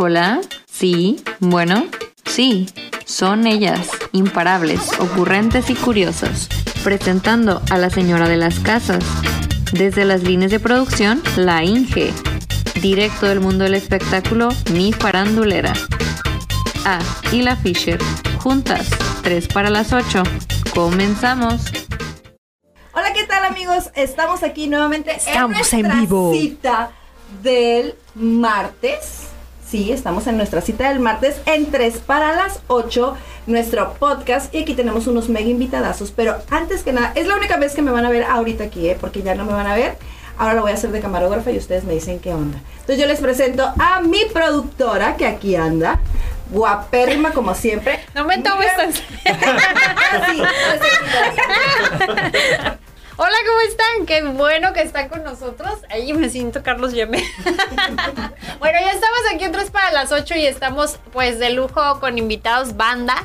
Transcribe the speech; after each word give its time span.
Hola, 0.00 0.40
sí, 0.70 1.16
bueno, 1.40 1.86
sí, 2.24 2.68
son 3.04 3.48
ellas, 3.48 3.88
imparables, 4.12 4.92
ocurrentes 5.00 5.70
y 5.70 5.74
curiosas, 5.74 6.48
presentando 6.84 7.60
a 7.70 7.78
la 7.78 7.90
señora 7.90 8.28
de 8.28 8.36
las 8.36 8.60
casas. 8.60 9.04
Desde 9.72 10.04
las 10.04 10.22
líneas 10.22 10.52
de 10.52 10.60
producción, 10.60 11.20
la 11.36 11.64
Inge. 11.64 12.12
Directo 12.80 13.26
del 13.26 13.40
mundo 13.40 13.64
del 13.64 13.74
espectáculo, 13.74 14.50
mi 14.72 14.92
farandulera. 14.92 15.72
Ah, 16.84 17.00
y 17.32 17.42
la 17.42 17.56
Fisher. 17.56 17.98
Juntas, 18.38 18.88
3 19.24 19.48
para 19.48 19.68
las 19.68 19.92
8. 19.92 20.22
Comenzamos. 20.76 21.60
Hola, 22.94 23.12
¿qué 23.12 23.24
tal 23.24 23.44
amigos? 23.44 23.90
Estamos 23.96 24.44
aquí 24.44 24.68
nuevamente 24.68 25.10
Estamos 25.10 25.72
en 25.72 25.86
en 25.86 26.00
vivo. 26.02 26.32
cita 26.32 26.92
del 27.42 27.96
martes. 28.14 29.27
Sí, 29.68 29.92
estamos 29.92 30.26
en 30.26 30.38
nuestra 30.38 30.62
cita 30.62 30.88
del 30.88 30.98
martes 30.98 31.42
en 31.44 31.70
3 31.70 31.98
para 31.98 32.34
las 32.34 32.60
8, 32.68 33.14
nuestro 33.46 33.92
podcast. 33.94 34.54
Y 34.54 34.62
aquí 34.62 34.72
tenemos 34.72 35.06
unos 35.06 35.28
mega 35.28 35.48
invitadazos. 35.48 36.10
Pero 36.10 36.36
antes 36.48 36.82
que 36.82 36.94
nada, 36.94 37.12
es 37.14 37.26
la 37.26 37.36
única 37.36 37.58
vez 37.58 37.74
que 37.74 37.82
me 37.82 37.90
van 37.90 38.06
a 38.06 38.10
ver 38.10 38.24
ahorita 38.24 38.64
aquí, 38.64 38.88
¿eh? 38.88 38.96
porque 38.98 39.22
ya 39.22 39.34
no 39.34 39.44
me 39.44 39.52
van 39.52 39.66
a 39.66 39.74
ver. 39.74 39.98
Ahora 40.38 40.54
lo 40.54 40.62
voy 40.62 40.70
a 40.70 40.74
hacer 40.74 40.90
de 40.90 41.00
camarógrafa 41.00 41.50
y 41.50 41.58
ustedes 41.58 41.84
me 41.84 41.92
dicen 41.92 42.18
qué 42.18 42.32
onda. 42.32 42.58
Entonces 42.80 42.98
yo 42.98 43.06
les 43.06 43.20
presento 43.20 43.70
a 43.78 44.00
mi 44.00 44.24
productora 44.32 45.16
que 45.18 45.26
aquí 45.26 45.54
anda. 45.54 46.00
Guapérrima 46.50 47.32
como 47.32 47.54
siempre. 47.54 48.00
No 48.14 48.24
me 48.24 48.38
tomes 48.38 48.74
tan 48.74 48.88
Así, 50.22 50.42
así. 50.42 50.88
Hola, 53.20 53.34
¿cómo 53.48 53.60
están? 53.62 54.06
Qué 54.06 54.22
bueno 54.22 54.72
que 54.72 54.80
están 54.80 55.08
con 55.08 55.24
nosotros. 55.24 55.80
Ahí 55.90 56.12
me 56.12 56.28
siento 56.30 56.62
Carlos 56.62 56.92
Yeme. 56.92 57.18
bueno, 58.60 58.78
ya 58.80 58.92
estamos 58.92 59.18
aquí 59.34 59.42
en 59.42 59.50
3 59.50 59.72
para 59.72 59.90
las 59.90 60.12
8 60.12 60.36
y 60.36 60.46
estamos 60.46 61.00
pues 61.12 61.40
de 61.40 61.50
lujo 61.50 61.98
con 61.98 62.16
invitados 62.16 62.76
banda. 62.76 63.16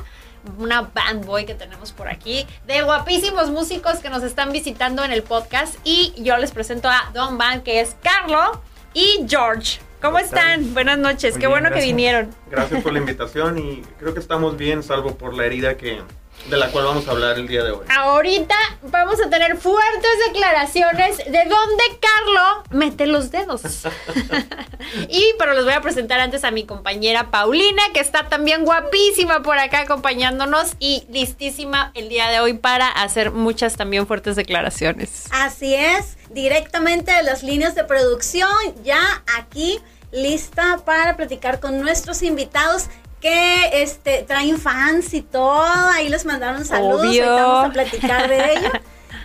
Una 0.58 0.80
band 0.80 1.24
boy 1.24 1.46
que 1.46 1.54
tenemos 1.54 1.92
por 1.92 2.08
aquí, 2.08 2.44
de 2.66 2.82
guapísimos 2.82 3.50
músicos 3.50 3.98
que 3.98 4.10
nos 4.10 4.24
están 4.24 4.50
visitando 4.50 5.04
en 5.04 5.12
el 5.12 5.22
podcast. 5.22 5.76
Y 5.84 6.12
yo 6.16 6.36
les 6.38 6.50
presento 6.50 6.88
a 6.88 7.12
Don 7.14 7.38
Band, 7.38 7.62
que 7.62 7.80
es 7.80 7.96
Carlo 8.02 8.60
y 8.94 9.24
George. 9.28 9.78
¿Cómo 10.02 10.14
¿Cómo 10.14 10.18
están? 10.18 10.58
están? 10.58 10.74
Buenas 10.74 10.98
noches, 10.98 11.34
Muy 11.34 11.40
qué 11.40 11.46
bien, 11.46 11.60
bueno 11.62 11.72
que 11.72 11.82
vinieron. 11.82 12.34
Gracias 12.50 12.82
por 12.82 12.92
la 12.92 12.98
invitación 12.98 13.58
y 13.58 13.82
creo 14.00 14.12
que 14.12 14.18
estamos 14.18 14.56
bien, 14.56 14.82
salvo 14.82 15.14
por 15.14 15.34
la 15.34 15.46
herida 15.46 15.76
que 15.76 16.02
de 16.48 16.56
la 16.58 16.70
cual 16.70 16.84
vamos 16.84 17.08
a 17.08 17.12
hablar 17.12 17.38
el 17.38 17.48
día 17.48 17.64
de 17.64 17.70
hoy. 17.70 17.86
Ahorita 17.88 18.54
vamos 18.82 19.20
a 19.20 19.30
tener 19.30 19.56
fuertes 19.56 20.10
declaraciones 20.28 21.16
de 21.18 21.24
dónde 21.48 21.84
Carlo 22.00 22.64
mete 22.70 23.06
los 23.06 23.30
dedos. 23.30 23.62
y 25.08 25.34
pero 25.38 25.54
les 25.54 25.64
voy 25.64 25.72
a 25.72 25.80
presentar 25.80 26.20
antes 26.20 26.44
a 26.44 26.50
mi 26.50 26.64
compañera 26.64 27.30
Paulina, 27.30 27.82
que 27.92 28.00
está 28.00 28.28
también 28.28 28.64
guapísima 28.64 29.42
por 29.42 29.58
acá 29.58 29.80
acompañándonos 29.80 30.72
y 30.78 31.04
listísima 31.08 31.92
el 31.94 32.08
día 32.08 32.28
de 32.28 32.40
hoy 32.40 32.54
para 32.54 32.88
hacer 32.88 33.30
muchas 33.30 33.76
también 33.76 34.06
fuertes 34.06 34.36
declaraciones. 34.36 35.26
Así 35.30 35.74
es, 35.74 36.16
directamente 36.30 37.12
de 37.12 37.22
las 37.22 37.42
líneas 37.42 37.74
de 37.74 37.84
producción, 37.84 38.50
ya 38.82 39.22
aquí 39.38 39.80
lista 40.12 40.80
para 40.84 41.16
platicar 41.16 41.58
con 41.58 41.80
nuestros 41.80 42.22
invitados 42.22 42.86
que 43.24 43.82
este 43.82 44.22
traen 44.28 44.58
fans 44.58 45.14
y 45.14 45.22
todo, 45.22 45.64
ahí 45.94 46.10
les 46.10 46.26
mandaron 46.26 46.62
saludos, 46.62 47.06
Obvio. 47.06 47.24
ahorita 47.24 47.46
vamos 47.46 47.70
a 47.70 47.72
platicar 47.72 48.28
de 48.28 48.52
ello. 48.52 48.70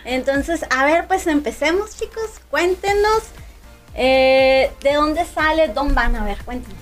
Entonces, 0.05 0.63
a 0.69 0.85
ver, 0.85 1.05
pues 1.05 1.27
empecemos 1.27 1.97
chicos, 1.97 2.39
cuéntenos 2.49 3.23
eh, 3.95 4.71
de 4.81 4.93
dónde 4.93 5.25
sale 5.25 5.67
Don 5.67 5.93
Van, 5.95 6.15
a 6.15 6.23
ver, 6.23 6.37
cuéntenos. 6.45 6.79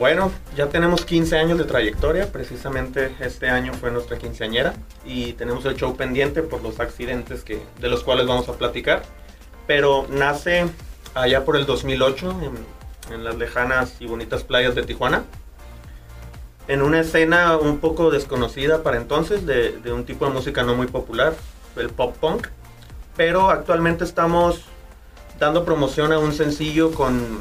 Bueno, 0.00 0.32
ya 0.56 0.66
tenemos 0.66 1.04
15 1.04 1.38
años 1.38 1.58
de 1.58 1.64
trayectoria, 1.64 2.32
precisamente 2.32 3.14
este 3.20 3.48
año 3.48 3.72
fue 3.72 3.92
nuestra 3.92 4.18
quinceañera 4.18 4.74
y 5.04 5.34
tenemos 5.34 5.64
el 5.64 5.76
show 5.76 5.96
pendiente 5.96 6.42
por 6.42 6.60
los 6.60 6.80
accidentes 6.80 7.44
que, 7.44 7.62
de 7.78 7.88
los 7.88 8.02
cuales 8.02 8.26
vamos 8.26 8.48
a 8.48 8.54
platicar, 8.54 9.04
pero 9.68 10.08
nace 10.10 10.66
allá 11.14 11.44
por 11.44 11.56
el 11.56 11.66
2008 11.66 12.40
en, 12.42 13.14
en 13.14 13.22
las 13.22 13.36
lejanas 13.36 13.94
y 14.00 14.06
bonitas 14.06 14.42
playas 14.42 14.74
de 14.74 14.82
Tijuana, 14.82 15.22
en 16.68 16.82
una 16.82 17.00
escena 17.00 17.56
un 17.56 17.78
poco 17.78 18.10
desconocida 18.10 18.82
para 18.82 18.98
entonces 18.98 19.44
de, 19.46 19.80
un 19.92 20.04
tipo 20.04 20.26
de 20.26 20.32
música 20.32 20.62
no 20.62 20.74
muy 20.74 20.86
popular, 20.86 21.34
el 21.76 21.88
pop 21.88 22.14
punk, 22.18 22.46
pero 23.16 23.50
actualmente 23.50 24.04
estamos 24.04 24.62
dando 25.38 25.64
promoción 25.64 26.12
a 26.12 26.18
un 26.18 26.32
sencillo 26.32 26.92
con, 26.92 27.40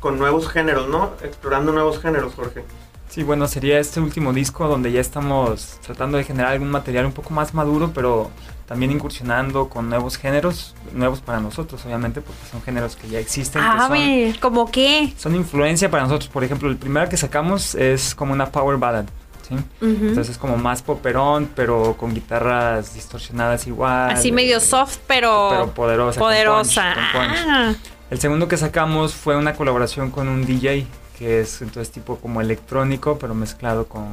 con 0.00 0.18
nuevos 0.18 0.48
géneros, 0.48 0.88
¿no? 0.88 1.12
Explorando 1.22 1.72
nuevos 1.72 2.00
géneros, 2.00 2.34
Jorge. 2.34 2.64
Sí, 3.08 3.22
bueno, 3.22 3.46
sería 3.46 3.78
este 3.78 4.00
último 4.00 4.32
disco 4.32 4.66
donde 4.66 4.90
ya 4.90 5.00
estamos 5.00 5.78
tratando 5.86 6.18
de 6.18 6.24
generar 6.24 6.52
algún 6.52 6.68
material 6.68 7.06
un 7.06 7.12
poco 7.12 7.30
más 7.30 7.54
maduro, 7.54 7.92
pero 7.94 8.30
también 8.66 8.90
incursionando 8.90 9.68
con 9.68 9.88
nuevos 9.88 10.16
géneros, 10.16 10.74
nuevos 10.92 11.20
para 11.20 11.38
nosotros, 11.40 11.84
obviamente, 11.86 12.20
porque 12.20 12.40
son 12.50 12.60
géneros 12.62 12.96
que 12.96 13.08
ya 13.08 13.18
existen, 13.20 13.62
que 13.62 13.68
Ah, 13.68 13.82
son, 13.88 13.92
ver, 13.92 14.38
¿cómo 14.40 14.70
qué? 14.70 15.12
son 15.16 15.34
influencia 15.36 15.90
para 15.90 16.02
nosotros. 16.02 16.28
Por 16.28 16.42
ejemplo, 16.44 16.68
el 16.68 16.76
primero 16.76 17.08
que 17.08 17.16
sacamos 17.16 17.74
es 17.76 18.14
como 18.14 18.32
una 18.32 18.46
power 18.50 18.76
ballad, 18.76 19.04
¿sí? 19.48 19.54
Entonces 19.80 20.30
es 20.30 20.38
como 20.38 20.56
más 20.56 20.82
poperón, 20.82 21.48
pero 21.54 21.94
con 21.96 22.12
guitarras 22.12 22.94
distorsionadas 22.94 23.66
igual. 23.68 24.10
Así 24.10 24.32
medio 24.32 24.58
soft, 24.58 24.98
pero, 25.06 25.48
Pero 25.50 25.70
poderosa. 25.70 26.18
con 26.18 26.28
poderosa. 26.28 26.92
punch, 26.94 27.12
con 27.12 27.22
punch. 27.22 27.38
Ah. 27.48 27.74
El 28.10 28.20
segundo 28.20 28.48
que 28.48 28.56
sacamos 28.56 29.14
fue 29.14 29.36
una 29.36 29.54
colaboración 29.54 30.10
con 30.10 30.28
un 30.28 30.44
DJ, 30.44 30.86
que 31.18 31.40
es 31.40 31.62
entonces 31.62 31.92
tipo 31.92 32.16
como 32.16 32.40
electrónico, 32.40 33.16
pero 33.18 33.34
mezclado 33.34 33.86
con 33.86 34.06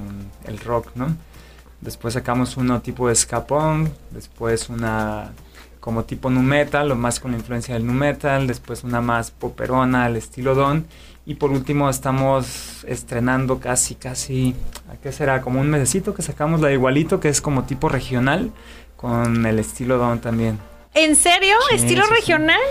el 0.46 0.60
rock, 0.60 0.88
¿no? 0.96 1.16
Después 1.84 2.14
sacamos 2.14 2.56
uno 2.56 2.82
tipo 2.82 3.10
de 3.10 3.16
ska 3.16 3.46
punk, 3.46 3.90
después 4.12 4.70
una 4.70 5.34
como 5.82 6.06
tipo 6.06 6.30
nu 6.30 6.42
metal, 6.42 6.90
o 6.94 6.96
más 6.96 7.20
con 7.20 7.32
la 7.32 7.38
influencia 7.38 7.74
del 7.74 7.86
nu 7.86 7.92
metal, 7.92 8.48
después 8.48 8.86
una 8.86 9.02
más 9.02 9.32
poperona 9.32 10.06
al 10.06 10.16
estilo 10.16 10.56
Don, 10.56 10.88
y 11.26 11.36
por 11.36 11.52
último 11.52 11.90
estamos 11.90 12.86
estrenando 12.88 13.60
casi, 13.60 13.96
casi, 13.96 14.56
¿a 14.90 14.96
qué 14.96 15.12
será? 15.12 15.42
Como 15.42 15.60
un 15.60 15.70
mesecito 15.70 16.14
que 16.14 16.22
sacamos 16.22 16.62
la 16.62 16.70
de 16.70 16.76
igualito, 16.76 17.20
que 17.20 17.28
es 17.28 17.42
como 17.42 17.66
tipo 17.66 17.90
regional, 17.90 18.52
con 18.96 19.46
el 19.46 19.60
estilo 19.60 19.98
Don 19.98 20.20
también. 20.20 20.60
¿En 20.94 21.18
serio? 21.18 21.56
Sí, 21.70 21.76
¿Estilo 21.76 22.04
sí, 22.04 22.08
sí. 22.08 22.16
regional? 22.16 22.62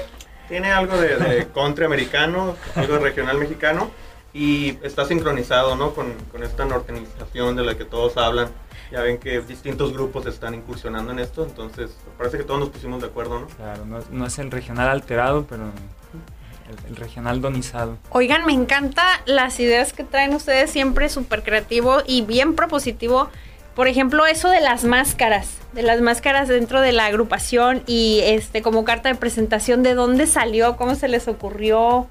Tiene 0.48 0.72
algo 0.72 0.96
de, 0.96 1.16
de 1.16 1.48
country 1.48 1.84
americano, 1.84 2.56
algo 2.76 2.96
regional 2.96 3.36
mexicano 3.36 3.90
y 4.34 4.78
está 4.82 5.04
sincronizado, 5.04 5.76
¿no? 5.76 5.94
Con, 5.94 6.12
con 6.30 6.42
esta 6.42 6.64
nortenización 6.64 7.56
de 7.56 7.64
la 7.64 7.76
que 7.76 7.84
todos 7.84 8.16
hablan. 8.16 8.48
Ya 8.90 9.00
ven 9.00 9.18
que 9.18 9.40
distintos 9.40 9.92
grupos 9.92 10.26
están 10.26 10.54
incursionando 10.54 11.12
en 11.12 11.18
esto, 11.18 11.44
entonces 11.44 11.96
parece 12.18 12.36
que 12.38 12.44
todos 12.44 12.60
nos 12.60 12.68
pusimos 12.68 13.00
de 13.00 13.08
acuerdo, 13.08 13.40
¿no? 13.40 13.46
Claro, 13.46 13.86
no, 13.86 14.00
no 14.10 14.26
es 14.26 14.38
el 14.38 14.50
regional 14.50 14.88
alterado, 14.88 15.46
pero 15.48 15.64
el, 15.64 16.90
el 16.90 16.96
regional 16.96 17.40
donizado. 17.40 17.96
Oigan, 18.10 18.44
me 18.44 18.52
encanta 18.52 19.02
las 19.24 19.58
ideas 19.60 19.94
que 19.94 20.04
traen 20.04 20.34
ustedes, 20.34 20.70
siempre 20.70 21.08
súper 21.08 21.42
creativo 21.42 22.02
y 22.06 22.20
bien 22.20 22.54
propositivo. 22.54 23.30
Por 23.74 23.88
ejemplo, 23.88 24.26
eso 24.26 24.50
de 24.50 24.60
las 24.60 24.84
máscaras, 24.84 25.56
de 25.72 25.82
las 25.82 26.02
máscaras 26.02 26.48
dentro 26.48 26.82
de 26.82 26.92
la 26.92 27.06
agrupación 27.06 27.82
y 27.86 28.20
este 28.24 28.60
como 28.60 28.84
carta 28.84 29.08
de 29.08 29.14
presentación, 29.14 29.82
¿de 29.82 29.94
dónde 29.94 30.26
salió? 30.26 30.76
¿Cómo 30.76 30.94
se 30.94 31.08
les 31.08 31.28
ocurrió? 31.28 32.08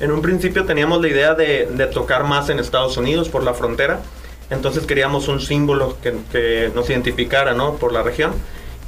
En 0.00 0.12
un 0.12 0.22
principio 0.22 0.64
teníamos 0.64 1.00
la 1.00 1.08
idea 1.08 1.34
de, 1.34 1.88
tocar 1.92 2.24
más 2.24 2.48
en 2.48 2.58
Estados 2.58 2.96
Unidos 2.96 3.28
por 3.28 3.42
la 3.42 3.54
frontera, 3.54 4.00
entonces 4.50 4.86
queríamos 4.86 5.28
un 5.28 5.40
símbolo 5.40 5.96
que, 6.02 6.14
que 6.30 6.70
nos 6.74 6.88
identificara, 6.90 7.54
¿no? 7.54 7.76
Por 7.76 7.92
la 7.92 8.02
región. 8.02 8.32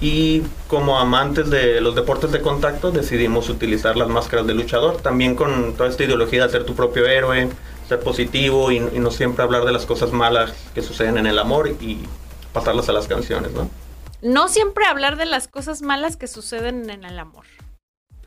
Y 0.01 0.43
como 0.69 0.99
amantes 0.99 1.51
de 1.51 1.81
los 1.81 1.97
deportes 1.97 2.31
de 2.31 2.41
contacto 2.41 2.93
decidimos 2.93 3.49
utilizar 3.49 3.97
las 3.97 4.09
máscaras 4.09 4.47
de 4.47 4.55
luchador, 4.55 4.99
también 4.99 5.35
con 5.35 5.75
toda 5.75 5.89
esta 5.89 6.05
ideología 6.05 6.47
de 6.47 6.53
ser 6.53 6.65
tu 6.65 6.77
propio 6.77 7.07
héroe, 7.07 7.49
ser 7.89 7.99
positivo 8.01 8.71
y, 8.71 8.77
y 8.77 9.01
no 9.01 9.11
siempre 9.11 9.43
hablar 9.43 9.65
de 9.65 9.73
las 9.73 9.87
cosas 9.87 10.13
malas 10.13 10.53
que 10.75 10.83
suceden 10.83 11.19
en 11.19 11.27
el 11.27 11.39
amor 11.39 11.69
y 11.69 11.99
pasarlas 12.53 12.89
a 12.89 12.93
las 12.93 13.09
canciones, 13.09 13.51
¿no? 13.53 13.69
No 14.21 14.49
siempre 14.49 14.85
hablar 14.85 15.17
de 15.17 15.27
las 15.27 15.49
cosas 15.49 15.83
malas 15.83 16.17
que 16.17 16.27
suceden 16.27 16.91
en 16.91 17.05
el 17.05 17.19
amor. 17.19 17.45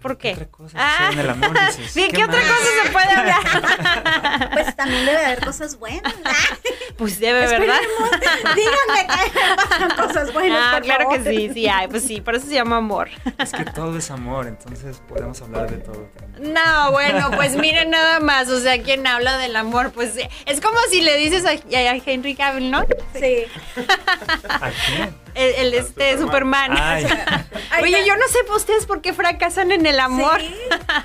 ¿Por 0.01 0.17
qué? 0.17 0.33
otra 0.33 0.47
cosa 0.49 0.77
Ah. 0.79 1.09
en 1.13 1.19
el 1.19 1.29
amor, 1.29 1.53
dices? 1.67 1.93
¿De 1.95 2.07
¿Qué 2.07 2.17
qué, 2.17 2.23
otra 2.23 2.39
cosa 2.41 2.83
se 2.83 2.89
puede 2.91 3.11
hablar? 3.11 4.49
Pues 4.53 4.75
también 4.75 5.05
debe 5.05 5.25
haber 5.25 5.45
cosas 5.45 5.77
buenas. 5.77 6.13
pues 6.97 7.19
debe, 7.19 7.41
¿verdad? 7.47 7.79
Esperemos. 7.81 8.55
Díganme 8.55 9.07
que 9.07 9.55
pasan 9.55 9.89
cosas 10.07 10.33
buenas. 10.33 10.59
Ah, 10.61 10.71
por 10.73 10.83
claro 10.83 11.09
que 11.09 11.23
sí, 11.23 11.49
sí, 11.53 11.67
ay, 11.67 11.87
pues 11.87 12.03
sí, 12.03 12.21
por 12.21 12.35
eso 12.35 12.47
se 12.47 12.53
llama 12.55 12.77
amor. 12.77 13.09
Es 13.37 13.51
que 13.51 13.65
todo 13.65 13.97
es 13.97 14.09
amor, 14.11 14.47
entonces 14.47 15.01
podemos 15.07 15.41
hablar 15.41 15.69
de 15.69 15.77
todo. 15.77 16.09
No, 16.39 16.91
bueno, 16.91 17.31
pues 17.35 17.55
miren 17.55 17.91
nada 17.91 18.19
más, 18.19 18.49
o 18.49 18.59
sea, 18.59 18.81
quien 18.81 19.05
habla 19.07 19.37
del 19.37 19.55
amor, 19.55 19.91
pues 19.91 20.13
es 20.45 20.61
como 20.61 20.77
si 20.89 21.01
le 21.01 21.15
dices 21.17 21.45
a, 21.45 21.51
a 21.51 21.95
Henry 22.05 22.35
Cavill, 22.35 22.71
¿no? 22.71 22.85
Sí. 23.13 23.45
¿A 24.49 24.69
quién? 24.87 25.15
El, 25.35 25.55
el, 25.55 25.73
este 25.73 26.17
Superman. 26.17 26.71
Oye, 27.81 28.05
yo 28.05 28.15
no 28.17 28.27
sé 28.27 28.39
ustedes 28.53 28.85
por 28.85 29.01
qué 29.01 29.13
fracasan 29.13 29.71
en 29.71 29.85
el 29.85 29.99
amor. 29.99 30.39
Sí. 30.41 30.55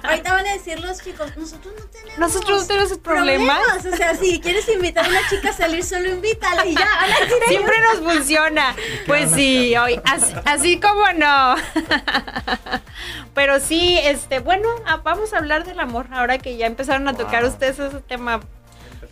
Ahorita 0.03 0.33
van 0.33 0.47
a 0.47 0.53
decir 0.53 0.81
los 0.81 1.03
chicos, 1.03 1.37
nosotros 1.37 1.75
no 1.79 1.85
tenemos. 1.87 2.19
Nosotros 2.19 2.63
no 2.63 2.67
tenemos 2.67 2.99
problemas. 2.99 3.61
O 3.87 3.97
sea, 3.97 4.15
si 4.17 4.41
quieres 4.41 4.69
invitar 4.69 5.05
a 5.05 5.09
una 5.09 5.29
chica 5.29 5.51
a 5.51 5.53
salir, 5.53 5.85
solo 5.85 6.09
invítala 6.09 6.67
y 6.67 6.75
ya. 6.75 6.85
A. 6.85 7.47
Siempre 7.49 7.75
nos 7.81 8.13
funciona. 8.13 8.75
Pues 9.07 9.31
sí, 9.33 9.77
hoy, 9.77 10.01
así, 10.05 10.35
así 10.45 10.81
como 10.81 11.13
no. 11.13 11.55
Pero 13.35 13.61
sí, 13.61 13.99
este, 14.03 14.41
bueno, 14.41 14.69
ah, 14.87 15.01
vamos 15.05 15.33
a 15.35 15.39
hablar 15.39 15.65
del 15.65 15.79
amor. 15.81 16.07
Ahora 16.11 16.39
que 16.39 16.57
ya 16.57 16.67
empezaron 16.67 17.07
a 17.09 17.15
tocar 17.15 17.43
Wow. 17.43 17.53
ustedes 17.53 17.79
ese 17.79 18.01
tema. 18.01 18.41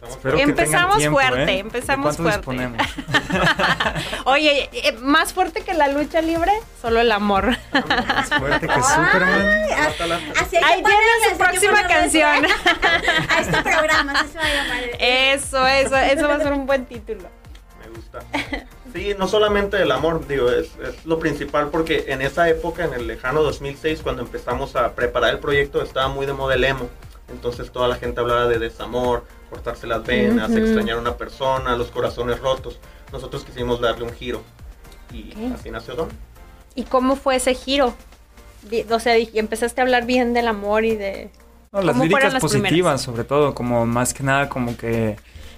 Empezamos 0.04 0.16
espero 0.16 0.36
que 0.36 0.42
Empezamos 0.42 0.96
tengan 0.96 0.98
tiempo, 0.98 1.18
fuerte, 1.18 1.52
¿eh? 1.52 1.58
empezamos 1.58 2.16
¿De 2.16 2.22
cuánto 2.22 2.42
fuerte. 2.42 2.84
Oye, 4.24 4.70
eh, 4.72 4.92
más 5.00 5.32
fuerte 5.32 5.62
que 5.62 5.74
la 5.74 5.88
lucha 5.88 6.20
libre, 6.20 6.52
solo 6.80 7.00
el 7.00 7.10
amor. 7.12 7.56
Más 7.72 8.28
fuerte 8.28 8.68
que 8.68 8.74
Superman. 8.74 9.58
Así 10.40 10.56
Ahí 10.56 10.82
así 10.84 11.30
su 11.30 11.38
próxima 11.38 11.86
canción. 11.86 12.44
A 13.28 13.40
este 13.40 13.62
programa, 13.62 14.12
así 14.12 14.28
se 14.32 14.38
va 14.38 14.44
a 14.44 14.54
llamar. 14.54 14.82
Eso, 14.98 15.66
eso, 15.66 15.96
eso 15.96 16.28
va 16.28 16.34
a 16.34 16.40
ser 16.40 16.52
un 16.52 16.66
buen 16.66 16.84
título. 16.86 17.28
Me 17.80 17.88
gusta. 17.88 18.20
Sí, 18.92 19.14
no 19.18 19.26
solamente 19.26 19.82
el 19.82 19.90
amor, 19.90 20.26
digo, 20.28 20.50
es, 20.50 20.70
es 20.78 21.04
lo 21.04 21.18
principal 21.18 21.68
porque 21.70 22.04
en 22.08 22.22
esa 22.22 22.48
época, 22.48 22.84
en 22.84 22.94
el 22.94 23.06
lejano 23.08 23.42
2006, 23.42 24.00
cuando 24.02 24.22
empezamos 24.22 24.76
a 24.76 24.92
preparar 24.94 25.30
el 25.30 25.40
proyecto, 25.40 25.82
estaba 25.82 26.08
muy 26.08 26.26
de 26.26 26.32
moda 26.32 26.54
el 26.54 26.62
emo. 26.62 26.88
Entonces 27.28 27.72
toda 27.72 27.88
la 27.88 27.96
gente 27.96 28.20
hablaba 28.20 28.46
de 28.46 28.58
desamor, 28.58 29.24
cortarse 29.54 29.86
las 29.86 30.04
venas, 30.04 30.50
Ujú. 30.50 30.58
extrañar 30.58 30.96
a 30.98 31.00
una 31.00 31.16
persona, 31.16 31.76
los 31.76 31.88
corazones 31.90 32.40
rotos. 32.40 32.78
Nosotros 33.12 33.44
quisimos 33.44 33.80
darle 33.80 34.04
un 34.04 34.12
giro 34.12 34.42
y 35.12 35.32
así 35.54 35.70
nació 35.70 35.94
Don. 35.94 36.08
¿Y 36.74 36.82
cómo 36.84 37.14
fue 37.14 37.36
ese 37.36 37.54
giro? 37.54 37.94
O 38.90 38.98
sea, 38.98 39.16
empezaste 39.16 39.80
a 39.80 39.84
hablar 39.84 40.06
bien 40.06 40.32
del 40.34 40.48
amor 40.48 40.84
y 40.84 40.96
de... 40.96 41.30
No, 41.72 41.80
las 41.82 41.96
¿Cómo 41.96 42.04
fueron 42.04 42.08
líricas 42.08 42.32
las 42.32 42.40
positivas, 42.42 42.70
primeras? 42.70 43.00
sobre 43.02 43.24
todo, 43.24 43.54
como 43.54 43.86
más 43.86 44.12
que 44.14 44.22
nada 44.24 44.48
como 44.48 44.76
que 44.76 45.16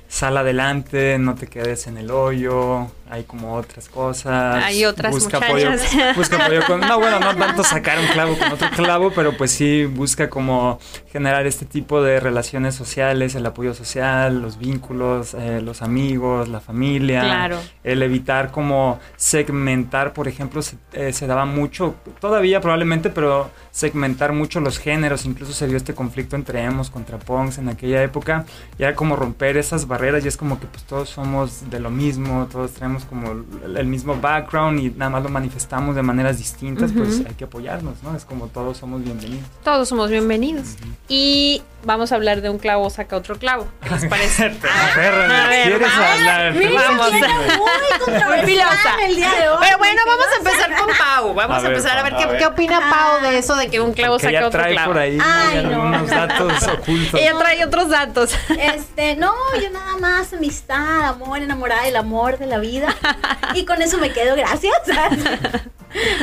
sal 0.09 0.37
adelante, 0.37 1.19
no 1.19 1.35
te 1.35 1.47
quedes 1.47 1.87
en 1.87 1.97
el 1.99 2.11
hoyo, 2.11 2.89
hay 3.09 3.25
como 3.25 3.55
otras 3.55 3.89
cosas. 3.89 4.63
Hay 4.65 4.85
otras 4.85 5.13
busca 5.13 5.39
apoyo, 5.39 5.71
busca 6.17 6.45
apoyo 6.45 6.65
con, 6.67 6.81
no 6.81 6.99
bueno, 6.99 7.21
no 7.21 7.37
tanto 7.37 7.63
sacar 7.63 7.99
un 7.99 8.07
clavo 8.09 8.37
con 8.37 8.53
otro 8.53 8.69
clavo, 8.71 9.11
pero 9.11 9.37
pues 9.37 9.53
sí 9.53 9.85
busca 9.85 10.29
como 10.29 10.79
generar 11.13 11.47
este 11.47 11.67
tipo 11.67 12.03
de 12.03 12.21
relaciones 12.21 12.75
sociales, 12.75 13.35
el 13.35 13.47
apoyo 13.47 13.75
social, 13.75 14.41
los 14.43 14.59
vínculos, 14.59 15.35
eh, 15.35 15.61
los 15.63 15.83
amigos, 15.83 16.49
la 16.49 16.61
familia. 16.61 17.21
Claro. 17.21 17.59
El 17.85 18.03
evitar 18.03 18.51
como 18.51 18.99
segmentar, 19.17 20.13
por 20.13 20.29
ejemplo, 20.29 20.63
se, 20.63 20.77
eh, 20.93 21.13
se 21.13 21.27
daba 21.27 21.45
mucho, 21.45 21.95
todavía 22.21 22.61
probablemente, 22.61 23.11
pero 23.11 23.51
segmentar 23.71 24.33
mucho 24.33 24.61
los 24.61 24.79
géneros, 24.79 25.27
incluso 25.27 25.53
se 25.53 25.67
dio 25.69 25.77
este 25.77 25.95
conflicto 25.95 26.35
entre 26.35 26.63
emos 26.63 26.91
contra 26.91 27.19
punks 27.19 27.59
en 27.59 27.69
aquella 27.69 28.03
época, 28.03 28.47
y 28.79 28.83
era 28.83 28.95
como 28.95 29.17
romper 29.17 29.57
esas 29.59 29.87
barreras, 29.87 30.25
y 30.25 30.29
es 30.29 30.37
como 30.37 30.59
que 30.59 30.67
pues 30.67 30.85
todos 30.85 31.11
somos 31.11 31.69
de 31.71 31.79
lo 31.79 31.91
mismo, 31.91 32.49
todos 32.51 32.73
como 33.05 33.31
el, 33.33 33.87
mismo 33.87 34.17
background 34.17 34.81
y 34.81 34.91
nada 34.91 35.11
más 35.11 35.23
lo 35.23 35.29
manifestamos 35.29 35.95
de 35.95 36.03
maneras 36.03 36.39
distintas, 36.39 36.91
pues 36.93 37.23
hay 37.27 37.35
que 37.35 37.45
apoyarnos, 37.45 38.03
¿no? 38.03 38.17
Es 38.17 38.25
como 38.25 38.47
todos 38.49 38.79
somos 38.79 39.03
bienvenidos. 39.05 39.47
Todos 39.63 39.89
somos 39.89 40.11
bienvenidos. 40.11 40.77
Y 41.09 41.63
vamos 41.85 42.11
a 42.13 42.17
hablar 42.17 42.41
de 42.41 42.51
un 42.51 42.59
clavo 42.59 42.89
saca 42.91 43.17
otro 43.17 43.39
clavo. 43.39 43.67
¿Qué 43.83 43.91
les 43.91 44.05
parece? 44.07 44.45
A 44.47 44.97
ver, 44.97 45.69
¿quieres 45.69 45.89
vamos. 45.89 46.11
hablar? 46.11 46.55
Mira, 46.55 46.83
Vamos. 46.89 47.11
viene 47.13 47.29
Muy 47.99 49.05
el 49.05 49.17
día 49.17 49.31
de 49.35 49.49
hoy. 49.49 49.59
Pero 49.61 49.79
bueno, 49.79 50.01
vamos 50.07 50.27
a 50.33 50.37
empezar 50.39 50.77
con 50.77 50.97
Pau. 50.97 51.35
Vamos 51.35 51.57
A 51.57 51.59
a, 51.59 51.63
ver, 51.63 51.71
empezar 51.73 51.99
a 51.99 52.03
ver, 52.03 52.17
qué, 52.17 52.25
a 52.25 52.27
ver. 52.27 52.39
qué 52.39 52.47
opina 52.47 52.81
Pau 52.91 53.21
de 53.23 53.39
eso 53.39 53.57
de 53.57 53.69
que 53.69 53.81
un 53.81 53.93
clavo 53.93 54.19
saca 54.19 54.31
ella 54.31 54.47
otro 54.47 54.61
trae 54.61 54.73
clavo. 54.73 54.93
por 54.93 55.01
ahí 55.01 55.19
Ay, 55.23 55.65
no. 55.65 56.07
datos 56.07 56.63
ocultos. 56.69 57.21
Ella 57.21 57.35
trae 57.39 57.65
otros 57.65 57.89
datos. 57.89 58.35
Este, 58.59 59.17
no, 59.17 59.33
yo 59.61 59.71
nada 59.71 59.97
más 59.99 60.33
amistad, 60.33 61.05
amor, 61.09 61.39
enamorada 61.39 61.85
del 61.85 61.97
amor, 61.97 62.39
de 62.39 62.47
la 62.47 62.59
vida. 62.59 62.86
Y 63.55 63.65
con 63.65 63.81
eso 63.83 63.99
me 63.99 64.13
quedo, 64.13 64.35
gracias. 64.37 64.75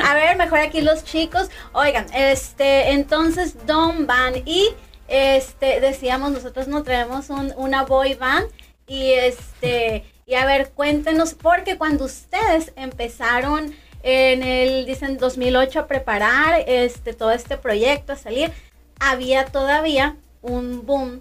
A 0.05 0.13
ver, 0.13 0.37
mejor 0.37 0.59
aquí 0.59 0.81
los 0.81 1.03
chicos. 1.03 1.49
Oigan, 1.71 2.05
este, 2.13 2.91
entonces 2.91 3.65
Don 3.65 4.05
Van 4.05 4.33
y 4.45 4.69
este, 5.07 5.79
decíamos, 5.79 6.31
nosotros 6.31 6.67
nos 6.67 6.83
traemos 6.83 7.29
un- 7.29 7.53
una 7.57 7.83
boy 7.83 8.13
band 8.15 8.47
y 8.87 9.11
este, 9.13 10.03
y 10.25 10.35
a 10.35 10.45
ver, 10.45 10.69
cuéntenos, 10.71 11.33
porque 11.33 11.77
cuando 11.77 12.05
ustedes 12.05 12.71
empezaron 12.75 13.73
en 14.03 14.43
el, 14.43 14.85
dicen, 14.85 15.17
2008 15.17 15.79
a 15.81 15.87
preparar 15.87 16.63
este, 16.67 17.13
todo 17.13 17.31
este 17.31 17.57
proyecto, 17.57 18.13
a 18.13 18.15
salir, 18.17 18.51
había 18.99 19.45
todavía 19.45 20.15
un 20.41 20.85
boom 20.85 21.19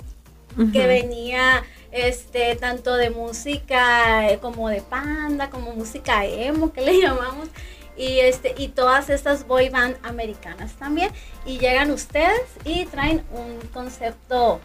que 0.72 0.86
venía 0.86 1.62
este 1.92 2.56
tanto 2.56 2.96
de 2.96 3.10
música 3.10 4.30
eh, 4.30 4.38
como 4.40 4.68
de 4.68 4.80
panda 4.80 5.50
como 5.50 5.72
música 5.72 6.24
emo 6.24 6.72
que 6.72 6.80
le 6.80 7.00
llamamos. 7.00 7.48
Y 7.96 8.20
este 8.20 8.54
y 8.56 8.68
todas 8.68 9.10
estas 9.10 9.46
boy 9.46 9.68
band 9.68 9.96
americanas 10.02 10.72
también. 10.72 11.12
Y 11.44 11.58
llegan 11.58 11.90
ustedes 11.90 12.40
y 12.64 12.86
traen 12.86 13.22
un 13.30 13.60
concepto 13.68 14.60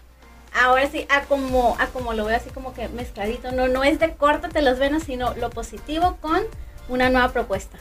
ahora 0.59 0.89
sí 0.89 1.06
a 1.09 1.24
como 1.24 1.75
a 1.79 1.88
como 1.88 2.13
lo 2.13 2.25
veo 2.25 2.38
así 2.38 2.50
como 2.50 2.74
que 2.74 2.88
mezcladito. 2.88 3.51
No 3.51 3.68
no 3.68 3.83
es 3.83 4.00
de 4.00 4.13
córtate 4.13 4.62
las 4.62 4.79
venas 4.79 5.03
sino 5.03 5.35
lo 5.35 5.50
positivo 5.50 6.18
con 6.21 6.41
una 6.88 7.09
nueva 7.09 7.33
propuesta. 7.33 7.77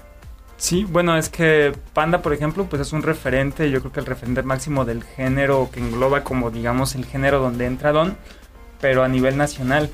Sí, 0.58 0.84
bueno, 0.84 1.16
es 1.18 1.28
que 1.28 1.74
Panda, 1.92 2.22
por 2.22 2.32
ejemplo, 2.32 2.64
pues 2.64 2.80
es 2.80 2.94
un 2.94 3.02
referente, 3.02 3.70
yo 3.70 3.80
creo 3.80 3.92
que 3.92 4.00
el 4.00 4.06
referente 4.06 4.42
máximo 4.42 4.86
del 4.86 5.04
género 5.04 5.68
que 5.70 5.80
engloba 5.80 6.24
como, 6.24 6.50
digamos, 6.50 6.94
el 6.94 7.04
género 7.04 7.40
donde 7.40 7.66
entra 7.66 7.92
Don, 7.92 8.16
pero 8.80 9.02
a 9.04 9.08
nivel 9.08 9.36
nacional. 9.36 9.90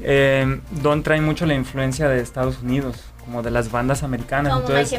Eh, 0.00 0.60
Don 0.82 1.02
trae 1.02 1.20
mucho 1.20 1.46
la 1.46 1.54
influencia 1.54 2.08
de 2.08 2.20
Estados 2.20 2.60
Unidos, 2.62 3.02
como 3.24 3.42
de 3.42 3.50
las 3.50 3.70
bandas 3.72 4.02
americanas. 4.02 4.52
Como 4.52 4.68
My 4.68 4.74
Entonces, 4.74 4.90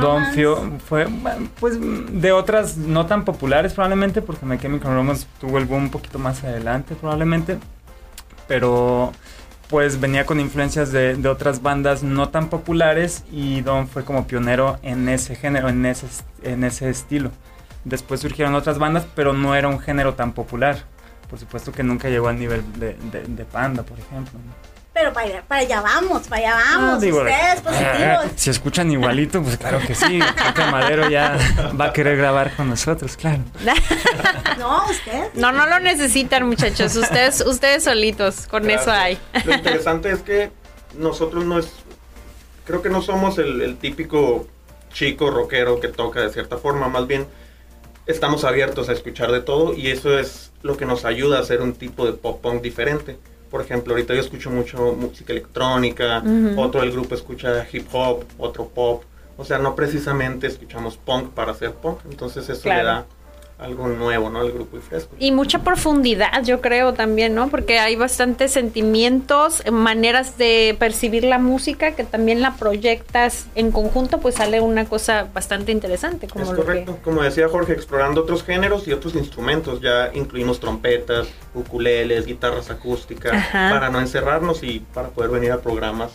Don. 0.00 0.24
Fio- 0.32 0.78
fue, 0.78 1.06
pues, 1.60 1.76
de 1.80 2.32
otras 2.32 2.76
no 2.78 3.06
tan 3.06 3.24
populares 3.24 3.74
probablemente, 3.74 4.22
porque 4.22 4.46
My 4.46 4.58
Chemical 4.58 4.94
Romance 4.94 5.26
tuvo 5.40 5.58
el 5.58 5.66
boom 5.66 5.84
un 5.84 5.90
poquito 5.90 6.18
más 6.18 6.42
adelante 6.42 6.94
probablemente, 6.94 7.58
pero 8.48 9.12
pues 9.68 9.98
venía 10.00 10.24
con 10.26 10.38
influencias 10.38 10.92
de, 10.92 11.16
de 11.16 11.28
otras 11.28 11.60
bandas 11.60 12.04
no 12.04 12.28
tan 12.28 12.48
populares 12.48 13.24
y 13.32 13.62
Don 13.62 13.88
fue 13.88 14.04
como 14.04 14.26
pionero 14.28 14.78
en 14.82 15.08
ese 15.08 15.34
género, 15.34 15.68
en 15.68 15.84
ese, 15.86 16.06
en 16.44 16.62
ese 16.62 16.88
estilo. 16.88 17.30
Después 17.84 18.20
surgieron 18.20 18.54
otras 18.54 18.78
bandas, 18.78 19.06
pero 19.16 19.32
no 19.32 19.54
era 19.56 19.66
un 19.68 19.80
género 19.80 20.14
tan 20.14 20.32
popular. 20.32 20.84
Por 21.28 21.38
supuesto 21.38 21.72
que 21.72 21.82
nunca 21.82 22.08
llegó 22.08 22.28
al 22.28 22.38
nivel 22.38 22.62
de, 22.78 22.94
de- 23.12 23.22
de 23.26 23.44
Panda, 23.44 23.82
por 23.82 23.98
ejemplo. 23.98 24.38
¿no? 24.38 24.76
pero 24.96 25.12
para 25.12 25.26
allá, 25.26 25.42
para 25.46 25.60
allá 25.60 25.80
vamos 25.82 26.26
para 26.26 26.40
allá 26.40 26.54
vamos 26.54 26.94
Ah, 26.94 26.98
digo, 27.04 27.18
ustedes 27.18 27.58
eh, 27.58 27.62
positivos 27.62 28.26
Si 28.36 28.48
escuchan 28.48 28.90
igualito, 28.90 29.42
pues 29.42 29.58
claro 29.58 29.78
que 29.86 29.94
sí. 29.94 30.20
Pepe 30.46 30.70
Madero 30.70 31.10
ya 31.10 31.36
va 31.78 31.86
a 31.86 31.92
querer 31.92 32.16
grabar 32.16 32.56
con 32.56 32.70
nosotros, 32.70 33.14
claro. 33.14 33.42
no 34.58 34.86
ustedes 34.88 35.34
No, 35.34 35.52
no 35.52 35.66
lo 35.66 35.80
necesitan, 35.80 36.46
muchachos. 36.46 36.96
Ustedes, 36.96 37.42
ustedes 37.42 37.84
solitos, 37.84 38.46
con 38.46 38.70
eso 38.70 38.90
hay. 38.90 39.18
Lo 39.44 39.52
interesante 39.54 40.10
es 40.10 40.20
que 40.20 40.50
nosotros 40.96 41.44
no 41.44 41.58
es, 41.58 41.68
creo 42.64 42.80
que 42.80 42.88
no 42.88 43.02
somos 43.02 43.36
el, 43.36 43.60
el 43.60 43.76
típico 43.76 44.48
chico 44.94 45.30
rockero 45.30 45.78
que 45.78 45.88
toca 45.88 46.20
de 46.22 46.30
cierta 46.32 46.56
forma, 46.56 46.88
más 46.88 47.06
bien 47.06 47.26
estamos 48.06 48.44
abiertos 48.44 48.88
a 48.88 48.92
escuchar 48.92 49.32
de 49.32 49.40
todo 49.40 49.74
y 49.74 49.88
eso 49.88 50.18
es 50.18 50.52
lo 50.62 50.76
que 50.76 50.86
nos 50.86 51.04
ayuda 51.04 51.38
a 51.38 51.40
hacer 51.40 51.60
un 51.60 51.74
tipo 51.74 52.06
de 52.06 52.12
pop 52.12 52.40
punk 52.40 52.62
diferente. 52.62 53.16
Por 53.50 53.60
ejemplo, 53.60 53.94
ahorita 53.94 54.14
yo 54.14 54.20
escucho 54.20 54.50
mucho 54.50 54.92
música 54.92 55.32
electrónica, 55.32 56.22
otro 56.56 56.80
del 56.80 56.92
grupo 56.92 57.14
escucha 57.14 57.66
hip 57.72 57.86
hop, 57.92 58.24
otro 58.38 58.68
pop. 58.68 59.02
O 59.38 59.44
sea, 59.44 59.58
no 59.58 59.74
precisamente 59.76 60.46
escuchamos 60.46 60.96
punk 60.96 61.30
para 61.30 61.52
hacer 61.52 61.72
punk, 61.72 61.98
entonces 62.10 62.48
eso 62.48 62.62
Claro. 62.62 62.78
le 62.80 62.86
da 62.86 63.06
algo 63.58 63.88
nuevo, 63.88 64.28
¿no? 64.28 64.40
Al 64.40 64.52
grupo 64.52 64.76
y 64.76 64.80
fresco. 64.80 65.14
Y 65.18 65.32
mucha 65.32 65.60
profundidad, 65.60 66.42
yo 66.44 66.60
creo 66.60 66.92
también, 66.92 67.34
¿no? 67.34 67.48
Porque 67.48 67.78
hay 67.78 67.96
bastantes 67.96 68.52
sentimientos, 68.52 69.62
maneras 69.70 70.36
de 70.36 70.76
percibir 70.78 71.24
la 71.24 71.38
música 71.38 71.92
que 71.92 72.04
también 72.04 72.42
la 72.42 72.54
proyectas 72.56 73.46
en 73.54 73.72
conjunto, 73.72 74.18
pues 74.18 74.34
sale 74.34 74.60
una 74.60 74.84
cosa 74.84 75.28
bastante 75.32 75.72
interesante, 75.72 76.28
como 76.28 76.44
es 76.44 76.50
lo 76.50 76.56
correcto. 76.56 76.98
Como 77.02 77.22
decía 77.22 77.48
Jorge, 77.48 77.72
explorando 77.72 78.22
otros 78.22 78.42
géneros 78.44 78.86
y 78.88 78.92
otros 78.92 79.14
instrumentos. 79.14 79.80
Ya 79.80 80.10
incluimos 80.12 80.60
trompetas, 80.60 81.28
ukuleles, 81.54 82.26
guitarras 82.26 82.70
acústicas, 82.70 83.32
Ajá. 83.32 83.70
para 83.70 83.88
no 83.88 84.00
encerrarnos 84.00 84.62
y 84.62 84.80
para 84.92 85.08
poder 85.08 85.30
venir 85.30 85.52
a 85.52 85.60
programas. 85.60 86.12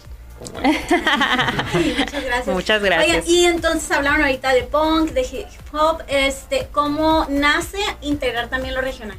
Sí, 1.72 1.96
muchas 1.98 2.24
gracias. 2.24 2.48
Muchas 2.48 2.82
gracias. 2.82 3.26
Oigan, 3.26 3.30
y 3.30 3.46
entonces 3.46 3.92
hablaron 3.92 4.22
ahorita 4.22 4.54
de 4.54 4.64
punk, 4.64 5.12
de 5.12 5.22
hip 5.22 5.48
hop, 5.74 6.04
este, 6.08 6.68
¿cómo 6.72 7.26
nace 7.30 7.80
integrar 8.02 8.50
también 8.50 8.74
lo 8.76 8.82
regional? 8.82 9.18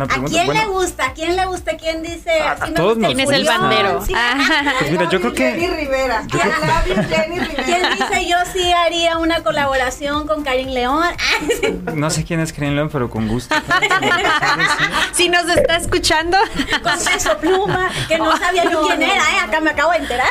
¿A 0.00 0.06
quién 0.26 0.46
Bueno, 0.46 0.60
le 0.62 0.66
gusta? 0.68 1.06
¿A 1.06 1.12
quién 1.12 1.36
le 1.36 1.44
gusta? 1.46 1.76
¿Quién 1.76 2.02
dice? 2.02 2.40
A- 2.40 2.52
a 2.52 2.56
"Sí 2.66 2.70
me 2.70 2.76
todos 2.76 2.94
gusta 2.96 3.08
nos 3.08 3.14
¿Quién 3.14 3.20
es 3.20 3.36
el 3.38 3.44
bandero? 3.46 4.04
Sí. 4.06 4.12
Ah. 4.16 4.34
Pues 4.78 4.90
mira, 4.90 5.08
yo 5.10 5.20
creo 5.20 5.32
que- 5.34 5.52
Jenny 5.52 5.66
Rivera. 5.68 6.22
yo 6.28 6.38
Jenny 6.38 7.38
Rivera. 7.40 7.62
¿Quién 7.64 7.82
dice 7.98 8.28
yo 8.28 8.36
sí 8.52 8.72
haría 8.72 9.18
una 9.18 9.42
colaboración 9.42 10.26
con 10.26 10.42
Karin 10.44 10.72
León? 10.74 11.04
no 11.94 12.10
sé 12.10 12.24
quién 12.24 12.40
es 12.40 12.52
Karin 12.52 12.74
León, 12.74 12.88
pero 12.90 13.10
con 13.10 13.28
gusto. 13.28 13.54
Si 15.12 15.28
nos 15.28 15.48
está 15.48 15.76
escuchando, 15.76 16.36
con 16.82 16.98
peso 17.04 17.36
pluma, 17.38 17.90
que 18.08 18.18
no 18.18 18.36
sabía 18.36 18.64
yo 18.70 18.82
quién 18.86 19.02
era, 19.02 19.14
¿eh? 19.14 19.38
Acá 19.44 19.60
me 19.60 19.70
acabo 19.70 19.92
de 19.92 19.98
enterar. 19.98 20.26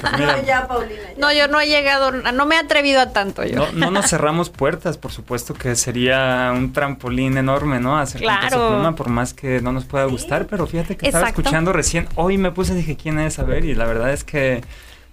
Pues 0.00 0.12
No, 0.20 0.42
ya, 0.42 0.66
Paulina. 0.68 1.00
ya. 1.08 1.14
no, 1.18 1.32
yo 1.32 1.48
no 1.48 1.60
he 1.60 1.66
llegado, 1.66 2.12
no 2.12 2.46
me 2.46 2.54
he 2.54 2.58
atrevido 2.58 3.00
a 3.00 3.10
tanto 3.12 3.44
yo. 3.44 3.56
No, 3.56 3.72
no 3.72 3.90
nos 3.90 4.08
cerramos 4.08 4.50
puertas, 4.50 4.96
por 4.96 5.12
supuesto 5.12 5.54
que 5.54 5.74
sería 5.76 6.52
un 6.54 6.72
trampolín 6.72 7.36
enorme, 7.36 7.80
¿no? 7.80 7.98
Hacer 7.98 8.20
Claro. 8.20 8.40
Pluma, 8.68 8.94
por 8.94 9.08
más 9.08 9.34
que 9.34 9.60
no 9.60 9.72
nos 9.72 9.84
pueda 9.84 10.04
gustar, 10.04 10.46
pero 10.46 10.66
fíjate 10.66 10.96
que 10.96 11.06
estaba 11.06 11.28
escuchando 11.28 11.72
recién, 11.72 12.08
hoy 12.14 12.38
me 12.38 12.50
puse 12.50 12.72
y 12.72 12.76
dije, 12.76 12.96
¿quién 12.96 13.18
es? 13.18 13.38
A 13.38 13.44
ver, 13.44 13.64
y 13.64 13.74
la 13.74 13.86
verdad 13.86 14.12
es 14.12 14.24
que, 14.24 14.62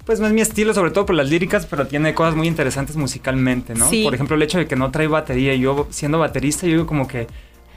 pues 0.05 0.19
no 0.19 0.27
es 0.27 0.33
mi 0.33 0.41
estilo, 0.41 0.73
sobre 0.73 0.91
todo 0.91 1.05
por 1.05 1.15
las 1.15 1.29
líricas, 1.29 1.65
pero 1.65 1.87
tiene 1.87 2.13
cosas 2.13 2.35
muy 2.35 2.47
interesantes 2.47 2.95
musicalmente, 2.95 3.75
¿no? 3.75 3.89
Sí. 3.89 4.03
Por 4.03 4.13
ejemplo, 4.13 4.35
el 4.35 4.41
hecho 4.41 4.57
de 4.57 4.67
que 4.67 4.75
no 4.75 4.91
trae 4.91 5.07
batería, 5.07 5.53
y 5.53 5.59
yo 5.61 5.87
siendo 5.89 6.19
baterista, 6.19 6.65
yo 6.65 6.73
digo 6.73 6.87
como 6.87 7.07
que... 7.07 7.27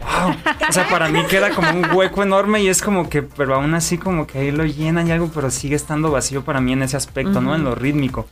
Wow. 0.01 0.35
O 0.67 0.73
sea, 0.73 0.89
para 0.89 1.11
mí 1.11 1.23
queda 1.29 1.51
como 1.51 1.71
un 1.73 1.85
hueco 1.93 2.23
enorme 2.23 2.63
y 2.63 2.69
es 2.69 2.81
como 2.81 3.11
que, 3.11 3.21
pero 3.23 3.57
aún 3.57 3.75
así 3.75 3.99
como 3.99 4.27
que 4.27 4.39
ahí 4.39 4.51
lo 4.51 4.65
llenan 4.65 5.09
y 5.09 5.13
algo, 5.13 5.31
pero 5.35 5.51
sigue 5.51 5.77
estando 5.77 6.11
vacío 6.11 6.43
para 6.43 6.61
mí 6.63 6.73
en 6.73 6.83
ese 6.83 6.97
aspecto, 6.97 7.43
¿no? 7.43 7.55
En 7.55 7.65
lo 7.65 7.75
rítmico. 7.75 8.27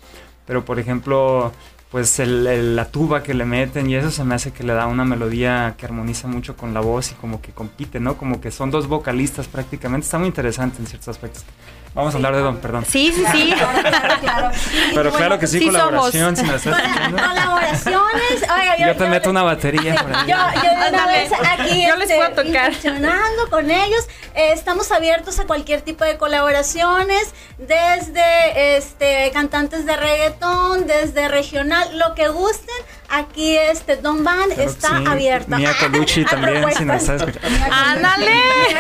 Pero 0.47 0.64
por 0.64 0.78
ejemplo, 0.78 1.52
pues 1.90 2.18
el- 2.21 2.47
el- 2.47 2.76
la 2.76 2.87
tuba 2.90 3.23
que 3.23 3.33
le 3.35 3.45
meten 3.47 3.88
y 3.88 3.95
eso 3.95 4.11
se 4.11 4.25
me 4.25 4.35
hace 4.35 4.52
que 4.52 4.62
le 4.62 4.75
da 4.75 4.87
una 4.87 5.04
melodía 5.04 5.75
que 5.78 5.87
armoniza 5.87 6.28
mucho 6.28 6.57
con 6.57 6.75
la 6.75 6.80
voz 6.80 7.12
y 7.12 7.14
como 7.14 7.40
que 7.40 7.52
compite, 7.52 7.99
¿no? 8.00 8.16
Como 8.18 8.40
que 8.40 8.50
son 8.50 8.71
dos 8.71 8.88
vocalistas 8.88 9.49
prácticamente. 9.49 10.04
Está 10.04 10.18
muy 10.18 10.28
interesante 10.28 10.78
en 10.80 10.87
ciertos 10.87 11.09
aspectos. 11.09 11.45
Vamos 11.95 12.14
a 12.14 12.16
hablar 12.18 12.35
de 12.37 12.40
Don, 12.42 12.59
perdón. 12.59 12.85
Sí, 12.88 13.12
sí, 13.12 13.25
sí. 13.33 13.52
Claro, 13.57 14.21
claro, 14.21 14.50
Pero 14.95 15.12
claro 15.12 15.38
que 15.38 15.47
sí, 15.49 15.59
sí 15.59 15.66
colaboración, 15.66 16.37
somos. 16.37 16.61
si 16.61 16.68
me 16.68 16.75
la 16.75 16.80
estás. 16.83 17.11
Colaboraciones. 17.28 18.42
Oiga, 18.42 18.76
yo, 18.78 18.87
Yo 18.87 18.97
te 18.97 19.07
meto 19.09 19.30
una 19.30 19.42
batería 19.42 19.95
por 19.97 20.14
ahí. 20.14 20.26
Yo, 20.28 20.37
yo 20.62 20.71
de 20.83 20.88
una 20.90 21.07
vez 21.07 21.33
aquí 21.33 21.87
Yo 21.88 21.97
les 21.97 22.11
este, 22.11 22.16
puedo 22.16 22.45
tocar. 22.47 22.68
incursionando 22.71 23.50
con 23.50 23.71
ellos. 23.71 24.07
Eh, 24.35 24.52
estamos 24.52 24.92
abiertos 24.92 25.40
a 25.40 25.47
cualquier 25.47 25.80
tipo 25.80 26.04
de 26.04 26.16
colaboraciones, 26.18 27.33
desde 27.59 28.76
este 28.76 29.30
cantantes 29.33 29.85
de 29.85 29.97
reggaetón, 29.97 30.87
desde 30.87 31.26
regional, 31.28 31.99
lo 31.99 32.14
que 32.14 32.28
gusten. 32.28 32.76
Aquí 33.11 33.57
este 33.57 33.97
Don 33.97 34.23
Van 34.23 34.38
Claro 34.50 34.62
está 34.62 34.99
sí. 34.99 35.05
abierta. 35.07 35.57
Mía 35.57 35.73
Colucci 35.81 36.25
también, 36.31 36.65
si 36.77 36.85
nos 36.85 36.97
estás 37.03 37.23
escuchando. 37.23 37.65
Ándale. 37.73 38.33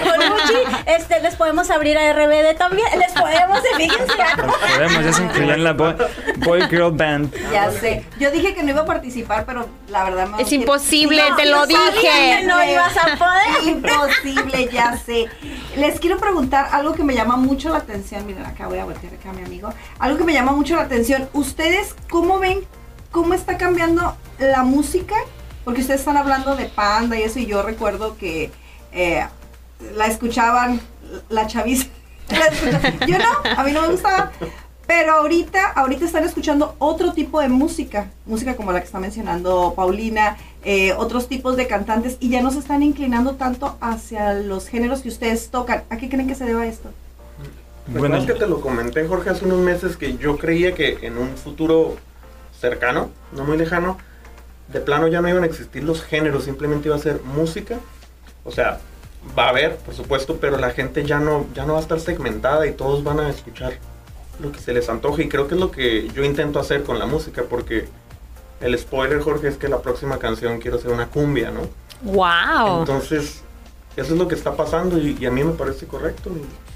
Colucci, 0.02 0.54
este, 0.86 1.20
les 1.20 1.34
podemos 1.34 1.70
abrir 1.70 1.96
a 1.96 2.12
RBD 2.12 2.56
también. 2.58 2.86
Les 2.98 3.12
podemos, 3.12 3.60
fíjense. 3.76 4.12
Podemos, 4.74 5.04
ya 5.04 5.12
se 5.12 5.22
incluyó 5.22 5.54
en 5.54 5.64
la 5.64 5.72
Boy, 5.72 5.94
Boy 6.38 6.60
Girl 6.68 6.92
Band. 6.92 7.32
Ya 7.52 7.70
sé. 7.70 8.04
Yo 8.18 8.30
dije 8.30 8.54
que 8.54 8.62
no 8.62 8.70
iba 8.70 8.82
a 8.82 8.86
participar, 8.86 9.46
pero 9.46 9.68
la 9.88 10.04
verdad 10.04 10.28
me 10.28 10.42
Es 10.42 10.52
imposible, 10.52 11.22
te 11.36 11.46
lo 11.46 11.66
dije. 11.66 11.80
que 12.00 12.46
no 12.46 12.62
ibas 12.64 12.96
a 12.96 13.16
poder. 13.16 13.48
Imposible, 13.66 14.68
ya 14.70 14.96
sé. 14.96 15.26
Les 15.76 15.98
quiero 16.00 16.18
preguntar 16.18 16.68
algo 16.72 16.92
que 16.94 17.02
me 17.02 17.14
llama 17.14 17.36
mucho 17.36 17.70
la 17.70 17.78
atención. 17.78 18.26
Miren, 18.26 18.44
acá 18.44 18.66
voy 18.66 18.78
a 18.78 18.84
voltear 18.84 19.14
acá 19.14 19.30
a 19.30 19.32
mi 19.32 19.42
amigo. 19.42 19.72
Algo 19.98 20.18
que 20.18 20.24
me 20.24 20.32
llama 20.32 20.52
mucho 20.52 20.76
la 20.76 20.82
atención. 20.82 21.28
¿Ustedes 21.32 21.94
cómo 22.10 22.38
ven 22.38 22.66
cómo 23.10 23.34
está 23.34 23.58
cambiando 23.58 24.16
la 24.38 24.62
música? 24.62 25.16
Porque 25.64 25.80
ustedes 25.80 26.00
están 26.00 26.16
hablando 26.16 26.56
de 26.56 26.66
Panda 26.66 27.18
y 27.18 27.22
eso, 27.22 27.38
y 27.38 27.46
yo 27.46 27.62
recuerdo 27.62 28.16
que 28.16 28.50
eh, 28.92 29.24
la 29.94 30.06
escuchaban 30.06 30.80
la 31.28 31.46
chaviza. 31.46 31.86
La 32.28 33.06
Yo 33.06 33.16
no, 33.18 33.24
a 33.56 33.62
mí 33.62 33.72
no 33.72 33.82
me 33.82 33.88
gustaba. 33.88 34.30
Pero 34.86 35.12
ahorita, 35.12 35.72
ahorita 35.72 36.06
están 36.06 36.24
escuchando 36.24 36.74
otro 36.78 37.12
tipo 37.12 37.40
de 37.40 37.48
música, 37.48 38.10
música 38.24 38.56
como 38.56 38.72
la 38.72 38.80
que 38.80 38.86
está 38.86 38.98
mencionando 38.98 39.74
Paulina, 39.76 40.38
eh, 40.64 40.94
otros 40.94 41.28
tipos 41.28 41.56
de 41.56 41.66
cantantes, 41.66 42.16
y 42.20 42.30
ya 42.30 42.40
no 42.40 42.50
se 42.50 42.60
están 42.60 42.82
inclinando 42.82 43.34
tanto 43.34 43.76
hacia 43.82 44.32
los 44.32 44.66
géneros 44.66 45.00
que 45.00 45.10
ustedes 45.10 45.50
tocan. 45.50 45.84
¿A 45.90 45.98
qué 45.98 46.08
creen 46.08 46.26
que 46.26 46.34
se 46.34 46.46
deba 46.46 46.66
esto? 46.66 46.90
Bueno, 47.86 48.16
Recuerdas 48.16 48.26
que 48.26 48.34
te 48.34 48.46
lo 48.46 48.62
comenté, 48.62 49.06
Jorge, 49.06 49.28
hace 49.28 49.44
unos 49.44 49.58
meses 49.58 49.98
que 49.98 50.16
yo 50.16 50.38
creía 50.38 50.74
que 50.74 50.98
en 51.02 51.18
un 51.18 51.36
futuro 51.36 51.96
cercano, 52.60 53.10
no 53.32 53.44
muy 53.44 53.56
lejano, 53.56 53.98
de 54.68 54.80
plano 54.80 55.08
ya 55.08 55.20
no 55.20 55.28
iban 55.28 55.42
a 55.42 55.46
existir 55.46 55.84
los 55.84 56.02
géneros, 56.02 56.44
simplemente 56.44 56.88
iba 56.88 56.96
a 56.96 57.00
ser 57.00 57.20
música. 57.22 57.78
O 58.44 58.50
sea, 58.50 58.80
va 59.36 59.46
a 59.46 59.48
haber, 59.50 59.76
por 59.76 59.94
supuesto, 59.94 60.38
pero 60.40 60.58
la 60.58 60.70
gente 60.70 61.04
ya 61.04 61.18
no, 61.18 61.46
ya 61.54 61.64
no 61.64 61.74
va 61.74 61.78
a 61.78 61.82
estar 61.82 62.00
segmentada 62.00 62.66
y 62.66 62.72
todos 62.72 63.02
van 63.02 63.20
a 63.20 63.30
escuchar 63.30 63.74
lo 64.40 64.52
que 64.52 64.60
se 64.60 64.72
les 64.72 64.88
antoje. 64.88 65.24
Y 65.24 65.28
creo 65.28 65.48
que 65.48 65.54
es 65.54 65.60
lo 65.60 65.70
que 65.70 66.08
yo 66.08 66.24
intento 66.24 66.60
hacer 66.60 66.82
con 66.82 66.98
la 66.98 67.06
música, 67.06 67.44
porque 67.48 67.88
el 68.60 68.78
spoiler, 68.78 69.20
Jorge, 69.20 69.48
es 69.48 69.56
que 69.56 69.68
la 69.68 69.80
próxima 69.80 70.18
canción 70.18 70.60
quiero 70.60 70.76
hacer 70.78 70.90
una 70.90 71.06
cumbia, 71.06 71.50
¿no? 71.50 71.62
Wow. 72.02 72.80
Entonces, 72.80 73.42
eso 73.96 74.12
es 74.12 74.18
lo 74.18 74.28
que 74.28 74.34
está 74.34 74.54
pasando 74.54 74.98
y, 74.98 75.16
y 75.18 75.26
a 75.26 75.30
mí 75.30 75.42
me 75.42 75.52
parece 75.52 75.86
correcto. 75.86 76.30
y 76.30 76.67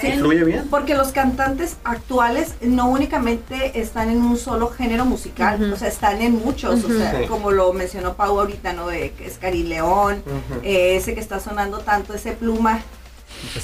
Sí, 0.00 0.12
fluye 0.12 0.44
bien. 0.44 0.66
Porque 0.70 0.94
los 0.94 1.12
cantantes 1.12 1.76
actuales 1.84 2.54
no 2.60 2.86
únicamente 2.88 3.78
están 3.80 4.10
en 4.10 4.22
un 4.22 4.36
solo 4.38 4.68
género 4.70 5.04
musical, 5.04 5.72
o 5.72 5.76
sea, 5.76 5.88
están 5.88 6.20
en 6.22 6.32
muchos, 6.44 6.84
o 6.84 6.88
sea, 6.88 7.18
Sí. 7.20 7.26
como 7.26 7.50
lo 7.52 7.72
mencionó 7.72 8.14
Pau 8.14 8.38
ahorita, 8.40 8.72
¿no? 8.72 8.86
De 8.88 9.12
que 9.12 9.26
es 9.26 9.38
Cari 9.38 9.62
León, 9.62 10.22
eh, 10.62 10.96
ese 10.96 11.14
que 11.14 11.20
está 11.20 11.40
sonando 11.40 11.78
tanto, 11.78 12.14
ese 12.14 12.32
pluma. 12.32 12.80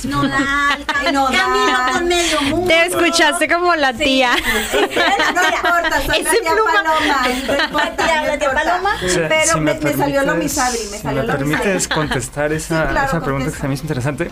Nodal, 0.04 0.84
cam- 0.86 1.12
Nodal. 1.12 1.36
camino 1.36 1.78
con 1.92 2.08
medio 2.08 2.40
mundo. 2.42 2.66
Te 2.66 2.86
escuchaste 2.86 3.48
como 3.48 3.74
la 3.76 3.92
tía. 3.94 4.32
No 4.34 4.80
importa, 4.80 6.00
soy 6.06 6.22
la 6.22 6.30
Ese 6.30 6.40
tía 6.40 6.52
pluma. 6.52 6.72
Paloma. 6.72 7.22
No 7.46 7.64
importa, 7.64 7.96
tía- 7.96 8.16
no 8.20 8.26
la 8.26 8.38
tía 8.38 8.48
importa. 8.48 8.62
Paloma. 8.64 8.90
O 9.04 9.08
sea, 9.08 9.28
Pero 9.28 9.52
si 9.54 9.60
me, 9.60 9.74
me 9.74 9.94
salió 9.96 10.22
lo 10.22 10.34
misabri, 10.34 10.78
me 10.90 10.96
si 10.96 11.02
salió 11.02 11.22
me 11.22 11.26
lo 11.28 11.32
permites 11.36 11.74
misabri. 11.74 11.94
contestar 11.94 12.52
esa, 12.52 12.82
Sí, 12.82 12.88
claro, 12.90 13.08
esa 13.08 13.20
pregunta 13.20 13.44
que 13.46 13.50
contesta. 13.50 13.68
me 13.68 13.74
hizo 13.74 13.82
interesante. 13.84 14.30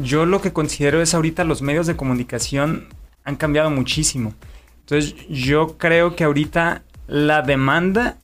Yo 0.00 0.26
lo 0.26 0.40
que 0.40 0.52
considero 0.52 1.00
es 1.00 1.14
ahorita 1.14 1.44
los 1.44 1.62
medios 1.62 1.86
de 1.86 1.96
comunicación 1.96 2.88
han 3.24 3.36
cambiado 3.36 3.70
muchísimo. 3.70 4.34
Entonces 4.80 5.14
yo 5.28 5.78
creo 5.78 6.14
que 6.14 6.24
ahorita 6.24 6.82
la 7.06 7.42
demanda 7.42 8.18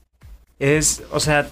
es, 0.58 1.02
o 1.10 1.20
sea, 1.20 1.48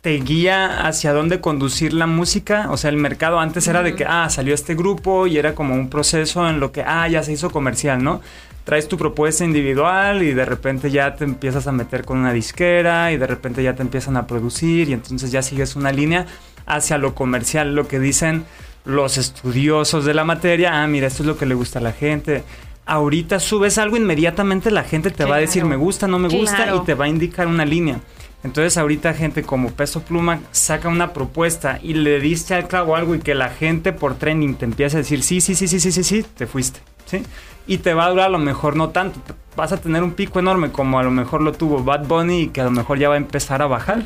te 0.00 0.14
guía 0.18 0.86
hacia 0.86 1.12
dónde 1.12 1.40
conducir 1.40 1.92
la 1.92 2.06
música. 2.06 2.68
O 2.70 2.76
sea, 2.76 2.90
el 2.90 2.96
mercado 2.96 3.38
antes 3.40 3.66
era 3.68 3.82
de 3.82 3.94
que, 3.94 4.04
ah, 4.04 4.28
salió 4.30 4.54
este 4.54 4.74
grupo 4.74 5.26
y 5.26 5.38
era 5.38 5.54
como 5.54 5.74
un 5.74 5.90
proceso 5.90 6.48
en 6.48 6.60
lo 6.60 6.72
que, 6.72 6.82
ah, 6.82 7.08
ya 7.08 7.22
se 7.22 7.32
hizo 7.32 7.50
comercial, 7.50 8.02
¿no? 8.02 8.20
Traes 8.64 8.88
tu 8.88 8.98
propuesta 8.98 9.44
individual 9.44 10.22
y 10.22 10.34
de 10.34 10.44
repente 10.44 10.90
ya 10.90 11.14
te 11.14 11.24
empiezas 11.24 11.66
a 11.66 11.72
meter 11.72 12.04
con 12.04 12.18
una 12.18 12.32
disquera 12.32 13.12
y 13.12 13.16
de 13.16 13.26
repente 13.26 13.62
ya 13.62 13.74
te 13.74 13.82
empiezan 13.82 14.16
a 14.16 14.26
producir 14.26 14.90
y 14.90 14.92
entonces 14.92 15.30
ya 15.30 15.42
sigues 15.42 15.74
una 15.74 15.90
línea 15.90 16.26
hacia 16.66 16.98
lo 16.98 17.14
comercial, 17.14 17.74
lo 17.74 17.88
que 17.88 17.98
dicen 17.98 18.44
los 18.88 19.18
estudiosos 19.18 20.06
de 20.06 20.14
la 20.14 20.24
materia, 20.24 20.82
ah, 20.82 20.86
mira, 20.86 21.06
esto 21.06 21.22
es 21.22 21.26
lo 21.26 21.36
que 21.36 21.44
le 21.44 21.54
gusta 21.54 21.78
a 21.78 21.82
la 21.82 21.92
gente. 21.92 22.42
Ahorita 22.86 23.38
subes 23.38 23.76
algo, 23.76 23.98
inmediatamente 23.98 24.70
la 24.70 24.82
gente 24.82 25.10
te 25.10 25.26
va 25.26 25.36
a 25.36 25.38
decir 25.38 25.66
me 25.66 25.76
gusta, 25.76 26.08
no 26.08 26.18
me 26.18 26.28
gusta 26.28 26.74
y 26.74 26.80
te 26.84 26.94
va 26.94 27.04
a 27.04 27.08
indicar 27.08 27.46
una 27.46 27.66
línea. 27.66 28.00
Entonces 28.42 28.78
ahorita 28.78 29.12
gente 29.12 29.42
como 29.42 29.72
Peso 29.72 30.00
Pluma 30.00 30.40
saca 30.52 30.88
una 30.88 31.12
propuesta 31.12 31.78
y 31.82 31.94
le 31.94 32.18
diste 32.18 32.54
al 32.54 32.66
clavo 32.66 32.96
algo 32.96 33.14
y 33.14 33.18
que 33.18 33.34
la 33.34 33.50
gente 33.50 33.92
por 33.92 34.14
trending 34.14 34.54
te 34.54 34.64
empieza 34.64 34.96
a 34.96 35.00
decir 35.00 35.22
sí, 35.22 35.42
sí, 35.42 35.54
sí, 35.54 35.68
sí, 35.68 35.80
sí, 35.80 35.92
sí, 35.92 36.02
sí, 36.02 36.24
te 36.36 36.46
fuiste, 36.46 36.80
¿sí? 37.04 37.22
Y 37.66 37.78
te 37.78 37.92
va 37.92 38.06
a 38.06 38.10
durar 38.10 38.26
a 38.28 38.30
lo 38.30 38.38
mejor 38.38 38.74
no 38.74 38.88
tanto, 38.88 39.20
vas 39.54 39.72
a 39.72 39.76
tener 39.76 40.02
un 40.02 40.12
pico 40.12 40.38
enorme 40.38 40.72
como 40.72 40.98
a 40.98 41.02
lo 41.02 41.10
mejor 41.10 41.42
lo 41.42 41.52
tuvo 41.52 41.84
Bad 41.84 42.06
Bunny 42.06 42.42
y 42.42 42.48
que 42.48 42.62
a 42.62 42.64
lo 42.64 42.70
mejor 42.70 42.98
ya 42.98 43.10
va 43.10 43.16
a 43.16 43.18
empezar 43.18 43.60
a 43.60 43.66
bajar 43.66 44.04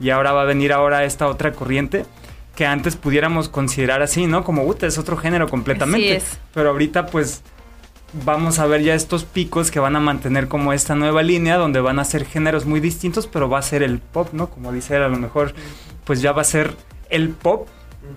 y 0.00 0.10
ahora 0.10 0.32
va 0.32 0.42
a 0.42 0.46
venir 0.46 0.72
ahora 0.72 1.04
esta 1.04 1.28
otra 1.28 1.52
corriente 1.52 2.04
que 2.54 2.66
antes 2.66 2.96
pudiéramos 2.96 3.48
considerar 3.48 4.02
así, 4.02 4.26
¿no? 4.26 4.44
Como, 4.44 4.64
puta, 4.64 4.86
es 4.86 4.98
otro 4.98 5.16
género 5.16 5.48
completamente. 5.48 6.16
Así 6.16 6.26
es. 6.26 6.38
Pero 6.52 6.70
ahorita 6.70 7.06
pues 7.06 7.42
vamos 8.24 8.58
a 8.58 8.66
ver 8.66 8.82
ya 8.82 8.94
estos 8.94 9.24
picos 9.24 9.70
que 9.70 9.80
van 9.80 9.96
a 9.96 10.00
mantener 10.00 10.46
como 10.46 10.72
esta 10.72 10.94
nueva 10.94 11.22
línea 11.22 11.56
donde 11.56 11.80
van 11.80 11.98
a 11.98 12.04
ser 12.04 12.24
géneros 12.24 12.64
muy 12.64 12.80
distintos, 12.80 13.26
pero 13.26 13.48
va 13.48 13.58
a 13.58 13.62
ser 13.62 13.82
el 13.82 13.98
pop, 13.98 14.28
¿no? 14.32 14.50
Como 14.50 14.72
dice 14.72 14.96
él, 14.96 15.02
a 15.02 15.08
lo 15.08 15.16
mejor 15.16 15.54
pues 16.04 16.20
ya 16.22 16.32
va 16.32 16.42
a 16.42 16.44
ser 16.44 16.74
el 17.10 17.30
pop, 17.30 17.66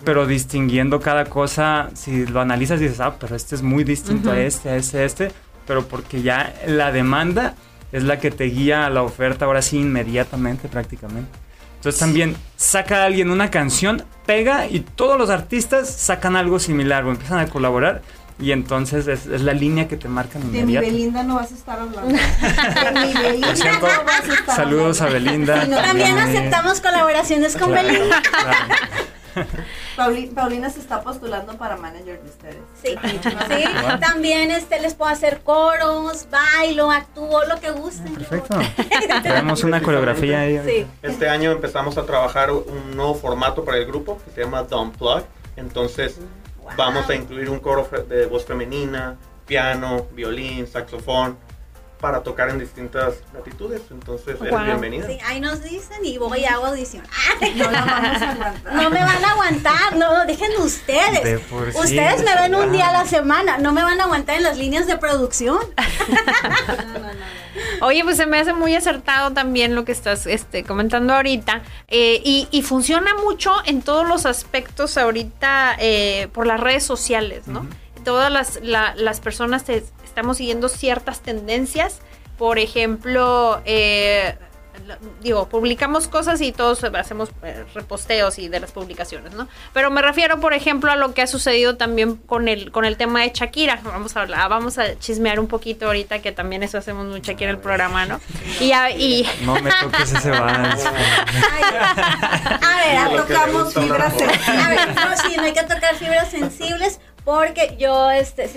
pero 0.03 0.27
distinguiendo 0.27 0.99
cada 0.99 1.25
cosa, 1.25 1.89
si 1.93 2.25
lo 2.27 2.41
analizas 2.41 2.79
dices, 2.79 2.99
ah, 2.99 3.15
pero 3.19 3.35
este 3.35 3.55
es 3.55 3.61
muy 3.61 3.83
distinto 3.83 4.31
a 4.31 4.39
este, 4.39 4.69
a 4.69 4.75
este, 4.75 4.99
a 4.99 5.03
este, 5.03 5.31
pero 5.65 5.87
porque 5.87 6.21
ya 6.21 6.53
la 6.67 6.91
demanda 6.91 7.55
es 7.91 8.03
la 8.03 8.19
que 8.19 8.31
te 8.31 8.45
guía 8.45 8.85
a 8.85 8.89
la 8.89 9.01
oferta 9.01 9.45
ahora 9.45 9.61
sí 9.61 9.79
inmediatamente 9.79 10.67
prácticamente. 10.67 11.46
Entonces 11.77 11.99
también 11.99 12.35
saca 12.57 13.03
a 13.03 13.05
alguien 13.05 13.31
una 13.31 13.49
canción, 13.49 14.03
pega 14.25 14.67
y 14.67 14.81
todos 14.81 15.17
los 15.17 15.29
artistas 15.29 15.89
sacan 15.89 16.35
algo 16.35 16.59
similar 16.59 17.05
o 17.05 17.11
empiezan 17.11 17.39
a 17.39 17.47
colaborar 17.47 18.01
y 18.39 18.51
entonces 18.51 19.07
es, 19.07 19.25
es 19.25 19.41
la 19.41 19.53
línea 19.53 19.87
que 19.87 19.97
te 19.97 20.07
marcan 20.07 20.51
De 20.51 20.63
mi. 20.63 20.77
Belinda 20.77 21.23
no 21.23 21.35
vas 21.35 21.51
a 21.51 21.55
estar 21.55 21.79
hablando. 21.79 22.07
De 22.09 23.07
mi 23.07 23.13
Belinda 23.13 23.55
cierto, 23.55 23.87
no 23.87 24.03
vas 24.03 24.29
a 24.29 24.33
estar 24.33 24.55
saludos 24.55 25.01
a. 25.01 25.07
Belinda. 25.07 25.67
También 25.67 26.17
aceptamos 26.19 26.81
colaboraciones 26.81 27.55
con 27.57 27.71
Claro, 27.71 27.87
Belinda. 27.87 28.21
claro. 28.21 28.57
Pauli- 29.95 30.27
Paulina 30.27 30.69
se 30.69 30.79
está 30.79 31.01
postulando 31.01 31.57
para 31.57 31.77
manager 31.77 32.21
de 32.21 32.29
ustedes. 32.29 32.57
Sí, 32.83 32.95
sí. 33.03 33.19
También 33.99 34.51
este, 34.51 34.79
les 34.81 34.93
puedo 34.95 35.11
hacer 35.11 35.41
coros, 35.41 36.27
bailo, 36.29 36.91
actúo, 36.91 37.45
lo 37.45 37.59
que 37.59 37.71
gusten. 37.71 38.13
Perfecto. 38.15 38.59
Tenemos 39.23 39.63
una 39.63 39.81
coreografía 39.81 40.41
ahí. 40.41 40.61
Sí. 40.65 40.87
Este 41.01 41.29
año 41.29 41.51
empezamos 41.51 41.97
a 41.97 42.05
trabajar 42.05 42.51
un 42.51 42.95
nuevo 42.95 43.15
formato 43.15 43.63
para 43.65 43.77
el 43.77 43.85
grupo 43.85 44.19
que 44.25 44.31
se 44.31 44.41
llama 44.43 44.63
Don't 44.63 44.95
Plug. 44.97 45.23
Entonces 45.55 46.19
vamos 46.77 47.09
a 47.09 47.15
incluir 47.15 47.49
un 47.49 47.59
coro 47.59 47.87
de 48.07 48.25
voz 48.27 48.45
femenina, 48.45 49.17
piano, 49.45 50.05
violín, 50.11 50.67
saxofón, 50.67 51.37
para 51.99 52.21
tocar 52.23 52.49
en 52.49 52.59
distintas 52.59 53.15
latitudes. 53.33 53.81
Entonces, 53.91 54.39
eres 54.41 54.63
bienvenida. 54.65 55.07
Sí, 55.07 55.17
ahí 55.25 55.39
nos 55.39 55.63
dicen 55.63 56.03
y 56.05 56.17
voy 56.17 56.39
y 56.41 56.45
hago 56.45 56.67
audición. 56.67 57.03
Ay, 57.41 57.53
No 57.55 57.69
la 57.71 57.81
vamos 57.85 58.21
a 58.21 58.31
aguantar. 58.31 58.73
no 58.73 58.89
me 58.89 58.99
van 58.99 59.25
a 59.25 59.31
aguantar, 59.31 59.95
no, 59.97 60.13
no, 60.17 60.25
dejen 60.25 60.51
De 60.51 60.57
ustedes. 60.57 61.39
por 61.41 61.71
sí, 61.71 61.77
Ustedes 61.79 62.23
me 62.23 62.35
ven 62.35 62.55
un 62.55 62.69
ah. 62.69 62.71
día 62.71 62.89
a 62.89 62.93
la 62.93 63.05
semana, 63.05 63.57
no 63.57 63.73
me 63.73 63.83
van 63.83 63.99
a 63.99 64.03
aguantar 64.05 64.37
en 64.37 64.43
las 64.43 64.57
líneas 64.57 64.87
de 64.87 64.97
producción. 64.97 65.59
Oye, 67.81 68.03
pues 68.03 68.17
se 68.17 68.25
me 68.25 68.39
hace 68.39 68.53
muy 68.53 68.75
acertado 68.75 69.31
también 69.33 69.75
lo 69.75 69.85
que 69.85 69.91
estás 69.91 70.25
este, 70.27 70.63
comentando 70.63 71.13
ahorita. 71.13 71.61
eh, 71.87 72.21
y, 72.23 72.47
y 72.51 72.61
funciona 72.61 73.15
mucho 73.15 73.53
en 73.65 73.81
todos 73.81 74.07
los 74.07 74.25
aspectos 74.25 74.97
ahorita 74.97 75.75
eh, 75.79 76.27
por 76.33 76.45
las 76.47 76.59
redes 76.59 76.83
sociales, 76.83 77.47
¿no? 77.47 77.67
Todas 78.03 78.31
las, 78.31 78.59
la- 78.61 78.93
las 78.95 79.19
personas 79.19 79.63
te- 79.65 79.83
estamos 80.17 80.37
siguiendo 80.37 80.67
ciertas 80.67 81.19
tendencias. 81.21 81.99
Por 82.39 82.57
ejemplo, 82.57 83.61
eh, 83.65 84.35
digo, 85.21 85.47
publicamos 85.47 86.07
cosas 86.07 86.41
y 86.41 86.51
todos 86.51 86.83
hacemos 86.83 87.29
eh, 87.43 87.65
reposteos 87.75 88.39
y 88.39 88.47
de 88.49 88.59
las 88.59 88.71
publicaciones, 88.71 89.33
¿no? 89.35 89.47
Pero 89.73 89.91
me 89.91 90.01
refiero, 90.01 90.39
por 90.39 90.55
ejemplo, 90.55 90.91
a 90.91 90.95
lo 90.95 91.13
que 91.13 91.21
ha 91.21 91.27
sucedido 91.27 91.77
también 91.77 92.15
con 92.15 92.47
el, 92.47 92.71
con 92.71 92.83
el 92.85 92.97
tema 92.97 93.21
de 93.21 93.29
Shakira. 93.31 93.79
Vamos 93.83 94.17
a 94.17 94.21
hablar, 94.21 94.49
vamos 94.49 94.79
a 94.79 94.97
chismear 94.97 95.39
un 95.39 95.45
poquito 95.47 95.85
ahorita, 95.85 96.17
que 96.19 96.31
también 96.31 96.63
eso 96.63 96.79
hacemos 96.79 97.05
mucho 97.05 97.33
aquí 97.33 97.43
en 97.43 97.51
el 97.51 97.59
programa, 97.59 98.07
¿no? 98.07 98.19
Y, 98.59 98.71
a- 98.71 98.89
y 98.89 99.23
No 99.41 99.53
me 99.61 99.69
toques 99.69 100.13
ese. 100.13 100.31
Ay, 100.31 100.81
a 102.97 103.09
ver, 103.09 103.21
tocamos 103.27 103.71
fibras 103.71 104.13
sensibles. 104.17 104.49
A 104.49 104.69
ver, 104.69 104.95
no, 104.95 105.15
sí, 105.17 105.35
no 105.37 105.43
hay 105.43 105.53
que 105.53 105.63
tocar 105.63 105.95
fibras 105.95 106.31
sensibles 106.31 106.99
porque 107.23 107.75
yo 107.77 108.09
este, 108.09 108.47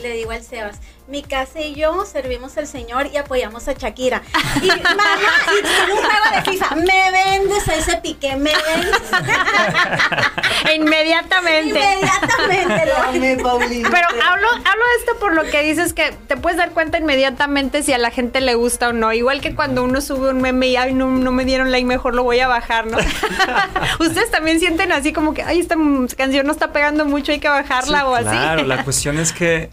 le 0.00 0.10
digo 0.12 0.30
al 0.30 0.42
Sebas, 0.42 0.78
mi 1.10 1.22
casa 1.22 1.60
y 1.60 1.74
yo 1.74 2.04
servimos 2.06 2.56
al 2.56 2.66
Señor 2.66 3.08
y 3.12 3.16
apoyamos 3.16 3.66
a 3.68 3.72
Shakira. 3.72 4.22
Y 4.62 4.68
mamá, 4.68 5.04
y 5.52 5.58
en 5.58 5.90
un 5.90 5.96
juego 5.98 6.36
de 6.36 6.50
FIFA, 6.50 6.74
me 6.76 7.10
vendes 7.10 7.68
a 7.68 7.74
ese 7.74 7.96
piqué, 7.96 8.36
me 8.36 8.52
vendes. 8.52 9.00
inmediatamente. 10.74 11.78
Inmediatamente 11.78 12.86
lo 12.86 12.92
Dame, 12.92 13.36
Paulina. 13.42 13.90
Pero 13.90 14.06
hablo, 14.08 14.48
hablo 14.48 14.84
de 14.84 15.00
esto 15.00 15.18
por 15.18 15.34
lo 15.34 15.44
que 15.44 15.62
dices 15.62 15.92
que 15.92 16.12
te 16.28 16.36
puedes 16.36 16.58
dar 16.58 16.70
cuenta 16.70 16.98
inmediatamente 16.98 17.82
si 17.82 17.92
a 17.92 17.98
la 17.98 18.10
gente 18.10 18.40
le 18.40 18.54
gusta 18.54 18.88
o 18.88 18.92
no. 18.92 19.12
Igual 19.12 19.40
que 19.40 19.54
cuando 19.54 19.82
uno 19.82 20.00
sube 20.00 20.30
un 20.30 20.40
meme 20.40 20.68
y 20.68 20.76
ay, 20.76 20.94
no, 20.94 21.08
no 21.08 21.32
me 21.32 21.44
dieron 21.44 21.72
like, 21.72 21.86
mejor 21.86 22.14
lo 22.14 22.22
voy 22.22 22.40
a 22.40 22.48
bajar, 22.48 22.86
¿no? 22.86 22.98
Ustedes 24.00 24.30
también 24.30 24.60
sienten 24.60 24.92
así 24.92 25.12
como 25.12 25.34
que, 25.34 25.42
ay, 25.42 25.60
esta 25.60 25.76
canción 26.16 26.46
no 26.46 26.52
está 26.52 26.72
pegando 26.72 27.04
mucho, 27.04 27.32
hay 27.32 27.40
que 27.40 27.48
bajarla 27.48 27.98
Sí, 28.00 28.04
o 28.06 28.14
así. 28.14 28.28
Claro, 28.28 28.64
la 28.64 28.84
cuestión 28.84 29.18
es 29.18 29.32
que 29.32 29.70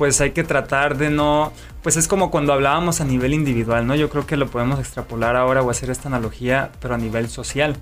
pues 0.00 0.18
hay 0.22 0.30
que 0.30 0.44
tratar 0.44 0.96
de 0.96 1.10
no, 1.10 1.52
pues 1.82 1.96
es 1.96 2.08
como 2.08 2.30
cuando 2.30 2.52
hablábamos 2.52 3.00
a 3.00 3.04
nivel 3.04 3.32
individual, 3.32 3.86
¿no? 3.86 3.94
Yo 3.94 4.10
creo 4.10 4.26
que 4.26 4.36
lo 4.36 4.48
podemos 4.48 4.78
extrapolar 4.78 5.36
ahora 5.36 5.62
o 5.62 5.70
hacer 5.70 5.88
esta 5.90 6.08
analogía, 6.08 6.70
pero 6.80 6.94
a 6.94 6.98
nivel 6.98 7.28
social, 7.28 7.76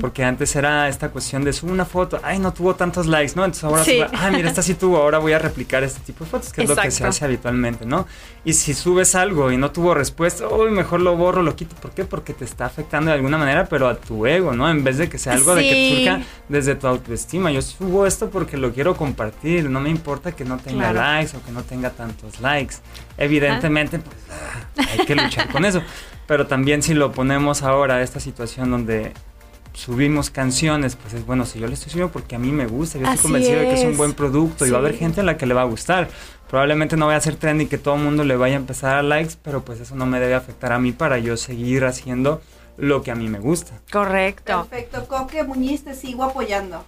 porque 0.00 0.24
antes 0.24 0.54
era 0.56 0.88
esta 0.88 1.10
cuestión 1.10 1.44
de 1.44 1.52
subir 1.52 1.72
una 1.72 1.84
foto, 1.84 2.18
ay, 2.22 2.38
no 2.38 2.52
tuvo 2.52 2.74
tantos 2.74 3.06
likes, 3.06 3.34
¿no? 3.36 3.44
Entonces 3.44 3.64
ahora, 3.64 3.84
Sí. 3.84 3.96
sube, 3.98 4.08
ah, 4.12 4.30
mira, 4.30 4.48
esta 4.48 4.62
sí 4.62 4.74
tuvo, 4.74 4.96
ahora 4.98 5.18
voy 5.18 5.32
a 5.32 5.38
replicar 5.38 5.84
este 5.84 6.00
tipo 6.00 6.24
de 6.24 6.30
fotos, 6.30 6.52
que 6.52 6.62
es 6.62 6.68
lo 6.68 6.76
que 6.76 6.90
se 6.90 7.04
hace 7.06 7.24
habitualmente, 7.24 7.86
¿no? 7.86 8.06
Y 8.44 8.52
si 8.54 8.74
subes 8.74 9.14
algo 9.14 9.50
y 9.52 9.56
no 9.56 9.70
tuvo 9.70 9.94
respuesta, 9.94 10.48
uy, 10.48 10.70
mejor 10.70 11.00
lo 11.00 11.16
borro, 11.16 11.42
lo 11.42 11.54
quito, 11.56 11.74
¿por 11.76 11.92
qué? 11.92 12.04
Porque 12.04 12.32
te 12.32 12.44
está 12.44 12.66
afectando 12.66 13.10
de 13.10 13.16
alguna 13.16 13.38
manera, 13.38 13.66
pero 13.66 13.88
a 13.88 13.96
tu 13.96 14.26
ego, 14.26 14.52
¿no? 14.52 14.68
En 14.70 14.82
vez 14.84 14.98
de 14.98 15.08
que 15.08 15.18
sea 15.18 15.34
algo 15.34 15.54
de 15.54 15.62
que 15.62 15.94
surja 15.96 16.20
desde 16.48 16.74
tu 16.74 16.86
autoestima. 16.86 17.50
Yo 17.50 17.62
subo 17.62 18.06
esto 18.06 18.30
porque 18.30 18.56
lo 18.56 18.72
quiero 18.72 18.96
compartir. 18.96 19.68
No 19.70 19.80
me 19.80 19.90
importa 19.90 20.32
que 20.32 20.44
no 20.44 20.58
tenga 20.58 20.90
Claro. 20.92 21.00
likes 21.00 21.36
o 21.36 21.42
que 21.44 21.52
no 21.52 21.62
tenga 21.62 21.90
tantos 21.90 22.40
likes. 22.40 22.76
Evidentemente, 23.18 23.35
pues 23.40 24.16
ah, 24.30 24.82
hay 24.98 25.06
que 25.06 25.14
luchar 25.14 25.50
con 25.50 25.64
eso. 25.64 25.82
Pero 26.26 26.46
también 26.46 26.82
si 26.82 26.94
lo 26.94 27.12
ponemos 27.12 27.62
ahora 27.62 27.96
a 27.96 28.02
esta 28.02 28.20
situación 28.20 28.70
donde 28.70 29.12
subimos 29.72 30.30
canciones, 30.30 30.96
pues 30.96 31.14
es 31.14 31.26
bueno, 31.26 31.44
si 31.44 31.58
yo 31.60 31.66
le 31.68 31.74
estoy 31.74 31.90
subiendo 31.92 32.12
porque 32.12 32.34
a 32.34 32.38
mí 32.38 32.50
me 32.50 32.66
gusta, 32.66 32.98
yo 32.98 33.04
estoy 33.04 33.14
Así 33.14 33.22
convencido 33.22 33.60
de 33.60 33.66
que 33.66 33.74
es 33.74 33.84
un 33.84 33.96
buen 33.96 34.14
producto 34.14 34.66
y 34.66 34.70
va 34.70 34.78
a 34.78 34.80
haber 34.80 34.92
Sí. 34.94 34.98
gente 35.00 35.20
a 35.20 35.24
la 35.24 35.36
que 35.36 35.46
le 35.46 35.54
va 35.54 35.62
a 35.62 35.66
gustar. 35.66 36.08
Probablemente 36.48 36.96
no 36.96 37.06
voy 37.06 37.14
a 37.14 37.18
hacer 37.18 37.36
trend 37.36 37.62
y 37.62 37.66
que 37.66 37.76
todo 37.76 37.96
el 37.96 38.02
mundo 38.02 38.24
le 38.24 38.36
vaya 38.36 38.54
a 38.54 38.58
empezar 38.58 38.96
a 38.96 39.02
likes, 39.02 39.34
pero 39.42 39.64
pues 39.64 39.80
eso 39.80 39.94
no 39.94 40.06
me 40.06 40.18
debe 40.20 40.34
afectar 40.34 40.72
a 40.72 40.78
mí 40.78 40.92
para 40.92 41.18
yo 41.18 41.36
seguir 41.36 41.84
haciendo 41.84 42.40
lo 42.78 43.02
que 43.02 43.10
a 43.10 43.14
mí 43.14 43.28
me 43.28 43.38
gusta. 43.38 43.80
Correcto. 43.90 44.66
Perfecto, 44.70 45.06
Coque 45.08 45.42
Muñiz, 45.42 45.84
te 45.84 45.94
sigo 45.94 46.24
apoyando. 46.24 46.84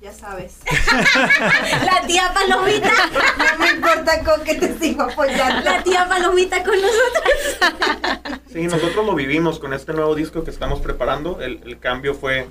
Ya 0.00 0.12
sabes. 0.14 0.56
La 1.84 2.06
tía 2.06 2.32
Palomita, 2.32 2.90
No 3.36 3.58
me 3.58 3.70
importa, 3.70 4.24
Coque, 4.24 4.54
te 4.54 4.78
sigo 4.78 5.02
apoyando. 5.02 5.62
la 5.70 5.82
tía 5.82 6.08
Palomita 6.08 6.62
con 6.64 6.74
nosotros. 6.80 8.40
Sí, 8.50 8.62
nosotros 8.62 9.04
lo 9.04 9.14
vivimos 9.14 9.58
con 9.58 9.74
este 9.74 9.92
nuevo 9.92 10.14
disco 10.14 10.42
que 10.42 10.50
estamos 10.50 10.80
preparando. 10.80 11.40
El, 11.42 11.60
el 11.64 11.78
cambio 11.78 12.14
fue 12.14 12.48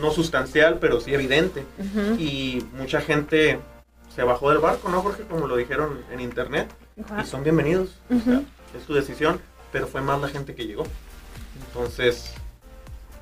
no 0.00 0.12
sustancial, 0.12 0.78
pero 0.80 1.00
sí 1.00 1.12
evidente. 1.12 1.64
Y 2.18 2.64
mucha 2.72 3.00
gente 3.00 3.58
se 4.14 4.22
bajó 4.22 4.50
del 4.50 4.58
barco, 4.58 4.88
¿no, 4.90 5.02
Jorge? 5.02 5.24
Como 5.24 5.48
lo 5.48 5.56
dijeron 5.56 6.04
en 6.12 6.20
internet. 6.20 6.68
Y 6.96 7.26
son 7.26 7.42
bienvenidos. 7.42 7.98
O 8.10 8.20
sea, 8.20 8.42
es 8.78 8.86
tu 8.86 8.94
decisión, 8.94 9.40
pero 9.72 9.88
fue 9.88 10.02
más 10.02 10.20
la 10.20 10.28
gente 10.28 10.54
que 10.54 10.66
llegó. 10.66 10.84
Entonces, 11.66 12.32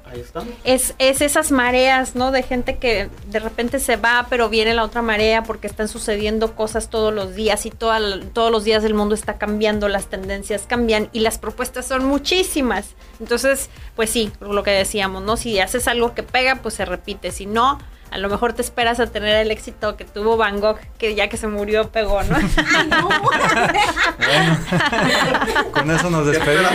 ahí 0.06 0.20
estamos. 0.20 0.48
Es, 0.64 0.94
es 0.98 1.20
esas 1.20 1.50
mareas, 1.52 2.14
¿no? 2.14 2.30
De 2.30 2.42
gente 2.42 2.76
que 2.78 3.08
de 3.28 3.38
repente 3.38 3.78
se 3.78 3.96
va, 3.96 4.26
pero 4.30 4.48
viene 4.48 4.74
la 4.74 4.84
otra 4.84 5.02
marea 5.02 5.42
porque 5.42 5.66
están 5.66 5.88
sucediendo 5.88 6.54
cosas 6.54 6.88
todos 6.88 7.12
los 7.12 7.34
días 7.34 7.66
y 7.66 7.70
todos 7.70 8.50
los 8.50 8.64
días 8.64 8.84
el 8.84 8.94
mundo 8.94 9.14
está 9.14 9.38
cambiando, 9.38 9.88
las 9.88 10.06
tendencias 10.06 10.62
cambian 10.66 11.08
y 11.12 11.20
las 11.20 11.38
propuestas 11.38 11.86
son 11.86 12.04
muchísimas. 12.04 12.94
Entonces, 13.20 13.68
pues 13.94 14.10
sí, 14.10 14.32
lo 14.40 14.62
que 14.62 14.70
decíamos, 14.70 15.22
¿no? 15.22 15.36
Si 15.36 15.58
haces 15.58 15.88
algo 15.88 16.14
que 16.14 16.22
pega, 16.22 16.56
pues 16.56 16.74
se 16.74 16.84
repite. 16.84 17.30
Si 17.32 17.46
no, 17.46 17.78
a 18.10 18.18
lo 18.18 18.28
mejor 18.28 18.52
te 18.52 18.62
esperas 18.62 19.00
a 19.00 19.06
tener 19.06 19.36
el 19.36 19.50
éxito 19.50 19.96
que 19.96 20.04
tuvo 20.04 20.36
Van 20.36 20.60
Gogh, 20.60 20.78
que 20.98 21.14
ya 21.14 21.28
que 21.28 21.36
se 21.36 21.46
murió 21.48 21.90
pegó, 21.90 22.22
¿no? 22.22 22.36
Ay, 22.36 22.88
no. 22.88 23.08
Con 25.72 25.90
eso 25.90 26.10
nos 26.10 26.26
despedimos. 26.26 26.70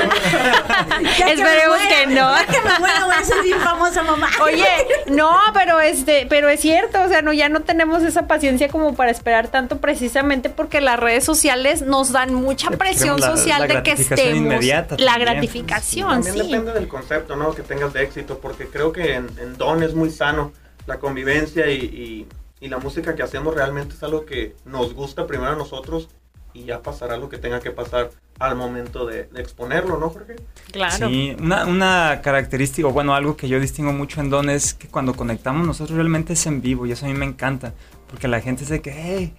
Me 1.01 1.31
Esperemos 1.31 1.77
muera, 1.79 1.89
que 1.89 2.07
no. 2.07 2.35
ya 2.35 2.45
que 2.45 2.61
me 2.61 2.79
muera, 2.79 3.05
voy 3.05 3.15
a 3.15 3.23
ser 3.23 3.41
bien 3.43 3.59
famosa, 3.59 4.03
mamá. 4.03 4.29
Oye, 4.43 4.65
no, 5.07 5.31
pero 5.53 5.79
este, 5.79 6.25
pero 6.29 6.49
es 6.49 6.59
cierto, 6.59 7.01
o 7.01 7.07
sea, 7.07 7.21
no, 7.21 7.33
ya 7.33 7.49
no 7.49 7.61
tenemos 7.61 8.03
esa 8.03 8.27
paciencia 8.27 8.69
como 8.69 8.95
para 8.95 9.11
esperar 9.11 9.47
tanto 9.47 9.77
precisamente 9.77 10.49
porque 10.49 10.81
las 10.81 10.99
redes 10.99 11.23
sociales 11.23 11.81
nos 11.81 12.11
dan 12.11 12.33
mucha 12.33 12.69
presión 12.71 13.19
la- 13.19 13.27
social 13.27 13.61
la 13.61 13.67
de 13.67 13.73
que 13.83 13.91
gratificación 13.91 14.27
estemos. 14.27 14.37
inmediata 14.53 14.95
la 14.99 15.11
también. 15.13 15.29
gratificación, 15.31 16.09
También 16.23 16.33
sí. 16.35 16.41
depende 16.51 16.73
del 16.73 16.87
concepto, 16.87 17.35
¿no? 17.35 17.53
Que 17.53 17.61
tengas 17.63 17.93
de 17.93 18.03
éxito, 18.03 18.39
porque 18.39 18.67
creo 18.67 18.91
que 18.91 19.15
en, 19.15 19.27
en 19.39 19.57
Don 19.57 19.83
es 19.83 19.93
muy 19.93 20.09
sano 20.11 20.51
la 20.87 20.99
convivencia 20.99 21.69
y, 21.69 21.77
y- 21.79 22.27
y 22.59 22.67
la 22.69 22.77
música 22.77 23.15
que 23.15 23.23
hacemos 23.23 23.55
realmente 23.55 23.95
es 23.95 24.03
algo 24.03 24.25
que 24.25 24.55
nos 24.65 24.93
gusta 24.93 25.25
primero 25.25 25.51
a 25.51 25.55
nosotros 25.55 26.09
y 26.53 26.65
ya 26.65 26.81
pasará 26.83 27.17
lo 27.17 27.27
que 27.29 27.37
tenga 27.39 27.59
que 27.59 27.71
pasar 27.71 28.11
al 28.37 28.55
momento 28.55 29.05
de, 29.05 29.23
de 29.25 29.41
exponerlo, 29.41 29.97
¿no, 29.97 30.09
Jorge? 30.09 30.35
Claro. 30.71 31.07
Sí, 31.07 31.35
una, 31.39 31.65
una 31.65 32.19
característica, 32.21 32.87
o 32.87 32.91
bueno, 32.91 33.15
algo 33.15 33.35
que 33.37 33.47
yo 33.47 33.59
distingo 33.59 33.93
mucho 33.93 34.19
en 34.21 34.29
Don 34.29 34.49
es 34.49 34.73
que 34.75 34.87
cuando 34.87 35.13
conectamos 35.15 35.65
nosotros 35.65 35.95
realmente 35.95 36.33
es 36.33 36.45
en 36.45 36.61
vivo 36.61 36.85
y 36.85 36.91
eso 36.91 37.05
a 37.05 37.09
mí 37.09 37.15
me 37.15 37.25
encanta, 37.25 37.73
porque 38.09 38.27
la 38.27 38.41
gente 38.41 38.61
dice 38.61 38.81
que, 38.81 38.91
hey, 38.91 39.33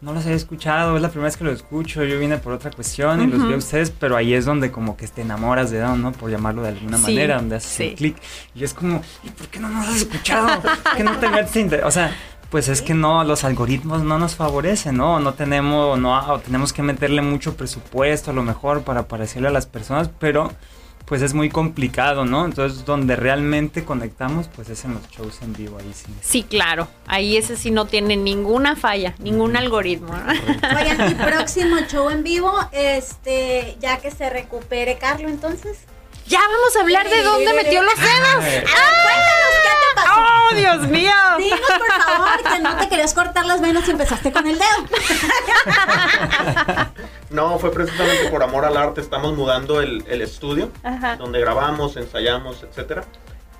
no 0.00 0.12
los 0.12 0.24
había 0.24 0.36
escuchado, 0.36 0.96
es 0.96 1.02
la 1.02 1.08
primera 1.08 1.26
vez 1.26 1.36
que 1.36 1.44
lo 1.44 1.50
escucho, 1.52 2.04
yo 2.04 2.18
vine 2.18 2.38
por 2.38 2.52
otra 2.52 2.70
cuestión 2.70 3.22
y 3.22 3.26
los 3.26 3.46
vi 3.46 3.54
a 3.54 3.56
ustedes, 3.56 3.90
pero 3.90 4.16
ahí 4.16 4.34
es 4.34 4.44
donde 4.44 4.70
como 4.70 4.96
que 4.96 5.08
te 5.08 5.22
enamoras 5.22 5.70
de 5.70 5.80
Don, 5.80 6.02
¿no? 6.02 6.12
Por 6.12 6.30
llamarlo 6.30 6.62
de 6.62 6.68
alguna 6.68 6.98
Sí, 6.98 7.02
manera, 7.02 7.36
donde 7.36 7.56
haces 7.56 7.70
sí. 7.70 7.88
un 7.88 7.94
clic 7.94 8.16
y 8.54 8.64
es 8.64 8.74
como, 8.74 9.02
¿y 9.24 9.30
por 9.30 9.48
qué 9.48 9.58
no 9.58 9.68
nos 9.68 9.88
has 9.88 9.96
escuchado? 9.96 10.60
¿Por 10.60 10.96
qué 10.96 11.02
no 11.02 11.16
te 11.18 11.28
metes 11.28 11.56
inter-?" 11.56 11.84
O 11.84 11.90
sea... 11.90 12.14
Pues 12.48 12.68
es 12.68 12.80
que 12.80 12.94
no, 12.94 13.24
los 13.24 13.42
algoritmos 13.42 14.04
no 14.04 14.20
nos 14.20 14.36
favorecen, 14.36 14.96
¿no? 14.96 15.18
No 15.18 15.34
tenemos, 15.34 15.98
no, 15.98 16.16
o 16.32 16.38
tenemos 16.38 16.72
que 16.72 16.80
meterle 16.80 17.20
mucho 17.20 17.56
presupuesto 17.56 18.30
a 18.30 18.34
lo 18.34 18.44
mejor 18.44 18.82
para 18.82 19.08
parecerle 19.08 19.48
a 19.48 19.50
las 19.50 19.66
personas, 19.66 20.08
pero 20.20 20.52
pues 21.06 21.22
es 21.22 21.34
muy 21.34 21.48
complicado, 21.48 22.24
¿no? 22.24 22.44
Entonces, 22.44 22.84
donde 22.84 23.14
realmente 23.14 23.84
conectamos, 23.84 24.48
pues 24.48 24.68
es 24.68 24.84
en 24.84 24.94
los 24.94 25.08
shows 25.08 25.40
en 25.40 25.52
vivo, 25.52 25.78
ahí 25.78 25.92
sí. 25.94 26.12
Sí, 26.20 26.42
claro. 26.42 26.88
Ahí 27.06 27.36
ese 27.36 27.56
sí 27.56 27.70
no 27.70 27.86
tiene 27.86 28.16
ninguna 28.16 28.74
falla, 28.74 29.14
ningún 29.20 29.56
algoritmo. 29.56 30.12
¿no? 30.12 30.32
Oigan, 30.78 31.10
y 31.10 31.14
próximo 31.14 31.76
show 31.88 32.10
en 32.10 32.24
vivo, 32.24 32.52
este, 32.72 33.76
ya 33.80 33.98
que 33.98 34.10
se 34.10 34.28
recupere 34.28 34.98
Carlos, 34.98 35.30
entonces. 35.30 35.78
Ya 36.28 36.40
vamos 36.40 36.76
a 36.76 36.80
hablar 36.80 37.08
de 37.08 37.22
dónde 37.22 37.54
metió 37.54 37.82
los 37.82 37.94
dedos. 37.96 38.36
Ver, 38.44 38.64
cuéntanos 38.64 39.54
qué 39.62 39.68
te 39.68 39.94
pasó. 39.94 40.10
¡Oh, 40.18 40.54
Dios 40.54 40.88
mío! 40.88 41.12
Dinos, 41.38 41.60
por 41.60 41.92
favor, 42.02 42.42
que 42.42 42.58
no 42.60 42.76
te 42.76 42.88
querías 42.88 43.14
cortar 43.14 43.46
las 43.46 43.60
venas 43.60 43.86
y 43.86 43.90
empezaste 43.92 44.32
con 44.32 44.44
el 44.46 44.58
dedo. 44.58 44.86
No, 47.28 47.58
fue 47.58 47.72
precisamente 47.72 48.28
por 48.30 48.40
amor 48.44 48.64
al 48.64 48.76
arte. 48.76 49.00
Estamos 49.00 49.34
mudando 49.36 49.80
el, 49.80 50.04
el 50.06 50.22
estudio 50.22 50.70
Ajá. 50.84 51.16
donde 51.16 51.40
grabamos, 51.40 51.96
ensayamos, 51.96 52.62
etcétera. 52.62 53.02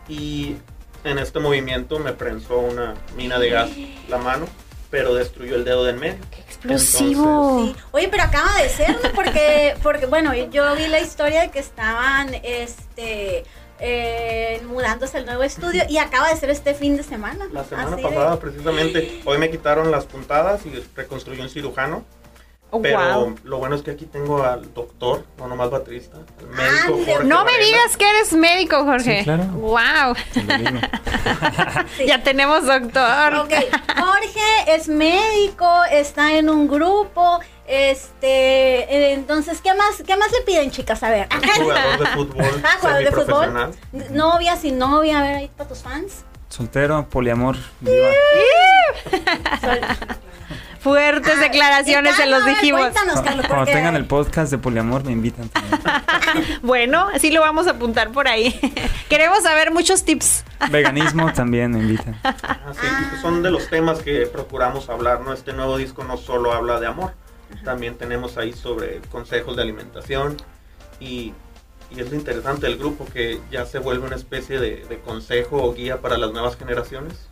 Y 0.08 0.54
en 1.02 1.18
este 1.18 1.40
movimiento 1.40 1.98
me 1.98 2.12
prensó 2.12 2.58
una 2.58 2.94
mina 3.16 3.40
de 3.40 3.50
gas 3.50 3.70
la 4.08 4.18
mano, 4.18 4.46
pero 4.88 5.14
destruyó 5.14 5.56
el 5.56 5.64
dedo 5.64 5.82
del 5.84 5.96
medio. 5.96 6.20
Explosivo. 6.56 7.64
Sí. 7.66 7.76
Oye, 7.92 8.08
pero 8.08 8.22
acaba 8.24 8.54
de 8.62 8.68
ser, 8.68 8.90
¿no? 9.02 9.10
Porque, 9.14 9.74
porque, 9.82 10.06
bueno, 10.06 10.34
yo 10.34 10.74
vi 10.76 10.86
la 10.88 11.00
historia 11.00 11.42
de 11.42 11.50
que 11.50 11.58
estaban, 11.58 12.34
este, 12.42 13.44
eh, 13.78 14.62
mudándose 14.66 15.18
al 15.18 15.26
nuevo 15.26 15.42
estudio 15.42 15.82
y 15.88 15.98
acaba 15.98 16.28
de 16.30 16.36
ser 16.36 16.50
este 16.50 16.74
fin 16.74 16.96
de 16.96 17.02
semana. 17.02 17.46
La 17.52 17.64
semana 17.64 17.88
Así 17.92 17.96
de- 17.96 18.08
pasada, 18.08 18.38
precisamente, 18.38 19.20
hoy 19.24 19.38
me 19.38 19.50
quitaron 19.50 19.90
las 19.90 20.06
puntadas 20.06 20.64
y 20.66 20.72
reconstruyó 20.94 21.42
un 21.42 21.50
cirujano. 21.50 22.04
Oh, 22.70 22.82
pero 22.82 22.98
wow. 22.98 23.36
lo 23.44 23.58
bueno 23.58 23.76
es 23.76 23.82
que 23.82 23.92
aquí 23.92 24.06
tengo 24.06 24.42
al 24.42 24.74
doctor, 24.74 25.24
no 25.38 25.46
nomás 25.46 25.70
baterista, 25.70 26.16
al 26.16 26.46
médico 26.48 26.94
Ande, 26.94 27.04
Jorge 27.12 27.24
No 27.24 27.44
me 27.44 27.52
Varela. 27.52 27.64
digas 27.64 27.96
que 27.96 28.10
eres 28.10 28.32
médico, 28.32 28.84
Jorge. 28.84 29.18
Sí, 29.18 29.24
claro. 29.24 29.44
Wow. 29.44 30.16
Sí. 31.96 32.06
Ya 32.06 32.22
tenemos 32.22 32.66
doctor. 32.66 33.34
Ok, 33.36 33.52
Jorge 33.98 34.74
es 34.74 34.88
médico, 34.88 35.68
está 35.90 36.34
en 36.34 36.48
un 36.50 36.68
grupo, 36.68 37.40
este, 37.66 38.78
eh, 38.94 39.12
entonces, 39.14 39.60
¿qué 39.60 39.74
más, 39.74 40.02
qué 40.06 40.16
más 40.16 40.30
le 40.32 40.42
piden, 40.42 40.70
chicas? 40.70 41.02
A 41.02 41.10
ver. 41.10 41.28
Jugador 41.56 41.98
de 41.98 42.06
fútbol, 42.06 42.62
Ah, 42.64 42.76
jugador 42.80 43.04
de 43.04 43.12
fútbol. 43.12 43.70
Novia, 44.10 44.56
sin 44.56 44.78
novia, 44.78 45.18
a 45.18 45.22
ver 45.22 45.36
ahí 45.36 45.50
para 45.56 45.68
tus 45.68 45.78
fans. 45.78 46.24
Soltero, 46.48 47.08
poliamor, 47.08 47.56
viva. 47.80 48.08
Fuertes 50.86 51.34
Ah, 51.36 51.40
declaraciones 51.40 52.14
se 52.14 52.26
los 52.26 52.44
dijimos. 52.46 52.80
Cuéntanos, 52.80 53.20
Carlos, 53.20 53.46
Cuando 53.46 53.56
porque- 53.64 53.72
tengan 53.72 53.96
el 53.96 54.04
podcast 54.04 54.52
de 54.52 54.58
poliamor 54.58 55.02
me 55.04 55.10
invitan. 55.12 55.50
Bueno, 56.62 57.08
así 57.14 57.30
lo 57.30 57.40
vamos 57.40 57.66
a 57.66 57.70
apuntar 57.70 58.12
por 58.12 58.28
ahí. 58.28 58.52
Queremos 59.08 59.42
saber 59.42 59.72
muchos 59.72 60.04
tips. 60.04 60.44
Veganismo 60.70 61.32
también 61.32 61.70
me 61.72 61.78
invitan. 61.80 62.14
Así 62.24 62.80
que 62.80 63.06
pues, 63.10 63.20
son 63.22 63.42
de 63.42 63.50
los 63.50 63.68
temas 63.68 64.00
que 64.00 64.26
procuramos 64.26 64.88
hablar, 64.90 65.20
¿no? 65.22 65.32
Este 65.32 65.52
nuevo 65.52 65.76
disco 65.76 66.04
no 66.04 66.16
solo 66.16 66.52
habla 66.52 66.78
de 66.78 66.86
amor, 66.86 67.12
también 67.64 67.96
tenemos 67.96 68.36
ahí 68.36 68.52
sobre 68.52 69.00
consejos 69.10 69.56
de 69.56 69.62
alimentación 69.62 70.36
y, 71.00 71.32
y 71.90 72.00
es 72.00 72.10
lo 72.10 72.16
interesante 72.16 72.66
del 72.66 72.76
grupo 72.78 73.06
que 73.12 73.40
ya 73.50 73.64
se 73.64 73.78
vuelve 73.78 74.06
una 74.06 74.16
especie 74.16 74.58
de, 74.60 74.84
de 74.88 74.98
consejo 75.00 75.62
o 75.62 75.72
guía 75.74 76.00
para 76.00 76.18
las 76.18 76.32
nuevas 76.32 76.56
generaciones 76.56 77.28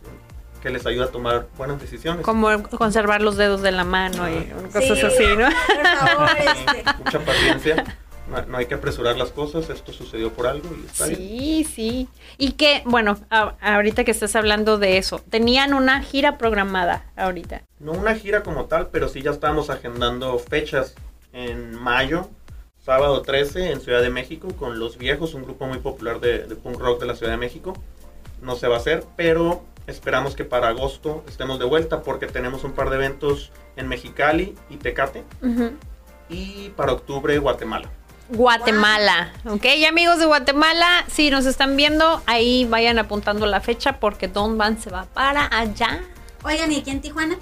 que 0.65 0.71
les 0.71 0.83
ayuda 0.87 1.05
a 1.05 1.09
tomar 1.09 1.45
buenas 1.57 1.79
decisiones. 1.79 2.25
Como 2.25 2.63
conservar 2.63 3.21
los 3.21 3.37
dedos 3.37 3.61
de 3.61 3.71
la 3.71 3.83
mano 3.83 4.27
y 4.27 4.45
cosas 4.73 4.83
Sí, 4.97 5.05
así, 5.05 5.23
¿no? 5.37 5.47
Por 5.47 5.85
favor, 6.09 6.29
este. 6.39 6.83
Mucha 7.03 7.19
paciencia, 7.19 7.97
no, 8.27 8.41
no 8.47 8.57
hay 8.57 8.65
que 8.65 8.73
apresurar 8.73 9.15
las 9.15 9.29
cosas, 9.29 9.69
esto 9.69 9.93
sucedió 9.93 10.33
por 10.33 10.47
algo 10.47 10.67
y 10.75 10.87
está 10.87 11.05
bien. 11.05 11.19
Sí, 11.19 11.67
sí. 11.71 12.09
Y 12.39 12.53
que, 12.53 12.81
bueno, 12.85 13.19
a- 13.29 13.53
ahorita 13.61 14.03
que 14.05 14.09
estás 14.09 14.35
hablando 14.35 14.79
de 14.79 14.97
eso, 14.97 15.21
tenían 15.29 15.75
una 15.75 16.01
gira 16.01 16.39
programada 16.39 17.05
ahorita. 17.15 17.61
No 17.79 17.91
una 17.91 18.15
gira 18.15 18.41
como 18.41 18.65
tal, 18.65 18.87
pero 18.87 19.07
sí 19.07 19.21
ya 19.21 19.29
estábamos 19.29 19.69
agendando 19.69 20.39
fechas 20.39 20.95
en 21.31 21.75
mayo, 21.75 22.27
sábado 22.83 23.21
13 23.21 23.71
en 23.71 23.81
Ciudad 23.81 24.01
de 24.01 24.09
México 24.09 24.47
con 24.57 24.79
Los 24.79 24.97
Viejos, 24.97 25.35
un 25.35 25.43
grupo 25.43 25.67
muy 25.67 25.77
popular 25.77 26.19
de, 26.19 26.39
de 26.47 26.55
punk 26.55 26.79
rock 26.79 27.01
de 27.01 27.05
la 27.05 27.15
Ciudad 27.15 27.33
de 27.33 27.37
México. 27.37 27.73
No 28.41 28.55
se 28.55 28.67
va 28.67 28.77
a 28.77 28.79
hacer, 28.79 29.03
pero 29.15 29.63
esperamos 29.87 30.35
que 30.35 30.43
para 30.45 30.69
agosto 30.69 31.23
estemos 31.27 31.59
de 31.59 31.65
vuelta 31.65 32.01
porque 32.01 32.27
tenemos 32.27 32.63
un 32.63 32.73
par 32.73 32.89
de 32.89 32.95
eventos 32.95 33.51
en 33.75 33.87
Mexicali 33.87 34.55
y 34.69 34.77
Tecate 34.77 35.23
y 36.29 36.69
para 36.69 36.93
octubre 36.93 37.37
Guatemala. 37.37 37.89
Guatemala, 38.29 39.31
¿ok? 39.47 39.65
Y 39.77 39.85
amigos 39.85 40.17
de 40.17 40.25
Guatemala, 40.25 41.05
si 41.07 41.29
nos 41.29 41.45
están 41.45 41.75
viendo, 41.75 42.23
ahí 42.25 42.65
vayan 42.65 42.97
apuntando 42.97 43.45
la 43.45 43.61
fecha 43.61 43.99
porque 43.99 44.27
Don 44.27 44.57
Van 44.57 44.79
se 44.81 44.89
va 44.89 45.05
para 45.13 45.47
allá. 45.55 46.01
Oigan, 46.43 46.71
¿y 46.71 46.77
aquí 46.77 46.89
en 46.89 47.01
Tijuana? 47.01 47.37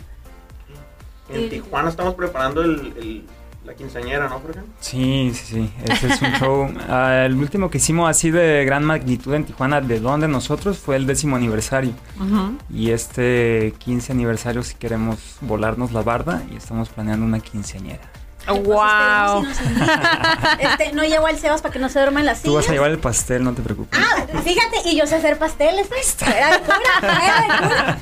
En. 1.29 1.49
Tijuana 1.49 1.89
estamos 1.89 2.15
preparando 2.15 2.61
el, 2.63 2.93
el- 2.97 3.25
la 3.65 3.73
quinceañera, 3.73 4.27
¿no, 4.27 4.39
Jorge? 4.39 4.59
Sí, 4.79 5.31
sí, 5.33 5.45
sí. 5.45 5.73
Ese 5.83 6.07
es 6.07 6.21
un 6.21 6.31
show. 6.33 6.69
Ah, 6.89 7.23
el 7.25 7.35
último 7.35 7.69
que 7.69 7.77
hicimos 7.77 8.09
así 8.09 8.29
de 8.29 8.65
gran 8.65 8.83
magnitud 8.83 9.33
en 9.33 9.45
Tijuana, 9.45 9.81
de 9.81 9.99
donde 9.99 10.27
nosotros, 10.27 10.77
fue 10.77 10.95
el 10.95 11.07
décimo 11.07 11.35
aniversario. 11.35 11.93
Y 12.69 12.91
este 12.91 13.73
15 13.79 14.11
aniversario 14.11 14.63
si 14.63 14.75
queremos 14.75 15.37
volarnos 15.41 15.91
la 15.91 16.01
barda 16.01 16.43
y 16.51 16.57
estamos 16.57 16.89
planeando 16.89 17.25
una 17.25 17.39
quinceañera. 17.39 18.01
Pues 18.45 18.63
wow. 18.63 19.43
invita. 19.45 20.57
Este, 20.59 20.91
no 20.93 21.03
llevo 21.03 21.27
al 21.27 21.37
Sebas 21.39 21.61
para 21.61 21.71
que 21.73 21.79
no 21.79 21.87
se 21.89 21.99
duerma 21.99 22.19
en 22.19 22.25
la 22.25 22.35
silla. 22.35 22.45
Tú 22.45 22.55
vas 22.55 22.67
a 22.67 22.71
llevar 22.73 22.91
el 22.91 22.99
pastel, 22.99 23.43
no 23.43 23.53
te 23.53 23.61
preocupes. 23.61 23.97
Ah, 23.99 24.25
fíjate, 24.43 24.81
y 24.89 24.97
yo 24.97 25.07
sé 25.07 25.15
hacer 25.15 25.37
pasteles, 25.37 25.87
¿eh? 25.91 26.25
Era 26.35 26.51
de 26.51 26.59
cura, 26.59 26.77
era 27.01 27.41
de 27.41 27.97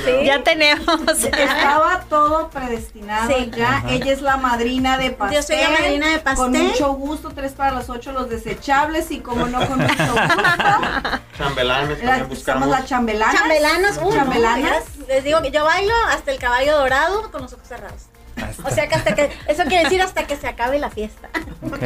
cura. 0.00 0.22
Ya 0.24 0.42
tenemos. 0.42 1.00
Estaba 1.24 2.00
todo 2.08 2.50
predestinado 2.50 3.28
Sí. 3.36 3.50
ya. 3.56 3.76
Ajá. 3.78 3.90
Ella 3.90 4.12
es 4.12 4.20
la 4.22 4.36
madrina 4.36 4.98
de 4.98 5.10
pastel. 5.10 5.36
Yo 5.36 5.42
soy 5.42 5.56
la 5.58 5.70
madrina 5.70 6.08
de 6.10 6.18
pastel. 6.18 6.36
Con 6.36 6.52
mucho 6.52 6.92
gusto, 6.94 7.30
tres 7.34 7.52
para 7.52 7.70
las 7.72 7.88
ocho 7.88 8.12
los 8.12 8.28
desechables 8.30 9.10
y 9.10 9.20
como 9.20 9.46
no 9.46 9.66
con 9.66 9.78
mucho 9.78 9.94
gusto. 9.94 11.20
Chambelanes 11.38 11.88
La- 12.02 12.18
también 12.18 12.18
somos 12.18 12.28
buscamos. 12.28 12.68
las 12.68 12.86
chambelanas. 12.86 13.34
Chambelanas, 13.36 13.98
uh, 14.02 14.12
Chambelanas. 14.12 14.82
no, 14.98 15.06
les 15.06 15.24
digo 15.24 15.42
que 15.42 15.50
yo 15.50 15.64
bailo 15.64 15.94
hasta 16.10 16.30
el 16.32 16.38
caballo 16.38 16.76
dorado 16.78 17.30
con 17.30 17.42
los 17.42 17.52
ojos 17.52 17.66
cerrados. 17.68 18.02
Hasta- 18.36 18.68
O 18.68 18.70
sea 18.70 18.88
que 18.88 18.94
hasta 18.94 19.14
que, 19.14 19.30
eso 19.48 19.62
quiere 19.64 19.84
decir 19.84 20.00
hasta 20.02 20.26
que 20.26 20.36
se 20.36 20.46
acabe 20.48 20.78
la 20.78 20.90
fiesta. 20.90 21.28
Ok. 21.62 21.82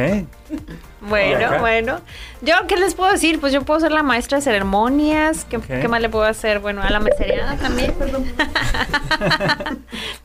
¿Y 0.51 0.57
Bueno, 1.01 1.59
bueno. 1.59 2.01
Yo, 2.41 2.55
¿qué 2.67 2.75
les 2.77 2.93
puedo 2.95 3.11
decir? 3.11 3.39
Pues 3.39 3.53
yo 3.53 3.61
puedo 3.63 3.79
ser 3.79 3.91
la 3.91 4.03
maestra 4.03 4.37
de 4.39 4.43
ceremonias. 4.43 5.45
¿Qué, 5.45 5.57
Ok. 5.57 5.65
qué 5.67 5.87
más 5.87 6.01
le 6.01 6.09
puedo 6.09 6.25
hacer? 6.25 6.59
Bueno, 6.59 6.81
a 6.81 6.89
la 6.89 6.99
meseriada 6.99 7.55
también. 7.57 7.91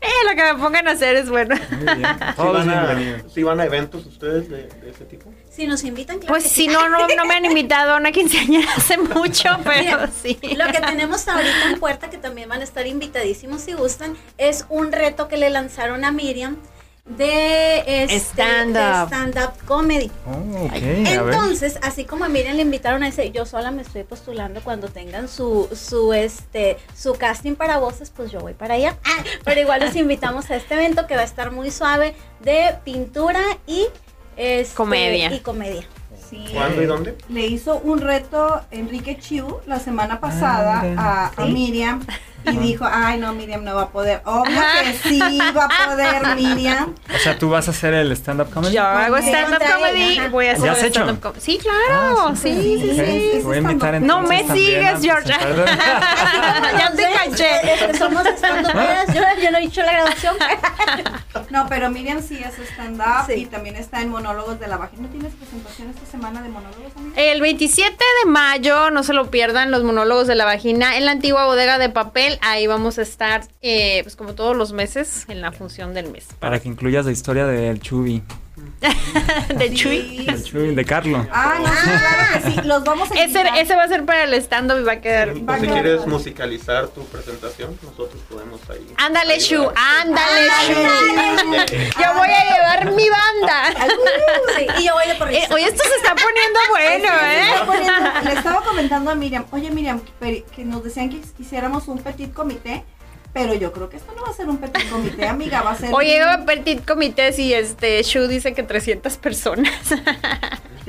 eh, 0.00 0.08
lo 0.28 0.36
que 0.36 0.52
me 0.52 0.54
pongan 0.60 0.88
a 0.88 0.92
hacer 0.92 1.16
es 1.16 1.28
bueno. 1.30 1.54
Muy 1.70 1.78
bien. 1.94 2.06
¿Sí 2.36 2.42
van, 2.42 2.70
a, 2.70 2.86
bienvenidos. 2.94 3.32
sí 3.32 3.42
van 3.42 3.60
a 3.60 3.64
eventos 3.64 4.06
ustedes 4.06 4.48
de, 4.48 4.68
de 4.68 4.90
ese 4.90 5.04
tipo? 5.04 5.32
Si 5.50 5.66
nos 5.68 5.84
invitan, 5.84 6.18
claro 6.18 6.32
Pues 6.32 6.42
que 6.44 6.48
si 6.48 6.62
sí. 6.62 6.68
no, 6.68 6.88
no, 6.88 7.06
no 7.06 7.24
me 7.26 7.34
han 7.34 7.44
invitado 7.50 7.92
a 7.94 7.96
una 7.98 8.10
quinceañera 8.10 8.68
hace 8.76 8.98
mucho, 8.98 9.48
pero 9.62 9.78
Mira, 9.80 10.10
sí. 10.22 10.38
Lo 10.56 10.66
que 10.66 10.80
tenemos 10.80 11.28
ahorita 11.28 11.70
en 11.72 11.78
puerta, 11.78 12.10
que 12.10 12.18
también 12.18 12.48
van 12.48 12.60
a 12.60 12.64
estar 12.64 12.86
invitadísimos 12.86 13.60
si 13.60 13.72
gustan, 13.74 14.16
es 14.38 14.66
un 14.68 14.90
reto 14.90 15.28
que 15.28 15.36
le 15.36 15.50
lanzaron 15.50 16.04
a 16.04 16.10
Miriam 16.14 16.56
de 17.04 18.02
este, 18.02 18.16
Stand-up. 18.16 19.10
de 19.10 19.14
stand-up 19.14 19.64
comedy. 19.66 20.10
Oh. 20.26 20.68
Entonces, 20.72 21.78
así 21.82 22.06
como 22.06 22.24
a 22.24 22.28
Miriam 22.28 22.56
le 22.56 22.62
invitaron 22.62 23.02
a 23.02 23.08
ese, 23.08 23.30
yo 23.30 23.44
sola 23.44 23.70
me 23.70 23.82
estoy 23.82 24.04
postulando 24.04 24.62
cuando 24.62 24.88
tengan 24.88 25.28
su, 25.28 25.68
su, 25.74 26.14
este, 26.14 26.78
su 26.96 27.12
casting 27.14 27.56
para 27.56 27.76
voces, 27.78 28.10
pues 28.10 28.32
yo 28.32 28.40
voy 28.40 28.54
para 28.54 28.74
allá. 28.74 28.96
Ah, 29.04 29.22
pero 29.44 29.60
igual 29.60 29.80
los 29.82 29.94
invitamos 29.96 30.50
a 30.50 30.56
este 30.56 30.74
evento 30.74 31.06
que 31.06 31.14
va 31.14 31.20
a 31.20 31.26
estar 31.26 31.50
muy 31.50 31.70
suave 31.70 32.14
de 32.40 32.74
pintura 32.84 33.42
y 33.66 33.86
este, 34.36 34.74
Comedia. 34.74 35.32
Y 35.32 35.40
comedia. 35.40 35.84
Sí. 36.30 36.46
¿Cuándo 36.54 36.82
y 36.82 36.86
dónde? 36.86 37.18
Le 37.28 37.46
hizo 37.46 37.76
un 37.84 38.00
reto 38.00 38.62
Enrique 38.70 39.18
Chiu 39.18 39.60
la 39.66 39.78
semana 39.78 40.20
pasada 40.20 40.82
mira. 40.82 41.26
a, 41.26 41.32
a 41.36 41.44
Miriam 41.46 42.00
y 42.46 42.56
dijo, 42.58 42.86
ay 42.90 43.18
no, 43.18 43.32
Miriam 43.32 43.64
no 43.64 43.74
va 43.74 43.82
a 43.82 43.88
poder. 43.88 44.20
Obvio 44.24 44.60
que 44.82 45.08
sí 45.08 45.18
va 45.56 45.64
a 45.64 45.88
poder 45.90 46.26
Miriam. 46.36 46.94
O 47.14 47.18
sea, 47.18 47.38
tú 47.38 47.50
vas 47.50 47.68
a 47.68 47.70
hacer 47.70 47.94
el 47.94 48.12
stand-up 48.12 48.50
comedy. 48.50 48.74
Yo 48.74 48.82
hago 48.82 49.16
stand-up 49.18 49.62
comedy, 49.74 50.18
ajá. 50.18 50.28
voy 50.28 50.46
a 50.48 50.52
hacer 50.52 50.64
¿Ya 50.64 50.72
has 50.72 50.82
hecho? 50.82 51.00
stand-up 51.02 51.20
comedy. 51.20 51.40
Sí, 51.40 51.58
claro, 51.58 52.28
Ah, 52.28 52.34
sí, 52.34 52.52
sí, 52.52 52.78
sí, 52.80 53.30
sí. 53.34 53.40
Voy 53.42 53.56
a 53.56 53.60
invitar 53.60 54.00
No 54.00 54.22
me 54.22 54.46
sigues, 54.52 55.00
Georgia. 55.02 55.38
ya 56.78 56.92
te 56.94 57.02
caché. 57.12 57.72
Este, 57.74 57.98
somos 57.98 58.24
estandoperas, 58.26 59.06
yo, 59.14 59.22
yo 59.42 59.50
no 59.50 59.58
he 59.58 59.60
dicho 59.62 59.82
la 59.82 59.92
grabación. 59.92 60.36
No, 61.50 61.66
pero 61.68 61.90
Miriam 61.90 62.20
sí 62.22 62.42
hace 62.44 62.64
stand-up 62.66 63.26
Sí. 63.26 63.32
y 63.34 63.46
también 63.46 63.76
está 63.76 64.00
en 64.02 64.10
Monólogos 64.10 64.58
de 64.60 64.66
la 64.68 64.76
Vagina. 64.76 65.02
¿No 65.02 65.08
tienes 65.08 65.32
presentación 65.34 65.90
esta 65.90 66.06
semana 66.10 66.42
de 66.42 66.48
monólogos, 66.48 66.92
amiga? 66.96 67.20
El 67.20 67.40
27 67.40 67.92
de 68.24 68.30
mayo, 68.30 68.90
no 68.90 69.02
se 69.02 69.12
lo 69.12 69.30
pierdan, 69.30 69.70
los 69.70 69.82
monólogos 69.82 70.26
de 70.26 70.34
la 70.34 70.44
vagina 70.44 70.96
en 70.96 71.04
la 71.04 71.12
antigua 71.12 71.44
bodega 71.46 71.78
de 71.78 71.88
papel. 71.88 72.33
Ahí 72.42 72.66
vamos 72.66 72.98
a 72.98 73.02
estar, 73.02 73.46
eh, 73.62 74.02
pues 74.02 74.16
como 74.16 74.34
todos 74.34 74.56
los 74.56 74.72
meses, 74.72 75.24
en 75.28 75.40
la 75.40 75.52
función 75.52 75.94
del 75.94 76.10
mes. 76.10 76.26
Para 76.38 76.60
que 76.60 76.68
incluyas 76.68 77.06
la 77.06 77.12
historia 77.12 77.46
del 77.46 77.80
Chubi. 77.80 78.22
de. 79.58 79.74
Chuy. 79.74 80.26
El 80.28 80.42
Chuy, 80.44 80.74
de 80.74 80.84
Carlo. 80.84 81.26
Ah, 81.32 81.54
no, 81.60 81.66
sí, 81.66 81.74
claro 81.90 82.32
que 82.32 82.50
sí. 82.50 82.68
Los 82.68 82.84
vamos 82.84 83.10
a 83.10 83.14
Ese, 83.14 83.42
ese 83.58 83.74
va 83.76 83.84
a 83.84 83.88
ser 83.88 84.04
para 84.04 84.24
el 84.24 84.34
stand-up 84.34 84.78
y 84.80 84.82
va 84.84 84.92
a 84.92 85.00
quedar. 85.00 85.30
O 85.30 85.34
si 85.60 85.66
quieres 85.66 86.06
musicalizar 86.06 86.88
tu 86.88 87.04
presentación, 87.06 87.78
nosotros 87.82 88.20
podemos 88.28 88.60
ahí. 88.70 88.86
Ándale, 88.96 89.34
ayudar. 89.34 89.74
ándale. 89.76 90.48
Shu. 90.66 90.74
Yo 92.02 92.14
voy 92.14 92.28
a 92.28 92.44
llevar 92.54 92.92
mi 92.92 93.08
banda. 93.08 93.74
Sí, 94.56 94.66
y 94.80 94.86
yo 94.86 94.94
voy 94.94 95.06
de 95.06 95.12
Eh, 95.12 95.16
porrista. 95.18 95.54
oye, 95.54 95.64
esto 95.66 95.82
se 95.84 95.96
está 95.96 96.14
poniendo 96.14 96.58
bueno, 96.70 97.08
¿eh? 97.22 97.54
poniendo- 97.66 98.20
Le 98.24 98.32
estaba 98.32 98.62
comentando 98.62 99.10
a 99.10 99.14
Miriam, 99.14 99.44
oye 99.50 99.70
Miriam, 99.70 100.00
que, 100.20 100.44
que 100.54 100.64
nos 100.64 100.82
decían 100.84 101.10
que 101.10 101.20
hiciéramos 101.38 101.88
un 101.88 101.98
petit 101.98 102.32
comité, 102.32 102.84
pero 103.34 103.52
yo 103.52 103.72
creo 103.72 103.90
que 103.90 103.96
esto 103.98 104.12
no 104.16 104.22
va 104.22 104.30
a 104.30 104.32
ser 104.32 104.48
un 104.48 104.56
petit 104.58 104.88
comité, 104.88 105.26
amiga, 105.28 105.60
va 105.60 105.72
a 105.72 105.76
ser 105.76 105.92
Oye, 105.92 106.22
un- 106.22 106.28
va 106.28 106.32
a 106.34 106.44
petit 106.46 106.82
comités 106.86 107.38
y 107.38 107.52
este 107.52 108.02
Shu 108.02 108.26
dice 108.28 108.54
que 108.54 108.62
300 108.62 109.16
personas. 109.18 109.70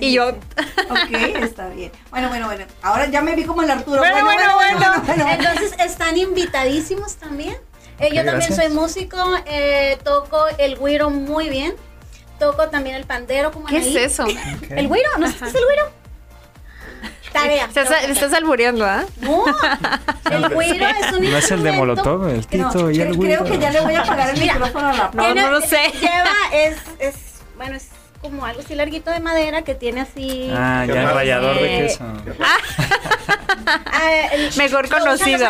y 0.00 0.12
yo, 0.12 0.28
Ok, 0.28 1.10
está 1.40 1.68
bien. 1.68 1.92
Bueno, 2.10 2.28
bueno, 2.28 2.46
bueno. 2.46 2.64
Ahora 2.82 3.06
ya 3.06 3.22
me 3.22 3.34
vi 3.36 3.44
como 3.44 3.62
el 3.62 3.70
Arturo. 3.70 3.98
Bueno, 3.98 4.24
bueno, 4.24 4.54
bueno. 4.54 5.24
Entonces 5.30 5.72
están 5.78 6.16
invitadísimos 6.18 7.14
también. 7.16 7.56
Eh, 8.00 8.08
yo 8.10 8.24
también 8.24 8.38
gracias. 8.38 8.56
soy 8.56 8.68
músico, 8.70 9.16
eh, 9.46 9.98
toco 10.02 10.46
el 10.58 10.76
güiro 10.76 11.10
muy 11.10 11.48
bien. 11.48 11.74
Toco 12.40 12.68
también 12.68 12.96
el 12.96 13.04
pandero 13.04 13.52
como 13.52 13.66
¿qué 13.66 13.76
es 13.78 13.94
eso? 13.94 14.26
¿El 14.70 14.88
güiro? 14.88 15.08
¿No 15.18 15.30
sabes 15.30 15.54
es 15.54 15.60
el 15.60 15.64
güiro? 15.64 16.03
Tarea. 17.34 17.64
Estás, 17.66 17.90
estás 18.08 18.32
albureando, 18.32 18.86
¿ah? 18.86 19.04
No, 19.20 19.44
el 20.30 20.48
güiro 20.54 20.86
es 20.86 21.12
un 21.12 21.30
No 21.30 21.36
es 21.36 21.50
el 21.50 21.62
de 21.62 21.70
instrumento 21.70 21.72
Molotov, 21.74 22.28
el 22.28 22.36
No, 22.40 22.70
Tito 22.70 22.90
y 22.90 22.94
cre- 22.96 23.02
el 23.08 23.18
creo 23.18 23.44
que 23.44 23.58
ya 23.58 23.70
le 23.70 23.80
voy 23.80 23.94
a 23.94 24.00
apagar 24.00 24.30
el 24.30 24.38
Mira. 24.40 24.54
micrófono 24.54 24.88
a 24.88 24.92
la 24.94 25.10
No, 25.12 25.34
no 25.34 25.50
lo 25.50 25.60
sé. 25.60 25.92
Lleva, 26.00 26.30
es, 26.52 26.76
es, 26.98 27.14
bueno, 27.56 27.76
es 27.76 27.88
como 28.30 28.44
algo 28.46 28.60
así 28.62 28.74
larguito 28.74 29.10
de 29.10 29.20
madera 29.20 29.62
que 29.62 29.74
tiene 29.74 30.00
así. 30.00 30.50
Ah, 30.54 30.84
ya 30.86 31.10
rallador 31.12 31.56
de 31.60 31.68
queso. 31.68 32.04
ah, 33.86 34.24
el- 34.32 34.56
Mejor 34.56 34.88
conocido. 34.88 35.46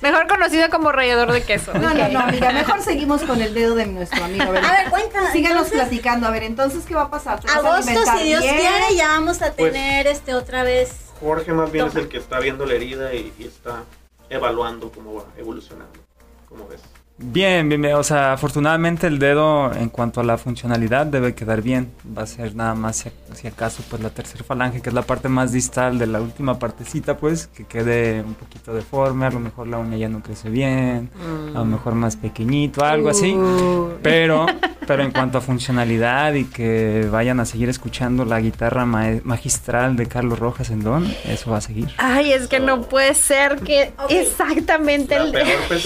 Mejor 0.00 0.26
conocido 0.26 0.68
como 0.70 0.90
rallador 0.90 1.32
de 1.32 1.42
queso. 1.44 1.72
No, 1.74 1.94
no, 1.94 2.08
no, 2.08 2.20
amiga, 2.20 2.50
mejor 2.52 2.82
seguimos 2.82 3.22
con 3.22 3.40
el 3.40 3.54
dedo 3.54 3.74
de 3.74 3.86
nuestro 3.86 4.24
amigo. 4.24 4.44
A 4.44 4.50
ver, 4.50 4.64
A 4.64 4.72
ver, 4.72 4.90
cuéntanos. 4.90 5.30
síganos 5.32 5.66
entonces, 5.66 5.80
platicando. 5.88 6.26
A 6.26 6.30
ver, 6.30 6.42
entonces, 6.44 6.84
¿qué 6.86 6.94
va 6.94 7.02
a 7.02 7.10
pasar? 7.10 7.40
¿Te 7.40 7.46
vas 7.46 7.56
a 7.56 7.58
Agosto, 7.60 7.92
si 8.18 8.24
Dios 8.24 8.42
bien? 8.42 8.56
quiere, 8.56 8.96
ya 8.96 9.08
vamos 9.08 9.42
a 9.42 9.52
Pues- 9.52 9.72
tener 9.72 10.06
este 10.06 10.34
otra 10.34 10.62
vez. 10.64 10.92
Jorge 11.20 11.52
más 11.52 11.70
bien 11.70 11.86
Toma. 11.86 11.98
es 12.00 12.04
el 12.04 12.08
que 12.10 12.18
está 12.18 12.40
viendo 12.40 12.66
la 12.66 12.74
herida 12.74 13.14
y, 13.14 13.32
y 13.38 13.44
está 13.44 13.84
evaluando 14.28 14.90
cómo 14.90 15.14
va 15.14 15.24
evolucionando. 15.38 16.00
¿Cómo 16.48 16.66
ves? 16.66 16.80
Bien, 17.24 17.68
bien, 17.68 17.80
bien. 17.80 17.94
O 17.94 18.02
sea, 18.02 18.32
afortunadamente 18.32 19.06
el 19.06 19.18
dedo 19.18 19.72
en 19.72 19.88
cuanto 19.88 20.20
a 20.20 20.24
la 20.24 20.36
funcionalidad 20.38 21.06
debe 21.06 21.34
quedar 21.34 21.62
bien. 21.62 21.90
Va 22.16 22.22
a 22.22 22.26
ser 22.26 22.54
nada 22.56 22.74
más 22.74 22.96
si, 22.96 23.10
si 23.34 23.46
acaso 23.46 23.82
pues 23.88 24.02
la 24.02 24.10
tercera 24.10 24.42
falange, 24.44 24.80
que 24.82 24.88
es 24.88 24.94
la 24.94 25.02
parte 25.02 25.28
más 25.28 25.52
distal 25.52 25.98
de 25.98 26.06
la 26.06 26.20
última 26.20 26.58
partecita, 26.58 27.16
pues 27.16 27.46
que 27.46 27.64
quede 27.64 28.22
un 28.22 28.34
poquito 28.34 28.74
deforme. 28.74 29.26
A 29.26 29.30
lo 29.30 29.40
mejor 29.40 29.68
la 29.68 29.78
uña 29.78 29.96
ya 29.96 30.08
no 30.08 30.20
crece 30.22 30.50
bien, 30.50 31.10
a 31.54 31.58
lo 31.60 31.64
mejor 31.64 31.94
más 31.94 32.16
pequeñito, 32.16 32.84
algo 32.84 33.08
así. 33.10 33.32
Uh. 33.32 33.92
Pero, 34.02 34.46
pero 34.86 35.02
en 35.02 35.12
cuanto 35.12 35.38
a 35.38 35.40
funcionalidad 35.40 36.34
y 36.34 36.44
que 36.46 37.08
vayan 37.10 37.38
a 37.40 37.44
seguir 37.44 37.68
escuchando 37.68 38.24
la 38.24 38.40
guitarra 38.40 38.84
ma- 38.84 39.20
magistral 39.22 39.94
de 39.96 40.06
Carlos 40.06 40.38
Rojas 40.38 40.70
en 40.70 40.82
Don, 40.82 41.06
eso 41.28 41.50
va 41.50 41.58
a 41.58 41.60
seguir. 41.60 41.88
Ay, 41.98 42.32
es 42.32 42.48
que 42.48 42.58
no 42.58 42.82
puede 42.82 43.14
ser 43.14 43.56
que 43.60 43.92
Ok. 44.02 44.10
exactamente 44.10 45.16
La 45.18 45.24
el 45.24 45.34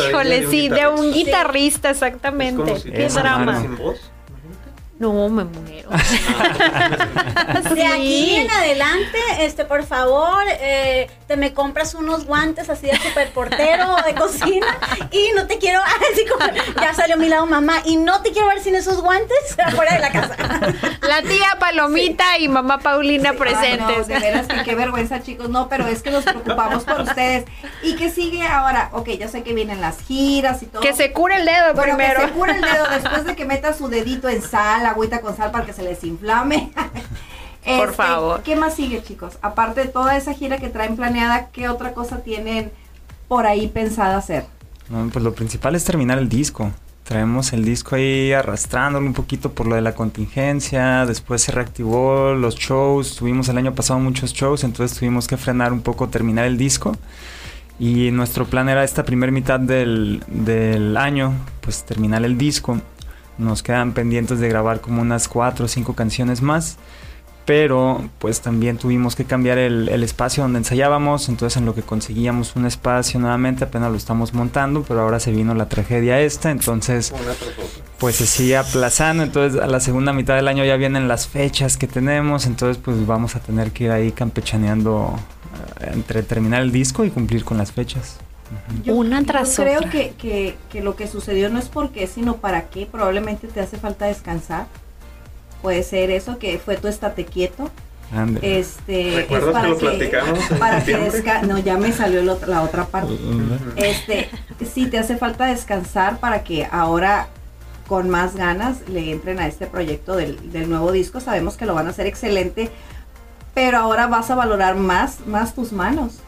Híjole, 0.09 0.41
de 0.41 0.47
un 0.47 0.51
sí, 0.51 0.69
de 0.69 0.87
un 0.89 1.13
guitarrista. 1.13 1.26
Guitarrista, 1.27 1.91
Es 1.91 1.97
exactamente. 1.97 2.63
como 2.63 2.77
si 2.77 2.91
Qué 2.91 3.09
drama. 3.09 3.61
sin 3.61 3.77
voz. 3.77 4.13
No, 4.99 5.29
me 5.29 5.45
muero. 5.45 5.91
De 7.75 7.87
aquí 7.87 8.25
Sí. 8.27 8.37
en 8.37 8.51
adelante, 8.51 9.19
este, 9.41 9.65
por 9.65 9.85
favor, 9.85 10.43
eh, 10.49 11.09
te 11.27 11.37
me 11.37 11.53
compras 11.53 11.95
unos 11.95 12.25
guantes 12.25 12.71
así 12.71 12.87
de 12.87 12.97
super 12.97 13.31
portero 13.33 13.97
de 14.07 14.15
cocina 14.15 14.67
y 15.11 15.31
no 15.37 15.47
te 15.47 15.59
quiero, 15.59 15.81
así 16.13 16.25
como, 16.27 16.47
ya 16.81 16.95
salió 16.95 17.17
mi 17.19 17.29
lado 17.29 17.45
mamá, 17.47 17.83
y 17.85 17.97
no 17.97 18.23
te 18.23 18.33
quiero 18.33 18.49
ver 18.49 18.61
sin 18.61 18.75
esos 18.75 19.03
guantes 19.03 19.37
afuera 19.65 19.95
de 19.95 20.01
la 20.01 20.11
casa. 20.11 20.37
La 21.03 21.23
tía 21.23 21.57
Palomita 21.61 22.39
y 22.39 22.49
mamá 22.49 22.79
Paulina 22.79 23.33
no, 23.33 23.39
presentes. 23.39 24.07
de 24.07 24.19
veras 24.19 24.47
que 24.47 24.63
qué 24.65 24.75
vergüenza, 24.75 25.23
chicos. 25.23 25.49
No, 25.51 25.69
pero 25.69 25.87
es 25.87 26.03
que 26.03 26.11
nos 26.11 26.25
preocupamos 26.25 26.85
por 26.85 27.01
ustedes. 27.03 27.45
¿Y 27.83 27.97
qué 27.97 28.11
sigue 28.11 28.43
ahora? 28.47 28.89
Ok, 28.93 29.11
ya 29.19 29.29
sé 29.29 29.43
que 29.43 29.53
vienen 29.53 29.81
las 29.81 30.01
giras 30.01 30.63
y 30.63 30.67
todo. 30.67 30.81
Que 30.83 30.95
se 30.95 31.13
cure 31.13 31.37
el 31.37 31.45
dedo 31.45 31.75
Bueno, 31.75 31.97
primero. 31.97 32.21
que 32.21 32.27
se 32.29 32.33
cure 32.33 32.53
el 32.53 32.61
dedo 32.63 32.87
después 32.91 33.25
de 33.25 33.37
que 33.37 33.45
meta 33.45 33.73
su 33.75 33.89
dedito 33.89 34.29
en 34.29 34.43
sal, 34.43 34.86
agüita 34.91 35.21
con 35.21 35.37
sal 35.37 35.51
para 35.51 35.67
que 35.67 35.73
se 35.73 35.83
les 35.83 36.03
inflame. 36.05 36.73
Por 37.75 37.91
Este, 37.91 37.97
favor. 37.97 38.43
¿Qué 38.43 38.57
más 38.57 38.75
sigue, 38.75 39.03
chicos? 39.03 39.39
Aparte 39.43 39.81
de 39.83 39.89
toda 39.89 40.17
esa 40.17 40.33
gira 40.35 40.59
que 40.59 40.69
traen 40.69 40.97
planeada, 40.97 41.51
¿qué 41.51 41.69
otra 41.69 41.95
cosa 41.95 42.23
tienen 42.23 42.73
por 43.29 43.47
ahí 43.47 43.69
pensada 43.69 44.17
hacer? 44.19 44.47
No, 44.89 45.09
pues 45.11 45.25
lo 45.25 45.35
principal 45.35 45.75
es 45.75 45.85
terminar 45.85 46.19
el 46.19 46.29
disco. 46.29 46.73
Traemos 47.03 47.53
el 47.53 47.65
disco 47.65 47.95
ahí 47.97 48.33
arrastrándolo 48.33 49.07
un 49.07 49.15
poquito 49.15 49.53
por 49.53 49.67
lo 49.67 49.75
de 49.77 49.81
la 49.83 49.95
contingencia. 49.95 51.07
Después 51.07 51.43
se 51.43 51.53
reactivó 51.53 52.35
los 52.35 52.57
shows. 52.57 53.17
Tuvimos 53.17 53.49
el 53.49 53.59
año 53.59 53.75
pasado 53.75 54.01
muchos 54.01 54.33
shows, 54.33 54.65
entonces 54.65 54.99
tuvimos 54.99 55.27
que 55.29 55.37
frenar 55.37 55.73
un 55.73 55.83
poco, 55.83 56.09
terminar 56.09 56.47
el 56.47 56.57
disco. 56.59 56.97
Y 57.79 58.11
nuestro 58.13 58.47
plan 58.47 58.69
era 58.69 58.85
esta 58.85 59.05
primera 59.05 59.33
mitad 59.33 59.61
del, 59.61 60.23
del 60.29 60.97
año, 60.97 61.35
pues 61.61 61.85
terminar 61.85 62.25
el 62.25 62.39
disco. 62.39 62.81
Nos 63.39 63.63
quedan 63.63 63.93
pendientes 63.93 64.41
de 64.41 64.49
grabar 64.49 64.81
como 64.81 65.03
unas 65.03 65.29
cuatro 65.29 65.67
o 65.67 65.69
cinco 65.69 65.95
canciones 65.95 66.43
más. 66.43 66.79
Pero 67.45 68.09
pues 68.19 68.41
también 68.41 68.77
tuvimos 68.77 69.15
que 69.15 69.25
cambiar 69.25 69.59
el, 69.59 69.89
el 69.89 70.03
espacio 70.03 70.43
donde 70.43 70.59
ensayábamos. 70.59 71.29
Entonces 71.29 71.57
en 71.57 71.65
lo 71.65 71.75
que 71.75 71.83
conseguíamos 71.83 72.57
un 72.57 72.67
espacio 72.67 73.21
nuevamente, 73.21 73.65
apenas 73.65 73.91
lo 73.91 73.97
estamos 73.97 74.35
montando. 74.35 74.83
Pero 74.83 75.03
ahora 75.03 75.21
se 75.21 75.31
vino 75.31 75.55
la 75.55 75.69
tragedia 75.69 76.21
esta. 76.21 76.51
Entonces 76.51 77.15
pues 77.99 78.17
se 78.17 78.27
sigue 78.27 78.57
aplazando. 78.57 79.23
Entonces 79.23 79.61
a 79.61 79.67
la 79.69 79.79
segunda 79.79 80.13
mitad 80.13 80.35
del 80.35 80.49
año 80.49 80.65
ya 80.65 80.77
vienen 80.77 81.07
las 81.07 81.29
fechas 81.29 81.77
que 81.77 81.87
tenemos. 81.87 82.47
Entonces 82.47 82.83
pues 82.83 83.07
vamos 83.07 83.37
a 83.37 83.41
tener 83.41 83.71
que 83.71 83.85
ir 83.85 83.91
ahí 83.93 84.11
campechaneando 84.11 85.15
eh, 85.81 85.91
entre 85.93 86.23
terminar 86.25 86.63
el 86.63 86.73
disco 86.73 87.05
y 87.05 87.11
cumplir 87.11 87.45
con 87.45 87.59
las 87.59 87.71
fechas. 87.71 88.19
Una 88.89 89.23
tras 89.25 89.57
yo 89.57 89.63
creo 89.65 89.79
otra. 89.79 89.91
que, 89.91 90.11
que, 90.19 90.57
que 90.71 90.81
lo 90.81 90.95
que 90.97 91.07
sucedió 91.09 91.49
no 91.49 91.59
es 91.59 91.69
por 91.69 91.91
qué, 91.91 92.07
sino 92.07 92.37
para 92.37 92.63
qué. 92.69 92.87
Probablemente 92.87 93.49
te 93.49 93.61
hace 93.61 93.77
falta 93.79 94.07
descansar. 94.07 94.67
Puede 95.63 95.83
ser 95.83 96.11
eso, 96.11 96.39
que 96.39 96.59
fue 96.59 96.77
tu 96.77 96.87
estate 96.89 97.25
quieto. 97.25 97.71
Este, 98.41 99.13
¿Recuerdas 99.17 99.49
es 99.49 99.53
para 99.53 99.65
que 99.65 99.71
lo 99.71 99.79
platicamos 99.79 100.51
en 100.51 100.59
Para 100.61 100.85
que 100.85 100.93
septiembre? 100.93 101.23
desca- 101.25 101.43
No, 101.43 101.59
ya 101.59 101.77
me 101.77 101.93
salió 101.93 102.21
el 102.21 102.29
otro- 102.29 102.49
la 102.49 102.63
otra 102.63 102.85
parte. 102.87 103.15
Este, 103.75 104.29
sí, 104.73 104.87
te 104.87 104.99
hace 104.99 105.17
falta 105.17 105.47
descansar 105.47 106.19
para 106.21 106.45
que 106.45 106.67
ahora 106.71 107.27
con 107.89 108.09
más 108.11 108.37
ganas 108.37 108.79
le 108.89 109.11
entren 109.13 109.41
a 109.41 109.47
este 109.49 109.67
proyecto 109.67 110.15
del, 110.15 110.53
del 110.53 110.69
nuevo 110.71 110.93
disco. 110.93 111.19
Sabemos 111.21 111.57
que 111.57 111.67
lo 111.67 111.75
van 111.75 111.89
a 111.89 111.91
hacer 111.91 112.07
excelente, 112.07 112.71
pero 113.55 113.79
ahora 113.79 114.07
vas 114.07 114.31
a 114.31 114.37
valorar 114.37 114.77
más, 114.77 115.27
más 115.27 115.55
tus 115.55 115.73
manos, 115.73 116.19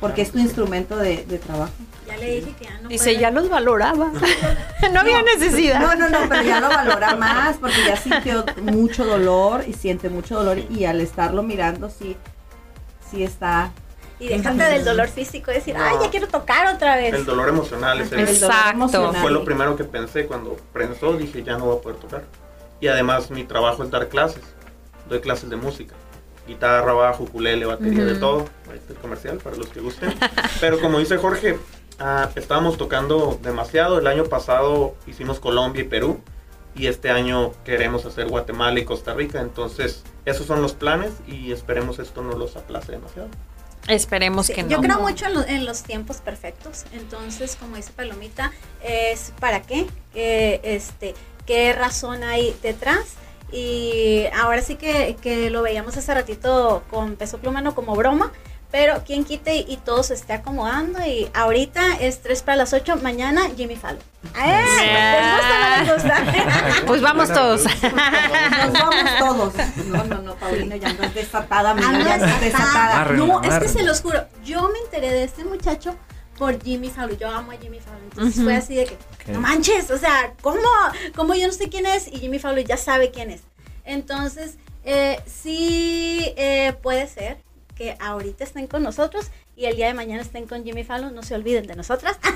porque 0.00 0.22
es 0.22 0.30
tu 0.32 0.38
instrumento 0.38 0.96
de, 0.96 1.24
de 1.24 1.38
trabajo. 1.38 1.72
Ya 2.06 2.16
le 2.16 2.36
dije 2.36 2.54
que 2.58 2.64
ya 2.64 2.78
no 2.80 2.88
Dice, 2.88 3.04
puede. 3.10 3.18
ya 3.20 3.30
los 3.30 3.48
valoraba. 3.50 4.10
no 4.92 5.00
había 5.00 5.22
necesidad. 5.22 5.80
No, 5.80 5.94
no, 5.94 6.08
no, 6.08 6.28
pero 6.28 6.42
ya 6.42 6.60
lo 6.60 6.68
valora 6.68 7.16
más 7.16 7.56
porque 7.58 7.76
ya 7.86 7.96
sintió 7.96 8.44
mucho 8.62 9.04
dolor 9.04 9.64
y 9.66 9.72
siente 9.74 10.08
mucho 10.08 10.36
dolor 10.36 10.58
y 10.58 10.84
al 10.84 11.00
estarlo 11.00 11.42
mirando 11.42 11.90
sí, 11.90 12.16
sí 13.10 13.22
está 13.24 13.72
Y 14.20 14.28
déjate 14.28 14.62
del 14.64 14.84
dolor 14.84 15.08
físico, 15.08 15.50
decir, 15.50 15.76
No. 15.76 15.84
ay, 15.84 15.96
ya 16.02 16.10
quiero 16.10 16.28
tocar 16.28 16.74
otra 16.74 16.96
vez. 16.96 17.12
El 17.14 17.24
dolor 17.24 17.48
emocional 17.48 18.00
es 18.00 18.10
el, 18.12 18.20
Exacto. 18.20 18.70
emocional. 18.70 19.16
fue 19.20 19.30
lo 19.30 19.44
primero 19.44 19.76
que 19.76 19.84
pensé 19.84 20.26
cuando 20.26 20.56
prensó, 20.72 21.12
dije 21.16 21.42
ya 21.42 21.56
no 21.58 21.66
voy 21.66 21.76
a 21.78 21.80
poder 21.80 21.98
tocar. 21.98 22.24
Y 22.80 22.86
además 22.88 23.30
mi 23.30 23.44
trabajo 23.44 23.82
es 23.82 23.90
dar 23.90 24.08
clases, 24.08 24.42
doy 25.08 25.20
clases 25.20 25.50
de 25.50 25.56
música, 25.56 25.94
guitarra, 26.48 26.92
bajo, 26.92 27.22
ukulele, 27.24 27.66
batería, 27.66 28.04
de 28.04 28.14
todo. 28.16 28.48
Ahí 28.70 28.78
está 28.78 28.94
el 28.94 28.98
comercial 28.98 29.38
para 29.38 29.56
los 29.56 29.68
que 29.68 29.80
gusten. 29.80 30.12
Pero 30.60 30.80
como 30.80 30.98
dice 30.98 31.16
Jorge, 31.18 31.58
ah, 32.00 32.30
estábamos 32.34 32.76
tocando 32.78 33.38
demasiado. 33.42 33.98
El 34.00 34.06
año 34.08 34.24
pasado 34.24 34.96
hicimos 35.06 35.38
Colombia 35.38 35.82
y 35.82 35.86
Perú 35.86 36.20
y 36.74 36.86
este 36.86 37.10
año 37.10 37.52
queremos 37.64 38.04
hacer 38.06 38.26
Guatemala 38.28 38.80
y 38.80 38.84
Costa 38.84 39.14
Rica. 39.14 39.40
Entonces 39.40 40.02
esos 40.24 40.46
son 40.46 40.60
los 40.62 40.72
planes 40.72 41.12
y 41.26 41.52
esperemos 41.52 41.98
esto 41.98 42.22
no 42.22 42.32
los 42.36 42.56
aplace 42.56 42.92
demasiado. 42.92 43.28
Esperemos 43.86 44.46
Sí, 44.46 44.52
que 44.54 44.62
no. 44.64 44.68
Yo 44.68 44.80
creo 44.80 45.00
mucho 45.00 45.26
en, 45.26 45.34
lo- 45.34 45.46
en 45.46 45.64
los 45.64 45.82
tiempos 45.82 46.18
perfectos. 46.18 46.84
Entonces, 46.92 47.56
como 47.56 47.76
dice 47.76 47.90
Palomita, 47.96 48.52
es 48.82 49.32
para 49.40 49.62
qué, 49.62 49.86
¿Qué, 50.12 50.60
este, 50.62 51.14
qué 51.46 51.72
razón 51.72 52.22
hay 52.22 52.54
detrás. 52.62 53.14
Y 53.50 54.24
ahora 54.38 54.62
sí 54.62 54.76
que, 54.76 55.16
que 55.20 55.50
lo 55.50 55.62
veíamos 55.62 55.96
hace 55.96 56.12
ratito 56.12 56.82
con 56.90 57.16
peso 57.16 57.38
pluma, 57.38 57.60
no 57.62 57.74
como 57.74 57.94
broma, 57.96 58.30
pero 58.70 59.02
quien 59.06 59.24
quite 59.24 59.56
y, 59.56 59.64
y 59.66 59.78
todo 59.78 60.02
se 60.02 60.12
esté 60.12 60.34
acomodando 60.34 60.98
y 61.06 61.30
ahorita 61.32 61.96
es 62.00 62.20
3 62.20 62.42
para 62.42 62.56
las 62.56 62.74
8, 62.74 62.96
mañana 63.02 63.42
Jimmy 63.56 63.76
Fallon. 63.76 64.02
¡Eh! 64.36 64.64
¿Les 65.16 65.32
gusta 65.32 65.56
o 65.56 65.70
no 65.70 65.84
les 65.84 65.94
gusta? 65.94 66.82
Pues 66.86 67.00
vamos 67.00 67.32
todos. 67.32 67.64
Nos 67.64 68.72
vamos 68.72 69.18
todos. 69.18 69.54
No, 69.86 70.04
no, 70.04 70.22
no, 70.22 70.34
Paulina, 70.34 70.76
ya 70.76 70.90
andas 70.90 71.14
desatada, 71.14 71.70
amiga, 71.70 72.04
ya 72.04 72.14
andas 72.14 72.40
desatada. 72.40 72.92
Amárrenlo, 72.96 73.26
No, 73.26 73.42
es 73.42 73.58
que 73.58 73.68
se 73.68 73.82
los 73.84 74.02
juro, 74.02 74.26
yo 74.44 74.68
me 74.68 74.78
enteré 74.80 75.10
de 75.12 75.24
este 75.24 75.44
muchacho 75.44 75.94
por 76.38 76.62
Jimmy 76.62 76.90
Fallon. 76.90 77.18
Yo 77.18 77.28
amo 77.28 77.52
a 77.52 77.56
Jimmy 77.56 77.80
Fallon. 77.80 78.04
Entonces 78.04 78.42
fue 78.42 78.54
así 78.54 78.74
de 78.76 78.86
que, 78.86 79.32
no 79.32 79.40
manches, 79.40 79.90
o 79.90 79.98
sea, 79.98 80.34
¿cómo? 80.40 80.60
¿Cómo 81.14 81.34
yo 81.34 81.46
no 81.46 81.52
sé 81.52 81.68
quién 81.68 81.86
es? 81.86 82.08
Y 82.08 82.18
Jimmy 82.18 82.38
Fallon 82.38 82.64
ya 82.64 82.76
sabe 82.76 83.10
quién 83.10 83.30
es. 83.30 83.42
Entonces, 83.84 84.56
eh, 84.84 85.20
sí 85.26 86.32
eh, 86.36 86.74
puede 86.82 87.06
ser 87.08 87.38
que 87.74 87.96
ahorita 88.00 88.44
estén 88.44 88.66
con 88.66 88.82
nosotros 88.82 89.30
y 89.56 89.66
el 89.66 89.76
día 89.76 89.86
de 89.86 89.94
mañana 89.94 90.22
estén 90.22 90.46
con 90.46 90.64
Jimmy 90.64 90.84
Fallon. 90.84 91.14
No 91.14 91.22
se 91.22 91.34
olviden 91.34 91.66
de 91.66 91.76
nosotras. 91.76 92.18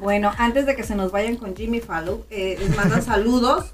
Bueno, 0.00 0.32
antes 0.38 0.66
de 0.66 0.76
que 0.76 0.82
se 0.82 0.94
nos 0.94 1.10
vayan 1.10 1.36
con 1.36 1.56
Jimmy 1.56 1.80
Fallow, 1.80 2.24
eh, 2.30 2.56
les 2.58 2.76
mandan 2.76 3.02
saludos. 3.02 3.72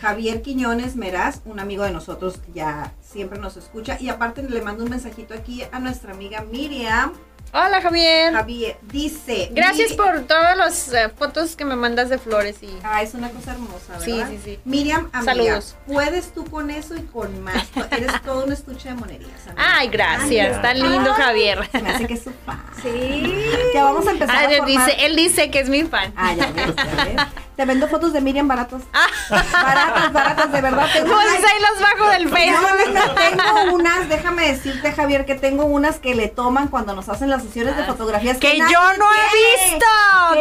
Javier 0.00 0.42
Quiñones 0.42 0.96
Meraz, 0.96 1.42
un 1.44 1.60
amigo 1.60 1.84
de 1.84 1.90
nosotros, 1.90 2.40
ya 2.54 2.94
siempre 3.02 3.38
nos 3.38 3.56
escucha. 3.56 3.98
Y 4.00 4.08
aparte 4.08 4.42
le 4.42 4.62
mando 4.62 4.84
un 4.84 4.90
mensajito 4.90 5.34
aquí 5.34 5.62
a 5.72 5.78
nuestra 5.78 6.12
amiga 6.12 6.42
Miriam. 6.42 7.12
Hola, 7.52 7.80
Javier. 7.82 8.32
Javier 8.32 8.78
dice... 8.82 9.48
Gracias 9.52 9.92
por 9.94 10.20
todas 10.22 10.56
las 10.56 10.92
eh, 10.92 11.08
fotos 11.16 11.56
que 11.56 11.64
me 11.64 11.74
mandas 11.74 12.08
de 12.08 12.18
flores 12.18 12.62
y 12.62 12.68
Ah, 12.84 13.02
es 13.02 13.12
una 13.14 13.28
cosa 13.30 13.52
hermosa, 13.52 13.98
¿verdad? 13.98 14.04
Sí, 14.04 14.22
sí, 14.28 14.40
sí. 14.44 14.60
Miriam, 14.64 15.08
amiga, 15.12 15.32
Saludos. 15.34 15.76
puedes 15.86 16.32
tú 16.32 16.44
con 16.44 16.70
eso 16.70 16.94
y 16.96 17.02
con 17.02 17.42
más. 17.42 17.66
Eres 17.90 18.12
todo 18.22 18.44
un 18.44 18.52
estuche 18.52 18.90
de 18.90 18.94
monerías. 18.94 19.46
amiga. 19.48 19.54
Ay, 19.78 19.88
gracias. 19.88 20.56
Ay, 20.58 20.62
Tan 20.62 20.78
lindo, 20.78 21.12
ay, 21.12 21.22
Javier. 21.22 21.68
Se 21.72 21.82
me 21.82 21.90
hace 21.90 22.06
que 22.06 22.14
es 22.14 22.22
su 22.22 22.30
fan. 22.46 22.62
sí. 22.82 23.34
Ya 23.74 23.82
vamos 23.84 24.06
a 24.06 24.10
empezar 24.12 24.36
Ah, 24.36 24.38
a 24.40 24.44
él 24.52 24.58
formar... 24.58 24.86
dice, 24.86 25.06
él 25.06 25.16
dice 25.16 25.50
que 25.50 25.58
es 25.58 25.68
mi 25.68 25.82
fan. 25.82 26.12
Ah, 26.16 26.32
ya 26.34 26.52
ves, 26.52 26.66
ya 26.76 27.04
ves. 27.04 27.16
Te 27.60 27.66
vendo 27.66 27.86
fotos 27.88 28.14
de 28.14 28.22
Miriam 28.22 28.48
baratos. 28.48 28.80
Baratas, 29.28 30.12
baratas, 30.14 30.50
de 30.50 30.60
verdad. 30.62 30.86
Tengo 30.94 31.12
Pues 31.12 31.26
unas- 31.26 31.44
ahí 31.44 31.60
los 31.60 31.78
bajo 31.82 32.10
del 32.10 32.24
No, 32.24 32.30
Facebook. 32.30 32.94
no, 32.94 33.06
no, 33.06 33.14
tengo 33.14 33.74
unas, 33.74 34.08
déjame 34.08 34.46
decirte, 34.50 34.92
Javier, 34.92 35.26
que 35.26 35.34
tengo 35.34 35.64
unas 35.66 35.96
que 35.98 36.14
le 36.14 36.28
toman 36.28 36.68
cuando 36.68 36.94
nos 36.94 37.10
hacen 37.10 37.28
las 37.28 37.42
sesiones 37.42 37.76
de 37.76 37.84
fotografías. 37.84 38.38
Que 38.38 38.56
yo 38.56 38.64
no 38.98 39.04
he 39.12 39.66
visto, 39.66 39.86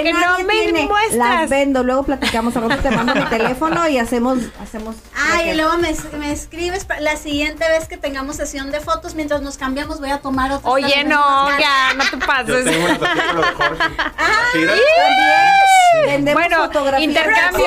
que 0.01 0.13
no 0.13 0.19
nadie 0.21 0.43
me 0.45 0.53
tiene. 0.53 0.86
muestras. 0.86 1.17
Las 1.41 1.49
vendo, 1.49 1.84
luego 1.84 2.03
platicamos, 2.03 2.55
a 2.55 2.62
rato 2.62 2.77
te 2.82 2.89
mando 2.91 3.13
mi 3.15 3.25
teléfono 3.25 3.86
y 3.89 3.97
hacemos, 3.97 4.38
hacemos. 4.63 4.95
Ay, 5.13 5.41
y 5.41 5.43
que- 5.49 5.55
luego 5.55 5.77
me, 5.77 5.93
me 6.19 6.32
escribes 6.32 6.88
la 7.01 7.17
siguiente 7.17 7.67
vez 7.67 7.89
que 7.89 7.97
tengamos 7.97 8.38
sesión 8.38 8.71
de 8.71 8.79
fotos, 8.79 9.13
mientras 9.15 9.41
nos 9.41 9.58
cambiamos 9.58 9.99
voy 9.99 10.12
a 10.12 10.19
tomar 10.19 10.53
otra. 10.53 10.69
Oye, 10.71 11.03
no, 11.03 11.49
ya, 11.60 11.93
no 11.95 12.03
te 12.05 12.12
Yo 12.17 12.25
pases. 12.25 12.63
tengo 12.63 12.88
con 12.97 13.36
lo 13.36 13.41
de 13.41 13.53
Jorge. 13.55 13.84
También 14.53 14.69
vendemos 16.05 16.41
Bueno, 16.41 16.58
fotografías. 16.65 17.09
Intercambio. 17.10 17.65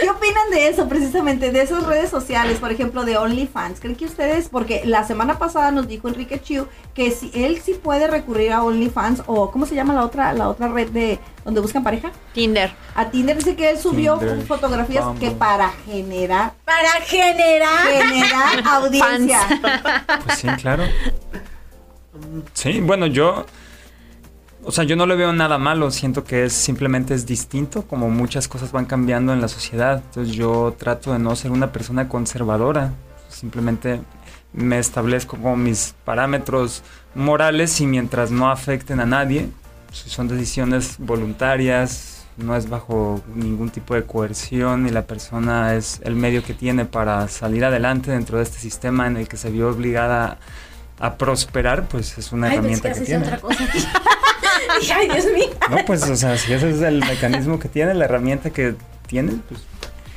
¿Qué 0.00 0.10
opinan 0.10 0.50
de 0.50 0.68
eso 0.68 0.88
precisamente, 0.88 1.50
de 1.50 1.62
esas 1.62 1.84
redes 1.84 2.10
sociales, 2.10 2.58
por 2.58 2.70
ejemplo, 2.72 3.04
de 3.04 3.16
OnlyFans? 3.16 3.80
¿Creen 3.80 3.96
que 3.96 4.06
ustedes, 4.06 4.48
porque 4.48 4.82
la 4.84 5.04
semana 5.04 5.38
pasada 5.38 5.70
nos 5.70 5.86
dijo 5.88 6.08
Enrique 6.08 6.40
Chiu 6.42 6.66
que 6.94 7.10
si 7.10 7.30
él 7.34 7.60
sí 7.64 7.74
puede 7.74 8.06
recurrir 8.06 8.52
a 8.52 8.62
OnlyFans 8.62 9.22
o 9.26 9.50
¿cómo 9.50 9.66
se 9.66 9.74
llama 9.74 9.94
la 9.94 10.04
otra 10.04 10.32
la 10.32 10.48
otra 10.48 10.68
red 10.68 10.88
de 10.88 11.18
donde 11.44 11.60
buscan 11.60 11.82
pareja? 11.84 12.10
Tinder. 12.32 12.72
A 12.94 13.10
Tinder 13.10 13.36
dice 13.36 13.56
que 13.56 13.70
él 13.70 13.78
subió 13.78 14.18
Tinder, 14.18 14.46
fotografías 14.46 15.04
Bumble. 15.04 15.28
que 15.28 15.34
para 15.34 15.70
generar 15.86 16.52
Para 16.64 16.92
generar. 17.06 17.86
generar 17.86 18.62
audiencia. 18.66 19.40
Pues 20.24 20.38
sí, 20.38 20.48
claro. 20.60 20.84
Sí, 22.52 22.80
bueno, 22.80 23.06
yo. 23.06 23.44
O 24.66 24.72
sea, 24.72 24.84
yo 24.84 24.96
no 24.96 25.06
le 25.06 25.14
veo 25.14 25.32
nada 25.32 25.58
malo. 25.58 25.90
Siento 25.90 26.24
que 26.24 26.44
es 26.44 26.52
simplemente 26.52 27.14
es 27.14 27.26
distinto, 27.26 27.82
como 27.82 28.08
muchas 28.10 28.48
cosas 28.48 28.72
van 28.72 28.86
cambiando 28.86 29.32
en 29.32 29.40
la 29.40 29.48
sociedad. 29.48 30.02
Entonces 30.06 30.34
yo 30.34 30.74
trato 30.78 31.12
de 31.12 31.18
no 31.18 31.36
ser 31.36 31.50
una 31.50 31.70
persona 31.72 32.08
conservadora. 32.08 32.92
Simplemente 33.28 34.00
me 34.52 34.78
establezco 34.78 35.36
como 35.36 35.56
mis 35.56 35.94
parámetros 36.04 36.82
morales 37.14 37.80
y 37.80 37.86
mientras 37.86 38.30
no 38.30 38.50
afecten 38.50 39.00
a 39.00 39.06
nadie, 39.06 39.48
si 39.92 40.08
son 40.08 40.28
decisiones 40.28 40.96
voluntarias, 40.98 42.24
no 42.36 42.56
es 42.56 42.68
bajo 42.68 43.20
ningún 43.34 43.70
tipo 43.70 43.94
de 43.94 44.04
coerción 44.04 44.86
y 44.86 44.90
la 44.90 45.02
persona 45.02 45.74
es 45.74 46.00
el 46.04 46.14
medio 46.16 46.42
que 46.42 46.54
tiene 46.54 46.84
para 46.84 47.28
salir 47.28 47.64
adelante 47.64 48.10
dentro 48.12 48.38
de 48.38 48.44
este 48.44 48.58
sistema 48.58 49.06
en 49.06 49.16
el 49.16 49.28
que 49.28 49.36
se 49.36 49.50
vio 49.50 49.68
obligada 49.68 50.38
a 51.00 51.14
prosperar, 51.16 51.86
pues 51.88 52.16
es 52.18 52.32
una 52.32 52.46
Ay, 52.48 52.58
pues 52.58 52.58
herramienta 52.58 52.92
que 52.92 53.00
tiene. 53.00 53.24
otra 53.26 53.40
cosa. 53.40 53.64
Ay, 54.94 55.08
Dios 55.08 55.26
mío. 55.32 55.50
No, 55.70 55.84
pues, 55.86 56.02
o 56.08 56.16
sea, 56.16 56.36
si 56.36 56.52
ese 56.52 56.70
es 56.70 56.80
el 56.82 57.00
mecanismo 57.00 57.58
que 57.58 57.68
tiene, 57.68 57.94
la 57.94 58.04
herramienta 58.04 58.50
que 58.50 58.74
tiene, 59.06 59.32
pues 59.48 59.60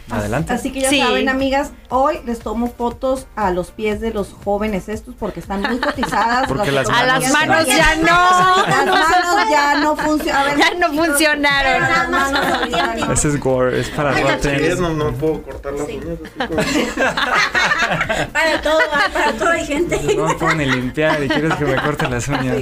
adelante. 0.09 0.53
Así 0.53 0.71
que 0.71 0.81
ya 0.81 0.89
Sí. 0.89 0.99
saben, 1.01 1.29
amigas, 1.29 1.71
hoy 1.89 2.19
les 2.25 2.39
tomo 2.39 2.67
fotos 2.75 3.27
a 3.35 3.51
los 3.51 3.71
pies 3.71 3.99
de 4.01 4.11
los 4.13 4.29
jóvenes 4.43 4.89
estos 4.89 5.15
porque 5.15 5.39
están 5.39 5.61
muy 5.61 5.79
cotizadas. 5.79 6.47
Porque 6.47 6.71
las 6.71 6.89
A 6.89 7.03
las 7.05 7.31
manos 7.31 7.65
ya- 7.65 7.95
no. 7.95 8.67
Las 8.67 8.85
manos 8.85 9.49
ya 9.49 9.75
no 9.81 9.95
funcionan. 9.95 10.57
Ya 10.59 10.73
no 10.75 10.93
funcionaron. 10.93 11.81
Las 11.81 12.09
manos 12.09 12.61
olvídalo. 12.61 13.13
Ese 13.13 13.27
es 13.29 13.39
gore, 13.39 13.79
es 13.79 13.89
para 13.89 14.13
quieres, 14.39 14.79
no, 14.79 14.89
no 14.91 15.11
puedo 15.13 15.41
cortar 15.43 15.73
las 15.73 15.87
Sí. 15.87 15.99
uñas. 16.03 16.19
así 16.59 16.87
como- 16.97 18.31
Para 18.33 18.61
todo, 18.61 18.79
para 19.13 19.33
todo 19.33 19.49
hay 19.49 19.65
gente. 19.65 19.99
No 20.15 20.25
me 20.27 20.33
puedo 20.35 20.55
ni 20.55 20.65
limpiar 20.65 21.23
y 21.23 21.27
quieres 21.27 21.53
que 21.55 21.65
me 21.65 21.75
corte 21.81 22.07
las 22.09 22.27
uñas. 22.27 22.57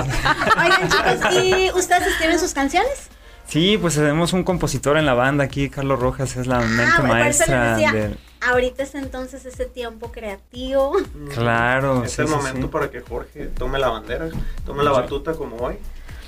Oigan, 0.57 0.89
chicos, 0.89 1.33
¿y 1.33 1.71
ustedes 1.77 2.07
escriben 2.07 2.39
sus 2.39 2.53
canciones? 2.53 3.09
Sí, 3.47 3.77
pues 3.79 3.95
tenemos 3.95 4.33
un 4.33 4.43
compositor 4.43 4.97
en 4.97 5.05
la 5.05 5.13
banda 5.13 5.43
aquí, 5.43 5.69
Carlos 5.69 5.99
Rojas, 5.99 6.35
es 6.35 6.47
la 6.47 6.59
mente 6.59 6.83
Ah, 6.83 6.89
eso 6.93 7.01
les 7.03 7.11
maestra 7.11 7.71
decía, 7.77 7.91
del... 7.93 8.17
ahorita 8.41 8.83
es 8.83 8.95
entonces 8.95 9.45
ese 9.45 9.65
tiempo 9.65 10.11
creativo. 10.11 10.93
Claro, 11.33 12.03
Es 12.03 12.13
sí, 12.13 12.21
el 12.21 12.27
sí, 12.27 12.33
momento 12.33 12.61
sí. 12.67 12.67
para 12.71 12.89
que 12.89 13.01
Jorge 13.01 13.45
tome 13.47 13.77
la 13.79 13.89
bandera, 13.89 14.29
tome 14.65 14.83
la 14.83 14.91
batuta 14.91 15.33
como 15.33 15.57
hoy. 15.57 15.75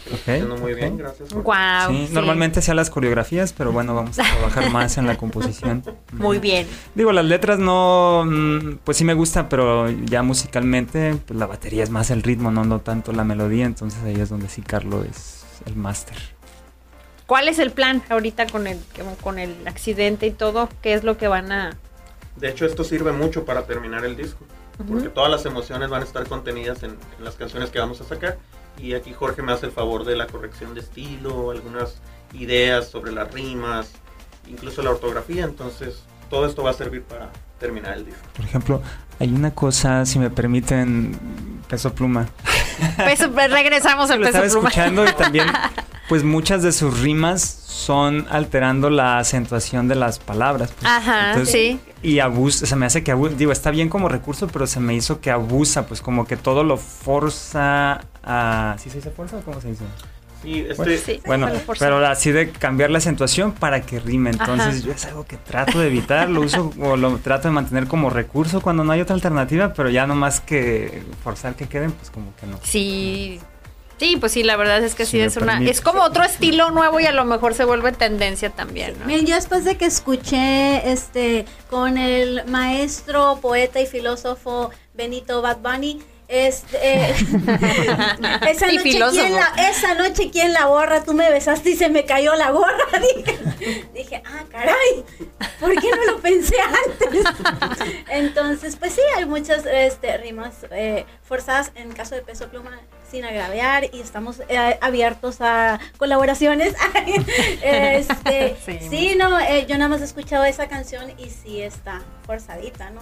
Lo 0.10 0.14
está 0.16 0.32
Ok, 0.32 0.36
haciendo 0.36 0.58
muy 0.58 0.74
bien, 0.74 0.98
gracias. 0.98 1.34
Wow. 1.34 1.90
Sí, 1.90 2.08
normalmente 2.14 2.60
hacía 2.60 2.74
las 2.74 2.90
coreografías, 2.90 3.52
pero 3.52 3.74
bueno, 3.74 3.94
vamos 3.94 4.18
a 4.20 4.24
trabajar 4.38 4.70
más 4.72 4.98
en 4.98 5.06
la 5.06 5.18
composición. 5.18 5.84
Muy 6.14 6.40
bien. 6.40 6.66
Digo, 6.96 7.12
las 7.12 7.26
letras 7.26 7.60
no, 7.60 8.24
mm, 8.26 8.78
pues 8.86 8.96
sí 8.96 9.04
me 9.04 9.16
gusta, 9.16 9.50
pero 9.50 9.90
ya 9.90 10.24
musicalmente, 10.24 11.18
pues 11.26 11.38
la 11.38 11.46
batería 11.46 11.84
es 11.84 11.90
más 11.90 12.10
el 12.12 12.24
ritmo, 12.24 12.52
no, 12.52 12.64
no 12.64 12.80
tanto 12.80 13.12
la 13.12 13.26
melodía, 13.26 13.66
entonces 13.66 14.02
ahí 14.04 14.16
es 14.22 14.30
donde 14.30 14.48
sí 14.48 14.62
Carlos 14.62 15.06
es 15.10 15.44
el 15.66 15.76
máster. 15.76 16.16
¿Cuál 17.28 17.50
es 17.50 17.60
el 17.60 17.72
plan 17.72 18.02
ahorita 18.10 18.48
con 18.48 18.68
el, 18.68 18.80
con 19.22 19.38
el 19.38 19.68
accidente 19.68 20.26
y 20.28 20.32
todo? 20.32 20.70
¿Qué 20.82 20.94
es 20.94 21.04
lo 21.04 21.18
que 21.18 21.28
van 21.28 21.52
a...? 21.52 21.78
De 22.38 22.50
hecho, 22.50 22.66
esto 22.66 22.84
sirve 22.84 23.12
mucho 23.12 23.46
para 23.46 23.66
terminar 23.66 24.06
el 24.06 24.16
disco, 24.16 24.46
porque 24.88 25.10
todas 25.10 25.30
las 25.30 25.46
emociones 25.46 25.90
van 25.90 26.04
a 26.04 26.06
estar 26.06 26.26
contenidas 26.28 26.84
en, 26.84 26.92
en 27.18 27.24
las 27.26 27.36
canciones 27.36 27.70
que 27.70 27.80
vamos 27.80 28.00
a 28.00 28.06
sacar. 28.06 28.38
Y 28.80 28.94
aquí 28.94 29.12
Jorge 29.12 29.42
me 29.42 29.52
hace 29.52 29.66
el 29.66 29.72
favor 29.72 30.06
de 30.06 30.16
la 30.16 30.28
corrección 30.28 30.74
de 30.74 30.82
estilo, 30.82 31.52
algunas 31.52 31.96
ideas 32.34 32.88
sobre 32.88 33.12
las 33.12 33.34
rimas, 33.34 33.92
incluso 34.48 34.82
la 34.82 34.92
ortografía. 34.92 35.44
Entonces, 35.44 36.04
todo 36.30 36.46
esto 36.46 36.64
va 36.64 36.70
a 36.70 36.74
servir 36.74 37.04
para 37.04 37.30
terminar 37.60 37.98
el 37.98 38.06
disco. 38.06 38.22
Por 38.36 38.46
ejemplo, 38.46 38.82
hay 39.20 39.34
una 39.34 39.52
cosa, 39.52 40.06
si 40.06 40.20
me 40.20 40.30
permiten, 40.30 41.18
peso 41.70 41.94
pluma. 41.94 42.28
Peso, 42.98 43.32
pues, 43.32 43.50
regresamos 43.52 44.10
al 44.12 44.20
Lo 44.20 44.26
peso 44.28 44.38
estaba 44.44 44.52
pluma. 44.52 44.70
escuchando 44.70 45.06
y 45.06 45.14
también, 45.14 45.48
pues 46.10 46.24
muchas 46.24 46.62
de 46.64 46.72
sus 46.72 47.00
rimas 47.00 47.42
son 47.42 48.28
alterando 48.30 48.90
la 48.90 49.18
acentuación 49.20 49.88
de 49.88 49.96
las 49.96 50.20
palabras. 50.20 50.72
pues. 50.72 50.86
Ajá, 50.92 51.32
Entonces, 51.32 51.54
sí. 51.54 51.80
Y 52.04 52.20
abusa, 52.20 52.66
se 52.66 52.76
me 52.76 52.86
hace 52.86 53.04
que 53.04 53.12
abusa, 53.12 53.36
digo, 53.36 53.52
está 53.52 53.72
bien 53.72 53.90
como 53.90 54.08
recurso, 54.10 54.48
pero 54.48 54.68
se 54.68 54.80
me 54.80 54.94
hizo 54.94 55.20
que 55.22 55.32
abusa, 55.32 55.88
pues 55.88 56.02
como 56.02 56.26
que 56.26 56.38
todo 56.38 56.64
lo 56.64 56.78
forza 56.78 58.02
a... 58.24 58.76
¿Sí 58.78 58.90
se 58.90 58.98
dice 58.98 59.10
forza 59.10 59.38
o 59.38 59.42
cómo 59.42 59.60
se 59.62 59.70
dice? 59.70 59.84
Sí, 60.42 60.66
este, 60.70 60.76
Bueno, 60.76 60.98
Sí, 60.98 61.22
Bueno, 61.26 61.50
pero 61.80 62.06
así 62.06 62.32
de 62.32 62.52
cambiar 62.52 62.90
la 62.92 63.00
acentuación 63.00 63.54
para 63.54 63.82
que 63.82 64.00
rime. 64.00 64.30
Entonces, 64.32 64.78
Ajá. 64.78 64.86
yo 64.86 64.92
es 64.92 65.06
algo 65.06 65.26
que 65.26 65.38
trato 65.38 65.80
de 65.80 65.88
evitar, 65.88 66.30
lo 66.30 66.42
uso 66.42 66.72
o 66.80 66.96
lo 66.96 67.18
trato 67.18 67.48
de 67.48 67.54
mantener 67.54 67.88
como 67.88 68.10
recurso 68.10 68.62
cuando 68.62 68.84
no 68.84 68.92
hay 68.92 69.02
otra 69.02 69.16
alternativa, 69.16 69.74
pero 69.74 69.90
ya 69.90 70.06
no 70.08 70.16
más 70.16 70.40
que 70.40 71.04
forzar 71.24 71.56
que 71.56 71.68
queden, 71.68 71.92
pues 71.92 72.10
como 72.12 72.36
que 72.36 72.46
no. 72.48 72.60
Sí. 72.64 73.40
Sí, 74.00 74.16
pues 74.20 74.32
sí, 74.32 74.44
la 74.44 74.56
verdad 74.58 74.84
es 74.84 74.94
que 74.94 75.08
sí 75.08 75.20
es 75.20 75.38
una 75.38 75.54
permite. 75.54 75.72
es 75.72 75.82
como 75.82 76.04
otro 76.04 76.24
estilo 76.24 76.70
nuevo 76.70 77.00
y 77.00 77.08
a 77.08 77.12
lo 77.12 77.26
mejor 77.26 77.56
se 77.56 77.66
vuelve 77.66 77.92
tendencia 77.94 78.52
también, 78.52 78.94
¿no? 79.00 79.06
Miren, 79.08 79.26
yo 79.26 79.34
después 79.34 79.66
de 79.66 79.76
que 79.76 79.86
escuché 79.86 80.92
este 80.92 81.46
con 81.68 81.98
el 81.98 82.46
maestro, 82.46 83.40
poeta 83.42 83.82
y 83.82 83.88
filósofo 83.88 84.70
Benito 84.94 85.42
Bad 85.42 85.58
Bunny, 85.64 86.00
Este, 86.28 86.78
eh, 86.82 87.12
esa, 88.50 88.68
noche. 88.68 88.82
¿quién 88.84 89.34
la, 89.34 89.54
esa 89.70 89.94
noche, 89.94 90.30
¿quién 90.30 90.52
la 90.52 90.66
borra? 90.66 91.04
Tú 91.04 91.14
me 91.14 91.32
besaste 91.32 91.70
y 91.70 91.76
se 91.78 91.90
me 91.90 92.04
cayó 92.06 92.36
la 92.36 92.52
gorra. 92.52 92.86
Dije, 93.16 93.86
dije, 93.94 94.24
ah, 94.26 94.44
caray, 94.50 95.06
¿por 95.60 95.74
qué 95.80 95.90
no 95.90 96.12
lo 96.12 96.20
pensé 96.20 96.56
antes? 96.60 97.24
Entonces, 98.10 98.76
pues 98.76 98.94
sí, 98.94 99.02
hay 99.16 99.26
muchas 99.26 99.66
este, 99.66 100.18
rimas 100.18 100.66
eh, 100.72 101.06
forzadas 101.24 101.72
en 101.76 101.94
caso 101.94 102.16
de 102.16 102.22
peso 102.24 102.50
pluma 102.50 102.78
sin 103.10 103.24
agraviar 103.24 103.86
y 103.94 104.02
estamos 104.02 104.42
eh, 104.50 104.78
abiertos 104.82 105.38
a 105.40 105.80
colaboraciones. 105.98 106.76
este, 107.62 108.58
Sí. 108.66 108.80
sí. 108.90 109.16
no, 109.18 109.40
eh, 109.40 109.66
yo 109.68 109.78
nada 109.78 109.88
más 109.88 110.02
he 110.02 110.06
escuchado 110.06 110.44
esa 110.44 110.68
canción 110.68 111.14
y 111.18 111.30
sí 111.30 111.62
está 111.62 112.02
forzadita, 112.26 112.90
¿no? 112.90 113.00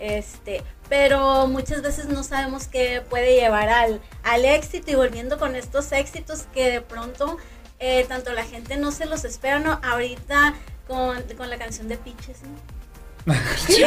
Este, 0.00 0.62
pero 0.88 1.46
muchas 1.46 1.82
veces 1.82 2.06
no 2.06 2.24
sabemos 2.24 2.66
qué 2.66 3.02
puede 3.08 3.36
llevar 3.36 3.68
al, 3.68 4.00
al 4.22 4.44
éxito 4.46 4.90
y 4.90 4.94
volviendo 4.94 5.38
con 5.38 5.54
estos 5.54 5.92
éxitos 5.92 6.46
que 6.54 6.70
de 6.70 6.80
pronto 6.80 7.36
eh, 7.78 8.06
tanto 8.08 8.32
la 8.32 8.44
gente 8.44 8.76
no 8.76 8.92
se 8.92 9.04
los 9.04 9.24
espera, 9.24 9.58
¿no? 9.58 9.78
Ahorita 9.82 10.54
con, 10.88 11.22
con 11.36 11.50
la 11.50 11.58
canción 11.58 11.86
de 11.88 11.96
Pitches, 11.96 12.42
¿no? 12.42 12.80
Sí. 13.66 13.84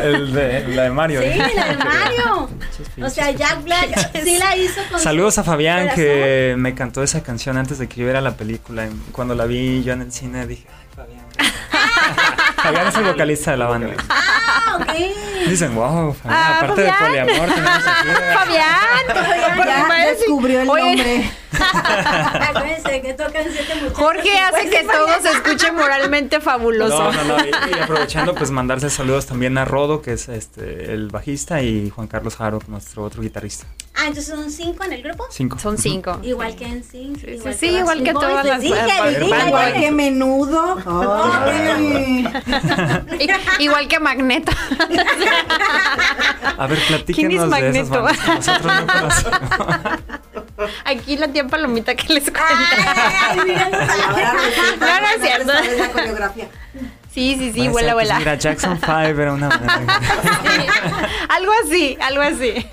El 0.00 0.32
de, 0.32 0.68
la 0.68 0.82
de 0.84 0.90
Mario. 0.90 1.20
Sí, 1.20 1.26
¿eh? 1.28 1.52
la 1.54 1.68
de 1.68 1.76
Mario. 1.76 2.48
O 3.02 3.10
sea, 3.10 3.30
Jack 3.30 3.62
Black 3.64 4.22
sí 4.22 4.38
la 4.38 4.56
hizo 4.56 4.80
con 4.90 5.00
Saludos 5.00 5.38
a 5.38 5.44
Fabián 5.44 5.88
corazón. 5.88 6.04
que 6.04 6.54
me 6.58 6.74
cantó 6.74 7.02
esa 7.02 7.22
canción 7.22 7.56
antes 7.56 7.78
de 7.78 7.88
que 7.88 7.96
yo 7.96 8.04
viera 8.04 8.20
la 8.20 8.36
película. 8.36 8.88
Cuando 9.12 9.34
la 9.34 9.46
vi 9.46 9.82
yo 9.82 9.92
en 9.94 10.02
el 10.02 10.12
cine 10.12 10.46
dije, 10.46 10.66
ay, 10.68 10.86
Fabián. 10.94 11.26
Fabián 12.62 12.86
es 12.88 12.94
el 12.96 13.04
vocalista 13.04 13.50
de 13.52 13.56
la 13.56 13.66
banda. 13.66 13.94
Ah, 14.08 14.78
ok. 14.80 15.48
Dicen, 15.48 15.74
wow, 15.74 16.14
Fabián, 16.14 16.38
Ah, 16.42 16.58
aparte 16.58 16.82
de 16.82 16.92
Fabián. 16.92 17.26
poliamor 17.26 17.54
tenemos 17.54 17.82
aquí. 17.86 18.08
Fabián. 18.34 19.88
Parece- 19.88 20.10
descubrió 20.18 20.60
el 20.62 20.70
Oye, 20.70 20.82
nombre. 20.96 21.32
Acuérdense 22.48 23.02
que 23.02 23.14
tocan 23.14 23.44
siete 23.52 23.74
muchachos. 23.76 23.96
Jorge 23.98 24.38
hace 24.38 24.50
Pues, 24.62 24.70
que 24.70 24.84
todo 24.84 25.20
se 25.20 25.30
escuche 25.30 25.72
moralmente 25.72 26.40
fabuloso. 26.40 27.12
No, 27.12 27.24
no, 27.24 27.36
no. 27.38 27.44
Y, 27.44 27.50
y 27.50 27.80
aprovechando, 27.80 28.34
pues 28.34 28.50
mandarse 28.50 28.90
saludos 28.90 29.26
también 29.26 29.58
a 29.58 29.64
Rodo, 29.64 30.02
que 30.02 30.12
es 30.14 30.28
este 30.28 30.92
el 30.92 31.08
bajista, 31.08 31.62
y 31.62 31.90
Juan 31.90 32.06
Carlos 32.08 32.36
Jaro, 32.36 32.60
nuestro 32.68 33.02
otro 33.04 33.22
guitarrista. 33.22 33.66
Ah, 34.02 34.08
entonces 34.08 34.34
son 34.34 34.50
cinco 34.50 34.82
en 34.82 34.92
el 34.94 35.02
grupo. 35.02 35.24
Cinco. 35.30 35.58
Son 35.60 35.78
cinco. 35.78 36.18
Igual 36.24 36.56
que 36.56 36.64
en 36.66 36.82
Sync. 36.82 37.18
Sí, 37.20 37.30
igual 37.30 37.54
sí, 37.54 37.68
que 37.68 37.72
igual 37.78 38.02
que 38.02 38.12
todas 38.12 38.44
las- 38.44 38.64
Igual 38.64 39.72
que 39.74 39.90
menudo. 39.92 40.76
Igual 43.60 43.86
que 43.86 44.00
Magneto. 44.00 44.50
A 46.58 46.66
ver, 46.66 46.78
¿Quién 46.78 46.88
platíquenos 46.88 47.44
es 47.44 47.72
de 47.72 47.80
esas 47.80 47.90
nosotros 48.26 48.72
no. 50.58 50.66
Aquí 50.84 51.16
la 51.16 51.28
tía 51.28 51.46
Palomita 51.46 51.94
que 51.94 52.12
les 52.14 52.24
cuenta. 52.24 52.44
Ay, 53.30 53.38
mira, 53.44 53.68
no 53.70 53.78
No, 54.86 55.06
es 55.16 55.22
cierto. 55.22 55.52
sabes 55.52 55.78
la 55.78 55.90
coreografía. 55.90 56.48
Sí, 57.12 57.36
sí, 57.38 57.52
sí, 57.52 57.68
vuela, 57.68 57.92
pues, 57.92 58.06
vuela. 58.08 58.18
Mira, 58.18 58.34
Jackson 58.36 58.78
5 58.80 58.92
era 58.98 59.32
una. 59.34 59.48
Algo 61.28 61.52
así, 61.64 61.96
algo 62.00 62.22
así. 62.22 62.66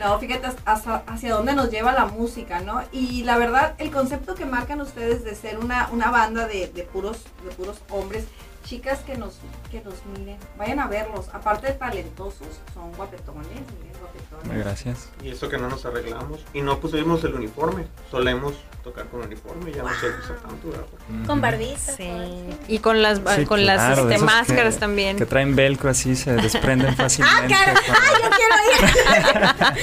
No, 0.00 0.18
fíjate 0.18 0.48
hacia 0.64 1.34
dónde 1.34 1.54
nos 1.54 1.70
lleva 1.70 1.92
la 1.92 2.06
música, 2.06 2.60
¿no? 2.60 2.82
Y 2.90 3.22
la 3.24 3.36
verdad, 3.36 3.74
el 3.76 3.90
concepto 3.90 4.34
que 4.34 4.46
marcan 4.46 4.80
ustedes 4.80 5.24
de 5.24 5.34
ser 5.34 5.58
una, 5.58 5.90
una 5.92 6.10
banda 6.10 6.46
de, 6.48 6.68
de 6.68 6.84
puros, 6.84 7.24
de 7.44 7.50
puros 7.54 7.82
hombres, 7.90 8.24
chicas 8.64 9.00
que 9.00 9.16
nos, 9.16 9.34
que 9.70 9.80
nos 9.80 9.94
miren, 10.18 10.38
vayan 10.58 10.80
a 10.80 10.86
verlos. 10.86 11.28
Aparte 11.32 11.68
de 11.68 11.72
talentosos, 11.74 12.46
son 12.74 12.92
guapetones, 12.92 13.46
miren, 13.48 13.92
guapetones. 14.00 14.64
Gracias. 14.64 15.08
Y 15.22 15.30
eso 15.30 15.48
que 15.48 15.58
no 15.58 15.68
nos 15.68 15.84
arreglamos. 15.86 16.40
Y 16.54 16.62
no 16.62 16.78
pusimos 16.80 17.22
el 17.24 17.34
uniforme. 17.34 17.86
Solemos 18.10 18.54
tocar 18.84 19.06
con 19.08 19.22
uniforme. 19.22 19.72
Ya 19.72 19.82
no 19.82 19.88
se 19.90 20.06
usa 20.08 20.36
tanto, 20.36 20.68
¿verdad? 20.70 20.86
Con 21.26 21.40
barbita. 21.40 21.78
Sí. 21.96 22.04
todo. 22.08 22.58
Y 22.68 22.78
con 22.78 23.02
las, 23.02 23.20
Sí, 23.36 23.44
con 23.46 23.66
las 23.66 23.76
claro, 23.76 24.08
este, 24.10 24.24
máscaras 24.24 24.74
que- 24.74 24.80
también. 24.80 25.16
Que 25.16 25.26
traen 25.26 25.54
velcro 25.56 25.90
así, 25.90 26.16
se 26.16 26.32
desprenden 26.34 26.90
Ah, 26.98 27.02
fácilmente. 27.02 27.54
cara. 27.54 27.74
cuando- 27.74 28.00
Ay, 28.02 28.22
yo 28.22 28.30
quiero 28.30 28.54
ir. 28.54 28.60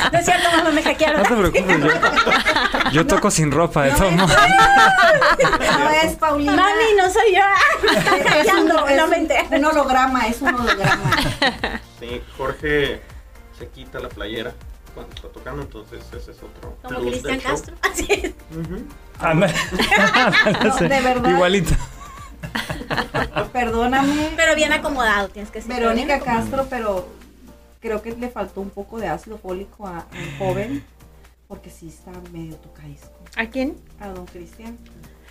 No 0.12 0.20
es 0.20 0.26
cierto, 0.26 0.50
mamá, 0.58 0.70
me 0.72 0.84
hackearon. 0.84 1.22
No 1.24 1.30
te 1.30 1.36
preocupes, 1.36 1.80
yo, 1.80 2.92
yo 2.92 3.08
toco 3.08 3.30
sin 3.32 3.52
ropa, 3.52 3.84
de 3.84 3.92
todos 3.92 4.12
modos. 4.14 4.36
No 5.80 5.90
es 5.90 6.16
Paulina. 6.16 6.54
Mami, 6.56 6.96
no 6.98 7.12
soy 7.12 7.36
yo. 7.36 7.92
Me 7.92 7.98
están 8.00 8.16
Es 8.40 8.48
hackeando, 8.76 8.88
es 8.90 8.98
no 8.98 9.04
un- 9.06 9.10
me 9.10 9.18
entero. 9.18 9.48
un 9.58 9.66
holograma, 9.66 10.28
es 10.28 10.42
un 10.42 10.56
holograma. 10.56 11.12
Sí, 12.00 12.22
Jorge 12.38 13.02
se 13.58 13.68
quita 13.70 14.00
la 14.00 14.10
playera 14.10 14.54
cuando 14.94 15.16
está 15.16 15.30
tocando, 15.30 15.64
entonces 15.64 16.04
ese 16.14 16.32
es 16.32 16.38
otro. 16.44 16.78
Como 16.84 17.00
Cristian. 17.10 17.40
Castro. 17.40 17.76
Así 17.82 18.06
es. 18.10 18.34
Ujú. 18.56 18.86
Ándale. 19.20 19.54
No, 20.64 20.76
de 20.80 20.88
verdad. 21.02 21.30
Igualito. 21.32 21.74
Perdóname, 23.52 24.32
Pero 24.36 24.56
bien 24.56 24.74
acomodado, 24.74 25.30
tienes 25.30 25.52
que 25.52 25.60
decir. 25.60 25.74
Verónica. 25.74 26.20
Castro, 26.20 26.68
pero 26.70 27.08
creo 27.80 28.02
que 28.02 28.12
le 28.12 28.30
faltó 28.30 28.62
un 28.62 28.70
poco 28.70 29.00
de 29.00 29.08
ácido 29.08 29.38
fólico 29.38 29.88
a, 29.88 30.00
a 30.00 30.06
un 30.12 30.38
joven, 30.38 30.84
porque 31.48 31.70
sí 31.70 31.88
está 31.88 32.12
medio 32.32 32.56
tocadisco. 32.58 33.12
¿A 33.36 33.46
quién? 33.48 33.78
A 34.00 34.10
don 34.10 34.26
Cristian. 34.28 34.78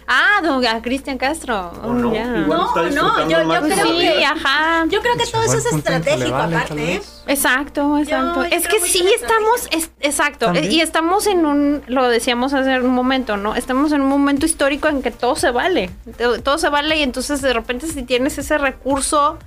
Ah, 0.09 0.41
don 0.43 0.65
a 0.65 0.81
Cristian 0.83 1.19
Castro. 1.19 1.73
¿O 1.83 1.93
no? 1.93 2.15
ya. 2.15 2.39
Igual 2.39 2.95
No, 2.95 3.25
no, 3.25 3.29
yo- 3.29 3.61
creo 3.63 3.87
Sí, 3.87 3.93
vida. 3.99 4.31
ajá. 4.31 4.85
Yo 4.89 5.01
creo 5.03 5.17
que 5.17 5.27
todo 5.27 5.43
eso 5.43 5.59
es 5.59 5.67
estratégico, 5.67 6.31
vale, 6.31 6.57
aparte. 6.57 6.93
¿eh? 6.95 7.03
Exacto, 7.27 7.99
exacto. 7.99 8.45
yo 8.45 8.57
es 8.57 8.69
que 8.69 8.79
sí 8.81 9.05
estamos, 9.15 9.69
es- 9.73 9.91
exacto, 10.01 10.47
También. 10.47 10.71
y 10.71 10.81
estamos 10.81 11.27
en 11.27 11.45
un, 11.45 11.83
lo 11.89 12.09
decíamos 12.09 12.55
hace 12.55 12.79
un 12.81 12.95
momento, 12.95 13.37
¿no? 13.37 13.57
Estamos 13.57 13.91
en 13.93 14.01
un 14.03 14.09
momento 14.09 14.47
histórico 14.47 14.87
en 14.89 15.03
que 15.03 15.11
todo 15.11 15.35
se 15.35 15.51
vale, 15.51 15.91
todo, 16.17 16.41
todo 16.41 16.59
se 16.59 16.69
vale 16.69 16.97
y 16.99 17.03
entonces 17.03 17.43
de 17.43 17.53
repente 17.53 17.89
si 17.89 18.03
tienes 18.05 18.39
ese 18.39 18.59
recurso 18.59 19.39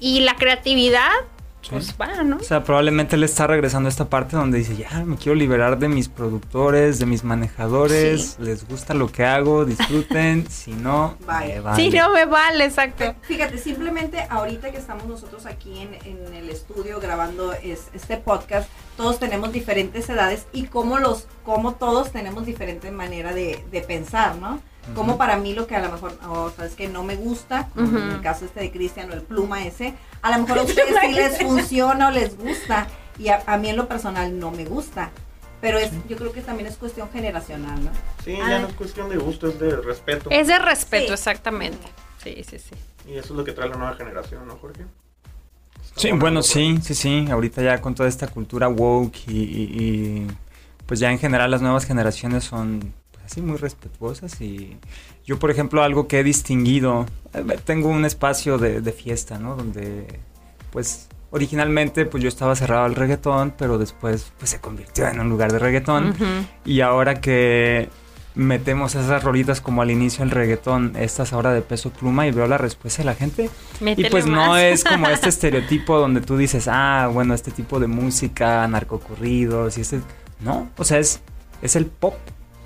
y 0.00 0.20
la 0.20 0.34
creatividad, 0.34 1.10
pues 1.70 1.94
va, 2.00 2.22
¿no? 2.22 2.36
O 2.36 2.42
sea, 2.42 2.64
probablemente 2.64 3.16
él 3.16 3.24
está 3.24 3.46
regresando 3.46 3.88
a 3.88 3.90
esta 3.90 4.06
parte 4.08 4.36
donde 4.36 4.58
dice, 4.58 4.76
ya, 4.76 5.04
me 5.04 5.16
quiero 5.16 5.34
liberar 5.34 5.78
de 5.78 5.88
mis 5.88 6.08
productores, 6.08 6.98
de 6.98 7.06
mis 7.06 7.24
manejadores, 7.24 8.36
les 8.40 8.66
gusta 8.66 8.94
lo 8.94 9.10
que 9.10 9.24
hago, 9.24 9.64
disfruten, 9.64 10.46
si 10.50 10.72
no, 10.72 11.16
me 11.20 11.60
vale. 11.60 11.76
Sí, 11.76 11.90
no 11.96 12.12
me 12.12 12.24
vale, 12.26 12.64
exacto. 12.64 13.14
Fíjate, 13.22 13.58
simplemente 13.58 14.26
ahorita 14.28 14.70
que 14.70 14.78
estamos 14.78 15.06
nosotros 15.06 15.46
aquí 15.46 15.78
en, 15.80 15.94
en 16.04 16.34
el 16.34 16.50
estudio 16.50 17.00
grabando 17.00 17.52
es- 17.52 17.88
este 17.94 18.16
podcast, 18.16 18.68
todos 18.96 19.18
tenemos 19.18 19.52
diferentes 19.52 20.08
edades 20.08 20.46
y 20.52 20.64
como 20.64 20.98
los, 20.98 21.26
como 21.44 21.74
todos 21.74 22.10
tenemos 22.12 22.44
diferente 22.46 22.90
manera 22.90 23.32
de, 23.32 23.64
de 23.70 23.80
pensar, 23.82 24.36
¿no? 24.36 24.60
Como 24.94 25.16
para 25.16 25.36
mí 25.36 25.54
lo 25.54 25.66
que 25.66 25.76
a 25.76 25.80
lo 25.80 25.92
mejor, 25.92 26.18
oh, 26.28 26.50
sabes 26.56 26.74
que 26.74 26.88
no 26.88 27.04
me 27.04 27.14
gusta, 27.16 27.68
como 27.74 27.98
en 27.98 28.10
el 28.10 28.20
caso 28.20 28.44
este 28.44 28.60
de 28.60 28.70
Cristian 28.72 29.10
o 29.10 29.14
el 29.14 29.22
pluma 29.22 29.64
ese, 29.64 29.94
a 30.22 30.30
lo 30.36 30.42
mejor 30.44 30.58
a 30.58 30.62
ustedes 30.64 30.94
sí 31.00 31.12
les 31.12 31.38
funciona 31.38 32.08
o 32.08 32.10
les 32.10 32.36
gusta 32.36 32.88
y 33.18 33.28
a, 33.28 33.42
a 33.46 33.56
mí 33.58 33.68
en 33.68 33.76
lo 33.76 33.86
personal 33.88 34.38
no 34.38 34.50
me 34.50 34.64
gusta. 34.64 35.10
Pero 35.60 35.78
es, 35.78 35.92
yo 36.08 36.16
creo 36.16 36.32
que 36.32 36.40
también 36.40 36.66
es 36.68 36.76
cuestión 36.76 37.08
generacional, 37.12 37.84
¿no? 37.84 37.90
Sí, 38.24 38.36
Ah. 38.42 38.46
ya 38.50 38.58
no 38.58 38.66
es 38.66 38.74
cuestión 38.74 39.08
de 39.08 39.16
gusto, 39.18 39.46
es 39.46 39.60
de 39.60 39.76
respeto. 39.76 40.28
Es 40.30 40.48
de 40.48 40.58
respeto, 40.58 41.06
Sí. 41.06 41.12
exactamente. 41.12 41.86
Sí, 42.22 42.42
sí, 42.48 42.58
sí. 42.58 42.74
Y 43.08 43.12
eso 43.16 43.32
es 43.34 43.36
lo 43.38 43.44
que 43.44 43.52
trae 43.52 43.68
la 43.68 43.76
nueva 43.76 43.94
generación, 43.94 44.48
¿no, 44.48 44.56
Jorge? 44.56 44.84
Sí, 45.94 46.10
bueno, 46.12 46.42
sí, 46.42 46.78
sí, 46.82 46.94
sí. 46.96 47.26
Ahorita 47.30 47.62
ya 47.62 47.80
con 47.80 47.94
toda 47.94 48.08
esta 48.08 48.26
cultura 48.26 48.68
woke 48.68 49.28
y, 49.28 49.32
y- 49.42 49.82
y, 50.24 50.26
pues 50.86 50.98
ya 50.98 51.12
en 51.12 51.18
general 51.20 51.50
las 51.52 51.62
nuevas 51.62 51.84
generaciones 51.84 52.42
son 52.44 52.92
así 53.32 53.40
muy 53.40 53.56
respetuosas 53.56 54.40
y 54.40 54.76
yo, 55.24 55.38
por 55.38 55.50
ejemplo, 55.50 55.82
algo 55.82 56.06
que 56.06 56.20
he 56.20 56.24
distinguido, 56.24 57.06
tengo 57.64 57.88
un 57.88 58.04
espacio 58.04 58.58
de, 58.58 58.82
de 58.82 58.92
fiesta, 58.92 59.38
¿no? 59.38 59.56
Donde 59.56 60.20
pues 60.70 61.08
originalmente 61.30 62.04
pues 62.04 62.22
yo 62.22 62.28
estaba 62.28 62.54
cerrado 62.54 62.84
al 62.84 62.94
reggaetón, 62.94 63.54
pero 63.56 63.78
después 63.78 64.32
pues 64.38 64.50
se 64.50 64.60
convirtió 64.60 65.08
en 65.08 65.18
un 65.18 65.30
lugar 65.30 65.50
de 65.50 65.58
reggaetón 65.58 66.14
y 66.64 66.82
ahora 66.82 67.20
que 67.20 67.88
metemos 68.34 68.94
esas 68.94 69.24
rolitas 69.24 69.62
como 69.62 69.80
al 69.80 69.90
inicio 69.90 70.24
del 70.24 70.30
reggaetón, 70.30 70.92
estas 70.96 71.32
ahora 71.32 71.54
de 71.54 71.62
peso 71.62 71.90
pluma 71.90 72.26
y 72.26 72.32
veo 72.32 72.46
la 72.46 72.58
respuesta 72.58 73.02
de 73.02 73.06
la 73.06 73.14
gente, 73.14 73.50
y 73.80 74.04
pues 74.10 74.26
no 74.26 74.58
es 74.58 74.84
como 74.84 75.08
este 75.08 75.28
estereotipo 75.30 75.98
donde 75.98 76.20
tú 76.20 76.36
dices, 76.36 76.68
ah, 76.70 77.08
bueno, 77.12 77.32
este 77.32 77.50
tipo 77.50 77.80
de 77.80 77.86
música, 77.86 78.66
narcocorridos 78.68 79.78
y 79.78 79.82
este... 79.82 80.00
No, 80.40 80.70
o 80.76 80.84
sea, 80.84 80.98
es, 80.98 81.20
es 81.62 81.76
el 81.76 81.86
pop. 81.86 82.14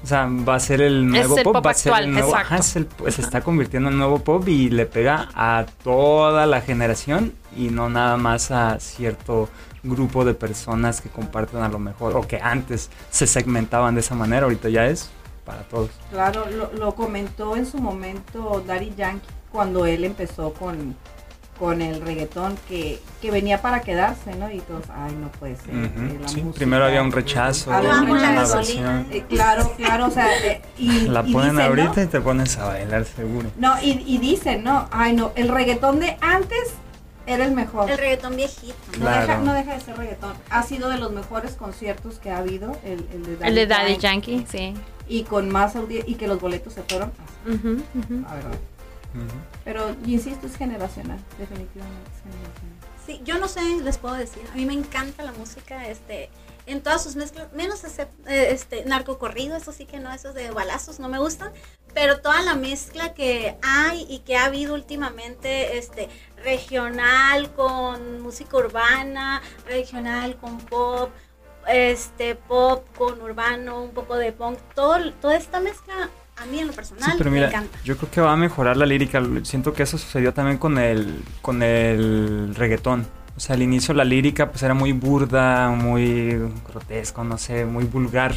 O 0.06 0.08
sea, 0.08 0.26
va 0.26 0.54
a 0.54 0.60
ser 0.60 0.82
el 0.82 1.04
nuevo 1.08 1.36
el 1.36 1.42
pop, 1.42 1.54
pop 1.54 1.66
va 1.66 1.70
a 1.72 1.74
ser 1.74 1.92
actual, 1.92 2.04
el 2.04 2.12
nuevo... 2.12 2.28
exacto. 2.28 2.46
ajá, 2.54 2.60
es 2.60 2.76
el- 2.76 2.86
pues 2.86 3.14
se 3.16 3.22
está 3.22 3.40
convirtiendo 3.40 3.88
en 3.88 3.98
nuevo 3.98 4.20
pop 4.20 4.46
y 4.46 4.70
le 4.70 4.86
pega 4.86 5.28
a 5.34 5.66
toda 5.82 6.46
la 6.46 6.60
generación 6.60 7.32
y 7.56 7.70
no 7.70 7.88
nada 7.88 8.16
más 8.16 8.52
a 8.52 8.78
cierto 8.78 9.48
grupo 9.82 10.24
de 10.24 10.34
personas 10.34 11.00
que 11.00 11.08
comparten 11.08 11.60
a 11.60 11.68
lo 11.68 11.80
mejor 11.80 12.16
o 12.16 12.20
que 12.20 12.38
antes 12.40 12.88
se 13.10 13.26
segmentaban 13.26 13.94
de 13.96 14.00
esa 14.00 14.14
manera, 14.14 14.44
ahorita 14.44 14.68
ya 14.68 14.86
es 14.86 15.10
para 15.44 15.62
todos. 15.64 15.90
Claro, 16.12 16.44
lo, 16.52 16.72
lo 16.74 16.94
comentó 16.94 17.56
en 17.56 17.66
su 17.66 17.78
momento 17.78 18.62
Daddy 18.64 18.94
Yankee 18.96 19.26
cuando 19.50 19.86
él 19.86 20.04
empezó 20.04 20.52
con, 20.52 20.94
con 21.58 21.80
el 21.82 22.00
reggaetón 22.00 22.56
que, 22.68 23.00
que 23.22 23.30
venía 23.30 23.62
para 23.62 23.80
quedarse, 23.80 24.34
¿no? 24.34 24.50
Y 24.50 24.60
todos, 24.60 24.84
ay, 24.94 25.12
no 25.20 25.28
puede 25.32 25.56
ser. 25.56 25.74
eh, 25.74 26.18
la 26.20 26.28
sí, 26.28 26.42
música". 26.42 26.58
primero 26.58 26.84
había 26.84 27.02
un 27.02 27.12
rechazo, 27.12 27.72
Había 27.72 28.00
un 28.00 28.06
rechazo. 28.06 28.60
Eh, 29.10 29.24
claro, 29.28 29.72
claro, 29.76 30.06
o 30.06 30.10
sea, 30.10 30.28
eh, 30.46 30.60
y, 30.78 31.00
La 31.08 31.22
y 31.26 31.32
ponen 31.32 31.54
¿no? 31.56 31.62
ahorita 31.62 32.02
y 32.02 32.06
te 32.06 32.20
pones 32.20 32.56
a 32.58 32.66
bailar 32.66 33.04
seguro. 33.04 33.50
No, 33.58 33.74
y, 33.82 34.02
y 34.06 34.18
dicen, 34.18 34.64
no, 34.64 34.88
ay, 34.90 35.14
no, 35.14 35.32
el 35.36 35.48
reggaetón 35.48 36.00
de 36.00 36.16
antes 36.20 36.74
era 37.26 37.44
el 37.44 37.52
mejor. 37.52 37.90
El 37.90 37.98
reggaetón 37.98 38.36
viejito. 38.36 38.74
No, 38.92 38.98
Claro. 39.00 39.26
deja, 39.26 39.38
no 39.40 39.52
deja 39.54 39.72
de 39.74 39.80
ser 39.80 39.96
reggaetón. 39.96 40.34
Ha 40.50 40.62
sido 40.62 40.88
de 40.90 40.98
los 40.98 41.10
mejores 41.12 41.52
conciertos 41.52 42.18
que 42.18 42.30
ha 42.30 42.38
habido, 42.38 42.76
el, 42.84 43.04
el 43.12 43.22
de 43.24 43.36
Daddy, 43.36 43.48
El 43.48 43.54
de 43.54 43.66
Daddy 43.66 43.96
Yankee. 43.96 44.32
Yankee, 44.36 44.46
sí. 44.50 44.74
Y 45.08 45.22
con 45.24 45.50
más 45.50 45.74
audiencia, 45.76 46.10
y 46.12 46.16
que 46.16 46.26
los 46.28 46.40
boletos 46.40 46.72
se 46.74 46.82
fueron, 46.82 47.12
Ujú, 47.46 47.82
ujú. 47.98 48.22
la 48.22 48.34
Pero, 49.64 49.94
insisto, 50.04 50.46
es 50.46 50.56
generacional, 50.56 51.18
definitivamente 51.38 52.10
es 52.14 52.22
generacional. 52.22 52.76
Sí, 53.06 53.20
yo 53.24 53.38
no 53.38 53.46
sé, 53.46 53.60
les 53.82 53.98
puedo 53.98 54.14
decir. 54.14 54.42
A 54.52 54.56
mí 54.56 54.66
me 54.66 54.72
encanta 54.72 55.22
la 55.22 55.32
música, 55.32 55.86
este, 55.86 56.28
en 56.66 56.82
todas 56.82 57.02
sus 57.02 57.14
mezclas, 57.14 57.52
menos 57.52 57.84
ese, 57.84 58.08
eh, 58.26 58.48
este, 58.50 58.84
narcocorrido, 58.84 59.56
eso 59.56 59.72
sí 59.72 59.86
que 59.86 60.00
no, 60.00 60.12
esos 60.12 60.34
de 60.34 60.50
balazos 60.50 60.98
no 60.98 61.08
me 61.08 61.18
gustan, 61.18 61.52
pero 61.94 62.20
toda 62.20 62.42
la 62.42 62.56
mezcla 62.56 63.14
que 63.14 63.56
hay 63.62 64.04
y 64.08 64.18
que 64.20 64.36
ha 64.36 64.46
habido 64.46 64.74
últimamente, 64.74 65.78
este, 65.78 66.08
regional 66.42 67.52
con 67.54 68.20
música 68.20 68.56
urbana, 68.56 69.40
regional 69.66 70.36
con 70.36 70.58
pop, 70.58 71.10
este, 71.68 72.34
pop 72.34 72.84
con 72.96 73.22
urbano, 73.22 73.82
un 73.82 73.90
poco 73.92 74.16
de 74.16 74.32
punk, 74.32 74.58
todo, 74.74 75.12
toda 75.14 75.36
esta 75.36 75.60
mezcla 75.60 76.10
a 76.36 76.46
mí 76.46 76.58
en 76.58 76.66
lo 76.68 76.72
personal 76.72 77.04
Sí, 77.10 77.14
pero 77.18 77.30
me 77.30 77.36
mira, 77.36 77.48
encanta. 77.48 77.78
yo 77.84 77.96
creo 77.96 78.10
que 78.10 78.20
va 78.20 78.32
a 78.32 78.36
mejorar 78.36 78.76
la 78.76 78.86
lírica. 78.86 79.22
Siento 79.42 79.72
que 79.72 79.82
eso 79.84 79.96
sucedió 79.98 80.32
también 80.34 80.58
con 80.58 80.78
el, 80.78 81.22
con 81.42 81.62
el 81.62 82.54
reggaetón. 82.54 83.06
O 83.36 83.40
sea, 83.40 83.54
al 83.54 83.62
inicio 83.62 83.92
la 83.94 84.04
lírica 84.04 84.50
pues 84.50 84.62
era 84.62 84.74
muy 84.74 84.92
burda, 84.92 85.68
muy 85.70 86.38
grotesco, 86.68 87.24
no 87.24 87.36
sé, 87.38 87.64
muy 87.66 87.84
vulgar. 87.84 88.34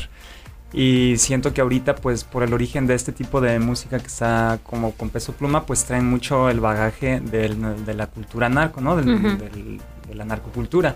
Y 0.71 1.15
siento 1.17 1.53
que 1.53 1.61
ahorita 1.61 1.95
pues 1.95 2.23
por 2.23 2.43
el 2.43 2.53
origen 2.53 2.85
de 2.85 2.93
este 2.95 3.11
tipo 3.11 3.41
de 3.41 3.59
música 3.59 3.97
que 3.99 4.07
está 4.07 4.59
como 4.63 4.91
con 4.93 5.09
peso 5.09 5.33
pluma 5.33 5.65
pues 5.65 5.83
traen 5.85 6.05
mucho 6.05 6.49
el 6.49 6.59
bagaje 6.59 7.19
del- 7.21 7.85
de 7.85 7.93
la 7.95 8.07
cultura 8.07 8.49
narco, 8.49 8.79
¿no? 8.81 8.95
Del- 8.95 9.13
Ujú. 9.15 9.37
del- 9.37 9.81
de 10.07 10.15
la 10.15 10.25
narcocultura. 10.25 10.95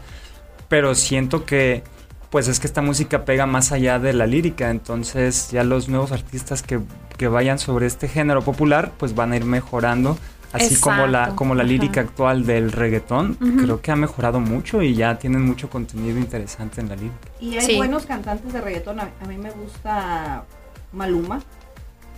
Pero 0.70 0.94
siento 0.96 1.44
que 1.46 1.84
pues 2.34 2.48
es 2.48 2.60
que 2.60 2.66
esta 2.66 2.82
música 2.82 3.26
pega 3.26 3.46
más 3.46 3.72
allá 3.72 4.00
de 4.00 4.12
la 4.12 4.26
lírica, 4.26 4.72
entonces 4.72 5.52
ya 5.52 5.64
los 5.64 5.88
nuevos 5.88 6.12
artistas 6.12 6.64
que, 6.64 6.80
que 7.16 7.28
vayan 7.28 7.60
sobre 7.60 7.86
este 7.86 8.08
género 8.08 8.42
popular, 8.42 8.92
pues 8.98 9.14
van 9.14 9.34
a 9.34 9.36
ir 9.36 9.46
mejorando, 9.46 10.18
así 10.52 10.78
como 10.78 11.06
la, 11.06 11.36
como 11.36 11.54
la 11.54 11.62
ajá. 11.62 11.72
lírica 11.72 12.02
actual 12.02 12.44
del 12.48 12.72
reggaetón, 12.72 13.36
creo 13.36 13.82
que 13.82 13.92
ha 13.92 13.96
mejorado 13.96 14.40
mucho 14.40 14.82
y 14.82 14.96
ya 14.96 15.20
tienen 15.20 15.44
mucho 15.44 15.70
contenido 15.70 16.18
interesante 16.18 16.82
en 16.82 16.90
la 16.90 16.96
lírica. 16.96 17.16
Y 17.40 17.56
hay 17.60 17.66
Sí. 17.68 17.78
buenos 17.78 18.08
cantantes 18.08 18.52
de 18.52 18.62
reggaetón. 18.62 19.00
A, 19.00 19.10
a 19.22 19.26
mí 19.28 19.38
me 19.38 19.52
gusta 19.52 20.44
Maluma. 20.92 21.40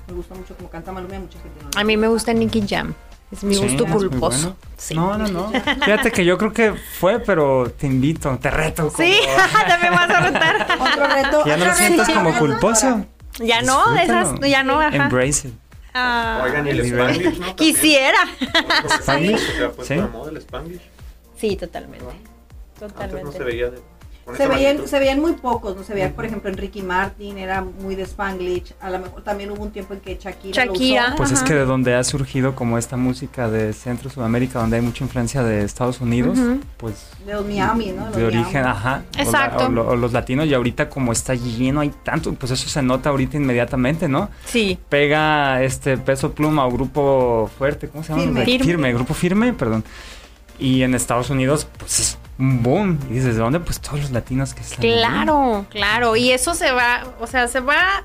Me 0.08 0.14
gusta 0.14 0.34
mucho 0.34 0.56
como 0.56 0.70
canta 0.70 0.94
Maluma 0.94 1.16
y 1.16 1.18
a 1.18 1.20
mucha 1.20 1.40
gente 1.40 1.60
no 1.62 1.70
A 1.78 1.84
mí 1.84 1.98
me 1.98 2.08
gusta 2.08 2.32
Nicky 2.32 2.64
Jam. 2.66 2.94
Es 3.32 3.44
mi 3.44 3.56
Sí, 3.56 3.62
gusto 3.62 3.86
culposo. 3.88 4.38
bueno. 4.40 4.56
Sí. 4.78 4.94
No, 4.96 5.18
no, 5.18 5.28
no. 5.28 5.52
Fíjate 5.52 6.12
que 6.12 6.24
yo 6.26 6.38
creo 6.38 6.54
que 6.54 6.74
fue, 6.74 7.20
pero 7.20 7.70
te 7.78 7.88
invito, 7.88 8.38
te 8.40 8.50
reto. 8.52 8.92
como- 8.92 8.98
Sí, 9.08 9.18
también 9.68 9.94
vas 9.96 10.10
a 10.10 10.20
retar. 10.22 10.68
Otro 10.80 11.08
reto. 11.08 11.46
Ya 11.46 11.58
no 11.58 11.66
lo 11.66 11.74
sientas 11.74 12.10
como 12.10 12.38
culposo. 12.38 13.06
Ya 13.40 13.62
no, 13.62 13.96
esas, 13.98 14.40
ya 14.42 14.64
no, 14.64 14.80
ajá. 14.80 14.96
Embrace 14.96 15.48
it. 15.50 15.54
Ah, 15.94 16.42
Oigan, 16.44 16.68
y 16.68 16.70
el 16.72 16.80
Spanglish, 16.82 17.24
¿no? 17.40 17.46
También. 17.56 17.56
quisiera. 17.56 18.18
Ha 19.66 19.72
puesto 19.72 19.84
Sí. 19.84 20.80
Sí, 21.38 21.56
totalmente. 21.56 22.06
Antes 22.06 22.82
no 22.82 22.88
Totalmente. 22.88 23.38
se 23.38 23.44
veía 23.44 23.70
de, 23.70 23.78
con 23.78 23.86
Se 24.36 24.48
veían, 24.48 24.88
se 24.88 24.98
veían 25.00 25.22
muy 25.22 25.34
pocos, 25.34 25.76
¿no? 25.76 25.84
Se 25.84 25.94
veía, 25.94 26.12
por 26.16 26.26
ejemplo, 26.26 26.50
en 26.50 26.58
Ricky 26.58 26.82
Martin, 26.82 27.38
era 27.38 27.62
muy 27.62 27.94
de 27.96 28.04
Spanglish. 28.04 28.74
A 28.82 28.90
lo 28.90 28.98
mejor 28.98 29.22
también 29.24 29.52
hubo 29.52 29.62
un 29.62 29.70
tiempo 29.72 29.94
en 29.94 30.00
que 30.00 30.18
Shakira. 30.18 30.66
lo 30.66 30.74
Shakira. 30.74 31.06
usó. 31.10 31.16
Pues 31.18 31.32
es 31.32 31.44
que 31.44 31.54
de 31.54 31.66
donde 31.66 31.94
ha 31.94 32.04
surgido 32.04 32.56
como 32.56 32.80
esta 32.80 32.98
música 32.98 33.50
de 33.50 33.72
Centro 33.74 34.10
Sudamérica, 34.10 34.60
donde 34.60 34.78
hay 34.78 34.82
mucha 34.82 35.04
influencia 35.04 35.44
de 35.44 35.64
Estados 35.64 36.02
Unidos, 36.02 36.40
pues 36.78 37.08
De 37.26 37.34
los 37.34 37.46
Miami, 37.46 37.92
¿no? 37.92 38.06
Los 38.08 38.16
de 38.16 38.26
origen, 38.26 38.64
Miami. 38.64 38.70
ajá. 38.70 39.04
o 39.14 39.18
la- 39.18 39.24
Exacto. 39.24 39.66
O, 39.68 39.70
lo- 39.70 39.88
o 39.90 39.96
los 39.96 40.12
latinos, 40.12 40.48
y 40.48 40.54
ahorita 40.56 40.90
como 40.90 41.12
está 41.12 41.36
lleno, 41.36 41.82
hay 41.82 41.92
tanto, 42.04 42.34
pues 42.34 42.52
eso 42.52 42.68
se 42.68 42.82
nota 42.82 43.10
ahorita 43.12 43.38
inmediatamente, 43.38 44.08
¿no? 44.08 44.30
Sí. 44.46 44.80
Pega 44.90 45.62
este 45.62 45.98
peso 46.00 46.32
pluma 46.34 46.66
o 46.66 46.72
grupo 46.72 47.50
fuerte, 47.60 47.90
¿cómo 47.90 48.04
se 48.04 48.10
llama? 48.14 48.24
Firme. 48.24 48.40
De- 48.46 48.60
Firme. 48.60 48.94
grupo 48.94 49.14
firme, 49.14 49.54
perdón. 49.54 49.84
Y 50.58 50.82
en 50.82 50.96
Estados 50.96 51.30
Unidos, 51.30 51.68
pues 51.78 52.00
es 52.00 52.18
un 52.38 52.64
boom. 52.64 53.00
Y 53.10 53.14
dices, 53.14 53.36
¿de 53.36 53.42
dónde? 53.42 53.60
Pues 53.60 53.80
todos 53.80 54.00
los 54.02 54.12
latinos 54.12 54.54
que 54.54 54.62
están. 54.62 54.84
ahí. 54.84 54.94
Claro, 54.98 55.66
claro. 55.70 56.16
Y 56.16 56.32
eso 56.32 56.54
se 56.54 56.72
va, 56.72 57.04
o 57.20 57.28
sea, 57.28 57.48
se 57.48 57.60
va 57.60 57.76
a 57.98 58.04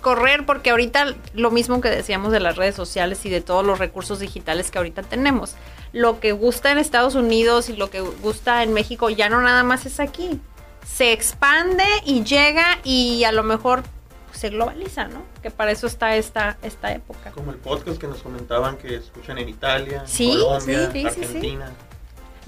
correr 0.00 0.46
porque 0.46 0.70
ahorita 0.70 1.14
lo 1.34 1.50
mismo 1.50 1.80
que 1.80 1.88
decíamos 1.88 2.30
de 2.32 2.40
las 2.40 2.56
redes 2.56 2.74
sociales 2.76 3.24
y 3.26 3.30
de 3.30 3.40
todos 3.40 3.64
los 3.66 3.78
recursos 3.78 4.20
digitales 4.20 4.70
que 4.70 4.78
ahorita 4.78 5.02
tenemos. 5.02 5.54
Lo 5.92 6.20
que 6.20 6.32
gusta 6.32 6.70
en 6.70 6.78
Estados 6.78 7.14
Unidos 7.14 7.68
y 7.68 7.76
lo 7.76 7.90
que 7.90 8.00
gusta 8.00 8.62
en 8.62 8.72
México 8.72 9.10
ya 9.10 9.28
no 9.28 9.40
nada 9.40 9.64
más 9.64 9.86
es 9.86 10.00
aquí. 10.00 10.40
Se 10.86 11.12
expande 11.12 11.84
y 12.04 12.22
llega 12.24 12.78
y 12.84 13.24
a 13.24 13.32
lo 13.32 13.42
mejor 13.42 13.82
se 14.32 14.50
globaliza, 14.50 15.08
¿no? 15.08 15.22
Que 15.42 15.50
para 15.50 15.72
eso 15.72 15.86
está 15.86 16.14
esta, 16.16 16.58
esta 16.62 16.92
época. 16.92 17.30
Como 17.32 17.50
el 17.50 17.56
podcast 17.58 17.98
que 17.98 18.06
nos 18.06 18.18
comentaban 18.22 18.76
que 18.76 18.96
escuchan 18.96 19.38
en 19.38 19.48
Italia, 19.48 20.00
en 20.02 20.08
Sí, 20.08 20.38
Colombia, 20.40 20.90
sí, 20.92 21.06
sí, 21.10 21.24
sí, 21.26 21.40
sí. 21.40 21.58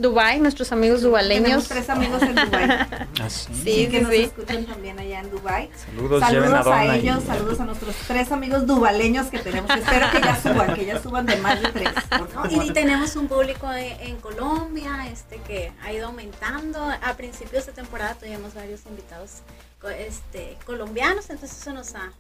Dubai, 0.00 0.40
nuestros 0.40 0.72
amigos 0.72 1.00
Tenemos 1.02 1.10
dubaleños. 1.28 1.68
tres 1.68 1.90
amigos 1.90 2.22
en 2.22 2.34
Dubai. 2.34 2.70
Ah, 3.20 3.28
sí. 3.28 3.52
Sí, 3.54 3.88
que 3.90 3.98
sí, 3.98 4.00
nos 4.00 4.12
sí. 4.14 4.22
escuchan 4.22 4.64
también 4.64 4.98
allá 4.98 5.20
en 5.20 5.30
Dubai. 5.30 5.68
Saludos, 5.76 6.22
a 6.22 6.86
y- 6.96 7.00
ellos, 7.00 7.22
saludos 7.24 7.60
a 7.60 7.64
nuestros 7.66 7.94
tres 8.08 8.32
amigos 8.32 8.66
dubaleños 8.66 9.26
que 9.26 9.38
tenemos. 9.40 9.70
Espero 9.70 10.10
que 10.10 10.20
ya 10.22 10.40
suban, 10.40 10.74
que 10.74 10.84
ya 10.86 11.02
suban 11.02 11.26
de 11.26 11.36
más 11.36 11.60
de 11.60 11.68
tres. 11.68 11.90
por 12.08 12.20
¿no? 12.20 12.26
favor. 12.28 12.50
Y, 12.64 12.68
y 12.68 12.72
tenemos 12.72 13.14
un 13.16 13.28
público 13.28 13.70
en, 13.72 14.00
en 14.00 14.16
Colombia 14.20 15.06
este 15.12 15.36
que 15.42 15.70
ha 15.84 15.92
ido 15.92 16.06
aumentando. 16.06 16.82
A 16.82 17.14
principios 17.14 17.66
de 17.66 17.72
temporada 17.72 18.14
tuvimos 18.14 18.54
varios 18.54 18.86
invitados 18.86 19.42
co- 19.82 19.90
este, 19.90 20.56
colombianos, 20.64 21.28
entonces 21.28 21.60
eso 21.60 21.74
nos 21.74 21.94
ha, 21.94 22.10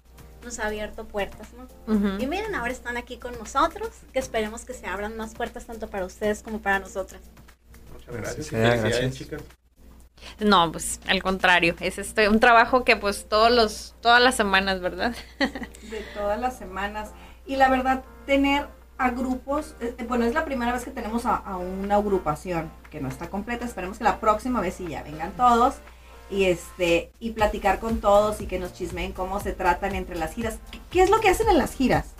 nos 0.44 0.58
ha 0.58 0.66
abierto 0.66 1.06
puertas. 1.06 1.48
¿no? 1.86 2.18
Y 2.18 2.26
miren, 2.26 2.54
ahora 2.54 2.72
están 2.72 2.98
aquí 2.98 3.16
con 3.16 3.32
nosotros, 3.38 3.88
que 4.12 4.18
esperemos 4.18 4.66
que 4.66 4.74
se 4.74 4.86
abran 4.86 5.16
más 5.16 5.32
puertas 5.34 5.64
tanto 5.64 5.88
para 5.88 6.04
ustedes 6.04 6.42
como 6.42 6.58
para 6.60 6.78
nosotras. 6.78 7.22
Gracias. 8.12 8.46
Sí, 8.46 8.56
gracias. 8.56 9.14
chicas. 9.14 9.42
No, 10.38 10.70
pues 10.70 11.00
al 11.06 11.22
contrario, 11.22 11.74
es 11.80 11.98
este 11.98 12.28
un 12.28 12.40
trabajo 12.40 12.84
que 12.84 12.96
pues 12.96 13.28
todos 13.28 13.50
los 13.50 13.94
todas 14.00 14.22
las 14.22 14.34
semanas, 14.34 14.80
¿verdad? 14.80 15.14
de 15.38 16.04
todas 16.14 16.38
las 16.38 16.58
semanas. 16.58 17.10
Y 17.46 17.56
la 17.56 17.68
verdad, 17.68 18.04
tener 18.26 18.66
a 18.98 19.10
grupos, 19.10 19.74
eh, 19.80 19.94
bueno, 20.06 20.26
es 20.26 20.34
la 20.34 20.44
primera 20.44 20.72
vez 20.72 20.84
que 20.84 20.90
tenemos 20.90 21.24
a, 21.24 21.36
a 21.36 21.56
una 21.56 21.96
agrupación 21.96 22.70
que 22.90 23.00
no 23.00 23.08
está 23.08 23.30
completa. 23.30 23.64
Esperemos 23.64 23.98
que 23.98 24.04
la 24.04 24.20
próxima 24.20 24.60
vez 24.60 24.74
sí 24.74 24.86
ya 24.88 25.02
vengan 25.02 25.32
todos. 25.32 25.76
Y 26.30 26.44
este, 26.44 27.10
y 27.18 27.30
platicar 27.32 27.80
con 27.80 28.00
todos 28.00 28.40
y 28.40 28.46
que 28.46 28.60
nos 28.60 28.72
chismeen 28.72 29.12
cómo 29.12 29.40
se 29.40 29.52
tratan 29.52 29.96
entre 29.96 30.16
las 30.16 30.32
giras. 30.32 30.58
¿Qué, 30.70 30.80
qué 30.90 31.02
es 31.02 31.10
lo 31.10 31.18
que 31.20 31.28
hacen 31.28 31.48
en 31.48 31.58
las 31.58 31.74
giras? 31.74 32.14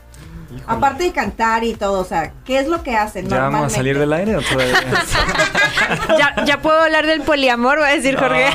Híjole. 0.51 0.65
Aparte 0.67 1.05
de 1.05 1.13
cantar 1.13 1.63
y 1.63 1.75
todo, 1.75 2.01
o 2.01 2.05
sea, 2.05 2.33
¿qué 2.45 2.59
es 2.59 2.67
lo 2.67 2.83
que 2.83 2.97
hacen 2.97 3.29
¿Ya 3.29 3.37
vamos 3.37 3.41
a 3.41 3.51
normalmente? 3.51 3.75
salir 3.77 3.99
del 3.99 4.13
aire 4.13 4.37
o 4.37 4.43
todavía? 4.43 4.75
ya, 6.19 6.45
ya 6.45 6.61
puedo 6.61 6.81
hablar 6.81 7.07
del 7.07 7.23
poliamor, 7.23 7.79
va 7.81 7.87
a 7.89 7.93
decir 7.93 8.15
No, 8.15 8.21
Jorge. 8.21 8.47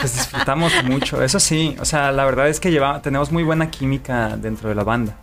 Pues 0.00 0.14
disfrutamos 0.14 0.72
mucho, 0.84 1.22
eso 1.22 1.38
sí, 1.40 1.76
o 1.80 1.84
sea, 1.84 2.12
la 2.12 2.24
verdad 2.24 2.48
es 2.48 2.60
que 2.60 2.70
lleva, 2.70 3.02
tenemos 3.02 3.30
muy 3.30 3.42
buena 3.42 3.70
química 3.70 4.36
dentro 4.36 4.68
de 4.68 4.74
la 4.74 4.84
banda. 4.84 5.16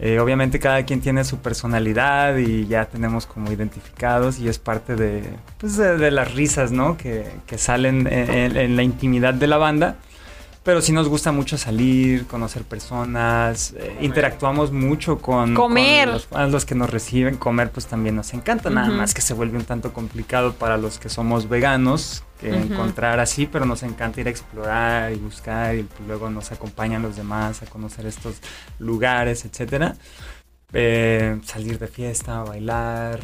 Eh, 0.00 0.20
obviamente 0.20 0.60
cada 0.60 0.84
quien 0.84 1.00
tiene 1.00 1.24
su 1.24 1.38
personalidad 1.38 2.36
y 2.36 2.66
ya 2.68 2.84
tenemos 2.84 3.26
como 3.26 3.50
identificados 3.50 4.38
y 4.38 4.48
es 4.48 4.58
parte 4.60 4.94
de, 4.94 5.24
pues 5.58 5.76
de, 5.76 5.96
de 5.96 6.10
las 6.12 6.32
risas, 6.34 6.70
¿no? 6.70 6.96
Que, 6.96 7.28
que 7.46 7.58
salen 7.58 8.06
en, 8.06 8.30
en- 8.30 8.56
en 8.56 8.76
la 8.76 8.82
intimidad 8.84 9.34
de 9.34 9.46
la 9.48 9.56
banda. 9.56 9.96
Pero 10.64 10.82
sí 10.82 10.92
nos 10.92 11.08
gusta 11.08 11.32
mucho 11.32 11.56
salir, 11.56 12.26
conocer 12.26 12.62
personas, 12.62 13.72
eh, 13.78 13.96
interactuamos 14.02 14.70
mucho 14.70 15.18
con, 15.18 15.54
Comer. 15.54 16.04
con 16.06 16.14
los 16.14 16.26
fans, 16.26 16.52
los 16.52 16.64
que 16.66 16.74
nos 16.74 16.90
reciben. 16.90 17.36
Comer 17.36 17.70
pues 17.70 17.86
también 17.86 18.16
nos 18.16 18.34
encanta, 18.34 18.68
nada 18.68 18.90
más 18.90 19.14
que 19.14 19.22
se 19.22 19.32
vuelve 19.32 19.56
un 19.56 19.64
tanto 19.64 19.92
complicado 19.94 20.52
para 20.54 20.76
los 20.76 20.98
que 20.98 21.08
somos 21.08 21.48
veganos 21.48 22.22
que 22.38 22.50
encontrar 22.54 23.18
así, 23.18 23.46
pero 23.46 23.64
nos 23.64 23.82
encanta 23.82 24.20
ir 24.20 24.26
a 24.26 24.30
explorar 24.30 25.12
y 25.12 25.16
buscar 25.16 25.74
y 25.74 25.88
luego 26.06 26.28
nos 26.28 26.52
acompañan 26.52 27.02
los 27.02 27.16
demás 27.16 27.62
a 27.62 27.66
conocer 27.66 28.04
estos 28.06 28.36
lugares, 28.78 29.44
etcétera. 29.46 29.96
Eh, 30.74 31.40
salir 31.46 31.78
de 31.78 31.88
fiesta, 31.88 32.42
bailar, 32.42 33.20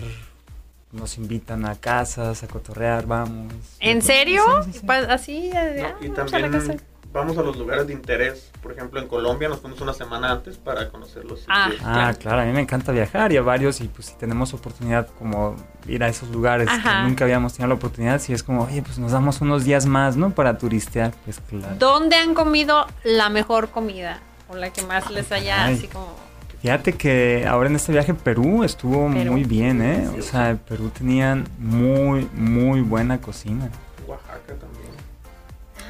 nos 0.93 1.19
invitan 1.19 1.67
a 1.67 1.75
casas, 1.75 2.43
a 2.43 2.49
cotorrear, 2.49 3.07
vamos. 3.07 3.53
¿En 3.81 4.01
serio? 4.01 4.43
Sí, 4.65 4.73
sí, 4.73 4.79
sí. 4.81 4.87
Pa- 4.87 4.97
Así, 5.13 5.51
No, 5.53 6.07
y 6.07 6.09
vamos 6.09 6.33
a 6.33 6.39
la 6.39 6.51
casa. 6.51 6.67
también 6.69 6.94
vamos 7.15 7.39
a 7.39 7.43
los 7.43 7.57
lugares 7.57 7.87
de 7.87 7.93
interés. 7.95 8.51
Por 8.63 8.73
ejemplo, 8.73 9.01
en 9.01 9.09
Colombia 9.09 9.49
nos 9.49 9.61
fuimos 9.61 9.81
una 9.81 9.95
semana 9.95 10.31
antes 10.33 10.59
para 10.59 10.91
conocer 10.91 11.25
los 11.25 11.45
Ah. 11.49 11.69
sitios. 11.71 11.83
Ah, 11.87 12.13
Claro. 12.19 12.43
a 12.43 12.45
mí 12.45 12.53
me 12.53 12.61
encanta 12.61 12.93
viajar 12.93 13.33
y 13.33 13.37
a 13.39 13.43
varios 13.43 13.81
y 13.81 13.89
pues 13.89 14.09
si 14.09 14.15
tenemos 14.17 14.53
oportunidad 14.53 15.09
como 15.19 15.55
ir 15.87 16.03
a 16.05 16.09
esos 16.09 16.29
lugares 16.31 16.69
Ajá. 16.69 17.03
que 17.05 17.09
nunca 17.09 17.25
habíamos 17.25 17.55
tenido 17.55 17.69
la 17.69 17.75
oportunidad, 17.77 18.21
si 18.21 18.33
es 18.35 18.43
como, 18.43 18.65
oye, 18.65 18.83
pues 18.83 18.99
nos 18.99 19.13
damos 19.13 19.41
unos 19.41 19.65
días 19.65 19.87
más, 19.87 20.17
¿no? 20.17 20.31
Para 20.31 20.59
turistear, 20.59 21.13
pues 21.25 21.41
claro. 21.49 21.77
¿Dónde 21.79 22.17
han 22.17 22.35
comido 22.35 22.87
la 23.05 23.31
mejor 23.31 23.71
comida? 23.71 24.21
O 24.51 24.57
la 24.57 24.71
que 24.71 24.83
más 24.83 25.11
les 25.11 25.33
haya 25.33 25.65
Ay. 25.65 25.75
así 25.77 25.89
como... 25.89 26.13
Fíjate 26.61 26.95
que 26.95 27.47
ahora 27.47 27.69
en 27.69 27.77
este 27.77 27.93
viaje 27.93 28.15
Perú 28.15 28.65
estuvo 28.65 29.11
Perú. 29.13 29.33
muy 29.33 29.45
bien, 29.45 29.83
¿eh? 29.83 30.09
Sí. 30.15 30.19
O 30.21 30.23
sea, 30.23 30.51
en 30.51 30.59
Perú 30.59 30.89
tenían 30.91 31.47
muy, 31.59 32.29
muy 32.35 32.81
buena 32.81 33.21
cocina. 33.21 33.69
Oaxaca 34.07 34.55
también. 34.59 34.85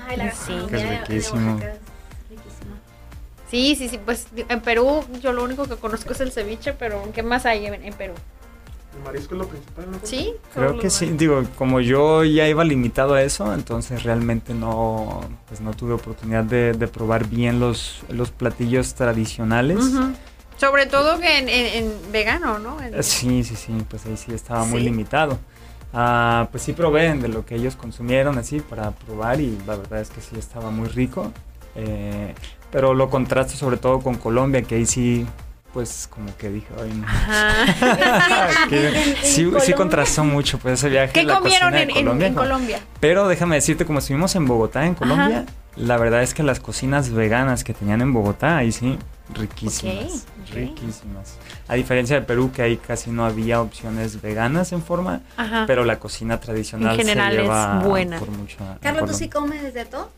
Ay, 0.07 0.17
la 0.17 0.31
Sí. 0.33 0.53
comida 0.53 0.67
Que 0.69 0.77
es 0.77 0.83
de- 0.83 0.89
de 0.89 0.99
riquísimo. 1.07 1.61
Sí, 3.51 3.77
sí, 3.77 3.89
sí, 3.89 3.99
pues 4.05 4.27
en 4.49 4.61
Perú 4.63 5.05
yo 5.23 5.33
lo 5.33 5.45
único 5.45 5.65
que 5.67 5.77
conozco 5.77 6.13
es 6.13 6.21
el 6.21 6.33
ceviche, 6.33 6.73
pero 6.73 7.03
¿qué 7.15 7.23
más 7.23 7.47
hay 7.47 7.67
en, 7.67 7.75
en 7.75 7.95
Perú? 7.95 8.15
El 8.97 9.03
marisco 9.05 9.35
es 9.35 9.39
lo 9.41 9.49
principal, 9.49 9.91
¿no? 9.91 9.99
¿Sí? 10.03 10.33
Creo 10.55 10.79
que 10.79 10.89
sí, 10.91 11.07
digo, 11.17 11.43
como 11.57 11.81
yo 11.81 12.25
ya 12.25 12.49
iba 12.49 12.65
limitado 12.65 13.15
a 13.15 13.23
eso, 13.23 13.53
entonces 13.55 14.03
realmente 14.03 14.55
no, 14.55 15.21
pues 15.49 15.61
no 15.61 15.73
tuve 15.75 15.93
oportunidad 15.95 16.45
de, 16.45 16.73
de 16.73 16.89
probar 16.89 17.27
bien 17.29 17.61
los, 17.61 18.01
los 18.09 18.31
platillos 18.31 18.95
tradicionales. 18.95 19.79
Sobre 20.57 20.87
todo 20.87 21.19
que 21.21 21.39
en, 21.39 21.49
en- 21.49 21.85
en 21.85 22.13
vegano, 22.13 22.59
¿no? 22.61 22.81
En- 22.81 23.03
Sí, 23.03 23.45
sí, 23.45 23.57
sí, 23.57 23.73
pues 23.89 24.07
ahí 24.07 24.17
sí 24.17 24.33
estaba 24.33 24.65
muy 24.65 24.79
Sí. 24.81 24.85
limitado. 24.87 25.39
Ah, 25.97 26.49
pues 26.51 26.65
sí 26.65 26.73
probé 26.73 27.15
de 27.15 27.29
lo 27.29 27.47
que 27.47 27.55
ellos 27.55 27.77
consumieron 27.77 28.37
así 28.37 28.59
para 28.59 28.91
probar 28.91 29.41
y 29.41 29.57
la 29.65 29.77
verdad 29.77 30.01
es 30.01 30.11
que 30.11 30.21
sí 30.21 30.37
estaba 30.37 30.71
muy 30.71 30.89
rico. 30.89 31.33
Eh, 31.77 32.35
pero 32.71 32.95
lo 32.95 33.09
contrasto 33.09 33.55
sobre 33.55 33.77
todo 33.77 34.01
con 34.01 34.17
Colombia, 34.17 34.63
que 34.63 34.75
ahí 34.75 34.87
sí, 34.87 35.25
pues 35.73 36.09
como 36.11 36.37
que 36.37 36.49
dije, 36.49 36.67
ay 36.83 36.93
no. 36.95 37.07
Ajá. 37.07 38.67
Que 38.69 39.17
sí, 39.23 39.73
contrastó 39.77 40.25
mucho 40.25 40.59
pues 40.59 40.75
ese 40.81 40.89
viaje. 40.89 41.13
¿Qué 41.13 41.23
la 41.23 41.39
comieron 41.39 41.75
en, 41.75 42.35
Colombia? 42.35 42.81
Pero 42.99 43.29
déjame 43.29 43.55
decirte, 43.55 43.85
como 43.85 44.01
estuvimos 44.01 44.35
en 44.35 44.47
Bogotá, 44.47 44.87
en 44.87 44.95
Colombia, 44.95 45.45
la 45.77 45.97
verdad 45.97 46.25
es 46.25 46.35
que 46.35 46.43
las 46.43 46.59
cocinas 46.59 47.11
veganas 47.11 47.63
que 47.63 47.73
tenían 47.73 48.01
en 48.01 48.13
Bogotá, 48.13 48.57
ahí 48.57 48.73
sí, 48.73 48.99
riquísimas. 49.33 50.27
Riquísimas. 50.53 51.37
A 51.69 51.75
diferencia 51.75 52.17
de 52.21 52.27
Perú, 52.27 52.51
que 52.55 52.63
ahí 52.63 52.77
casi 52.77 53.11
no 53.11 53.25
había 53.25 53.61
opciones 53.61 54.21
veganas 54.21 54.73
en 54.73 54.83
forma, 54.83 55.23
Ajá. 55.37 55.65
pero 55.67 55.85
la 55.85 55.99
cocina 55.99 56.41
tradicional 56.41 56.93
En 56.93 57.07
general 57.07 57.31
se 57.33 57.37
es 57.39 57.43
lleva 57.43 57.79
buena. 57.81 58.19
por 58.19 58.31
mucho. 58.31 58.59
Carlos, 58.59 58.81
¿tú 58.83 58.91
Colombia. 58.93 59.15
sí 59.15 59.29
comes 59.31 59.75
de 59.75 59.85
todo? 59.87 60.11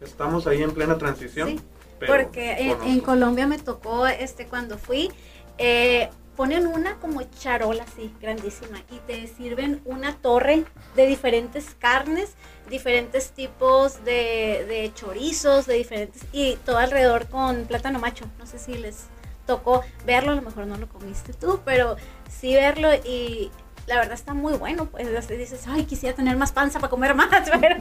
Estamos 0.00 0.46
ahí 0.46 0.62
en 0.62 0.72
plena 0.72 0.98
transición. 0.98 1.48
Sí, 1.48 1.60
Porque 2.06 2.76
en 2.84 3.00
Colombia 3.00 3.46
me 3.46 3.58
tocó, 3.58 4.06
este, 4.06 4.46
cuando 4.46 4.76
fui, 4.76 5.10
eh, 5.56 6.10
ponen 6.36 6.66
una 6.66 6.96
como 6.96 7.22
charola 7.22 7.84
así, 7.84 8.12
grandísima, 8.20 8.78
y 8.90 8.98
te 9.06 9.26
sirven 9.28 9.80
una 9.86 10.14
torre 10.16 10.64
de 10.96 11.06
diferentes 11.06 11.74
carnes, 11.78 12.34
diferentes 12.68 13.30
tipos 13.30 14.04
de, 14.04 14.64
de 14.68 14.92
chorizos, 14.94 15.66
de 15.66 15.74
diferentes, 15.74 16.22
y 16.32 16.56
todo 16.64 16.78
alrededor 16.78 17.28
con 17.28 17.64
plátano 17.66 17.98
macho. 17.98 18.26
No 18.38 18.46
sé 18.46 18.58
si 18.58 18.74
les 18.74 19.06
tocó 19.46 19.84
verlo, 20.06 20.32
a 20.32 20.34
lo 20.36 20.42
mejor 20.42 20.66
no 20.66 20.76
lo 20.76 20.88
comiste 20.88 21.32
tú, 21.32 21.60
pero 21.64 21.96
sí 22.28 22.54
verlo 22.54 22.88
y 22.94 23.50
la 23.86 23.96
verdad 23.96 24.14
está 24.14 24.34
muy 24.34 24.54
bueno, 24.54 24.86
pues 24.86 25.28
dices, 25.28 25.64
ay, 25.66 25.84
quisiera 25.84 26.16
tener 26.16 26.36
más 26.36 26.52
panza 26.52 26.80
para 26.80 26.90
comer 26.90 27.14
más, 27.14 27.28
pero, 27.60 27.76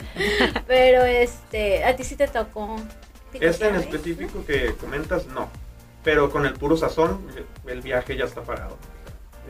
pero 0.68 1.04
este, 1.04 1.84
a 1.84 1.96
ti 1.96 2.04
sí 2.04 2.16
te 2.16 2.28
tocó. 2.28 2.76
Este 3.34 3.68
en 3.68 3.76
específico 3.76 4.46
que 4.46 4.74
comentas, 4.76 5.26
no. 5.28 5.50
Pero 6.04 6.30
con 6.30 6.46
el 6.46 6.54
puro 6.54 6.76
sazón, 6.78 7.26
el 7.66 7.82
viaje 7.82 8.18
ya 8.18 8.26
está 8.26 8.42
parado. 8.42 8.78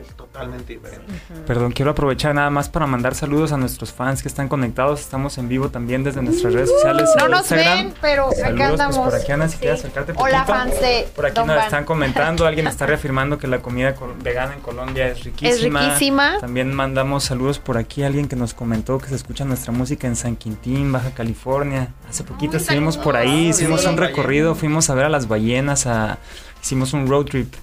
Es 0.00 0.08
totalmente 0.16 0.74
diferente. 0.74 1.12
Perdón, 1.46 1.72
quiero 1.72 1.92
aprovechar 1.92 2.34
nada 2.34 2.50
más 2.50 2.68
para 2.68 2.86
mandar 2.86 3.14
saludos 3.14 3.52
a 3.52 3.56
nuestros 3.56 3.92
fans 3.92 4.22
que 4.22 4.28
están 4.28 4.48
conectados. 4.48 5.00
Estamos 5.00 5.38
en 5.38 5.48
vivo 5.48 5.68
también 5.70 6.02
desde 6.04 6.20
nuestras 6.22 6.52
redes 6.52 6.70
sociales. 6.70 7.08
No 7.18 7.28
nos 7.28 7.40
Instagram. 7.42 7.78
ven, 7.86 7.94
pero 8.00 8.26
acá 8.26 8.34
Saludos, 8.36 8.56
pues 8.58 8.70
andamos. 8.80 8.98
por 8.98 9.14
aquí 9.14 9.32
Ana, 9.32 9.46
si 9.48 9.52
Sí. 9.54 9.58
quieres 9.60 9.78
acercarte 9.80 10.12
Hola, 10.16 10.44
poquito. 10.44 10.58
fans 10.58 10.80
de 10.80 11.08
Por 11.14 11.26
aquí 11.26 11.34
Don 11.36 11.46
nos 11.46 11.56
Van. 11.56 11.64
están 11.66 11.84
comentando, 11.84 12.46
alguien 12.46 12.66
está 12.66 12.86
reafirmando 12.86 13.38
que 13.38 13.46
la 13.46 13.62
comida 13.62 13.94
vegana 14.22 14.54
en 14.54 14.60
Colombia 14.60 15.06
es 15.08 15.24
riquísima. 15.24 15.80
Es 15.80 15.86
riquísima. 15.88 16.38
También 16.40 16.74
mandamos 16.74 17.24
saludos 17.24 17.58
por 17.58 17.78
aquí, 17.78 18.02
alguien 18.02 18.26
que 18.28 18.36
nos 18.36 18.52
comentó 18.52 18.98
que 18.98 19.08
se 19.08 19.14
escucha 19.14 19.44
nuestra 19.44 19.72
música 19.72 20.06
en 20.06 20.16
San 20.16 20.36
Quintín, 20.36 20.90
Baja 20.92 21.12
California. 21.12 21.88
Hace 22.08 22.24
poquito 22.24 22.56
Ay, 22.56 22.62
estuvimos 22.62 22.96
por 22.96 23.16
ahí, 23.16 23.48
hicimos 23.48 23.82
Sí. 23.82 23.86
un 23.86 23.96
recorrido, 23.96 24.54
fuimos 24.54 24.90
a 24.90 24.94
ver 24.94 25.04
a 25.04 25.08
las 25.08 25.28
ballenas, 25.28 25.86
a- 25.86 26.18
hicimos 26.62 26.92
un 26.92 27.06
road 27.06 27.26
trip. 27.26 27.54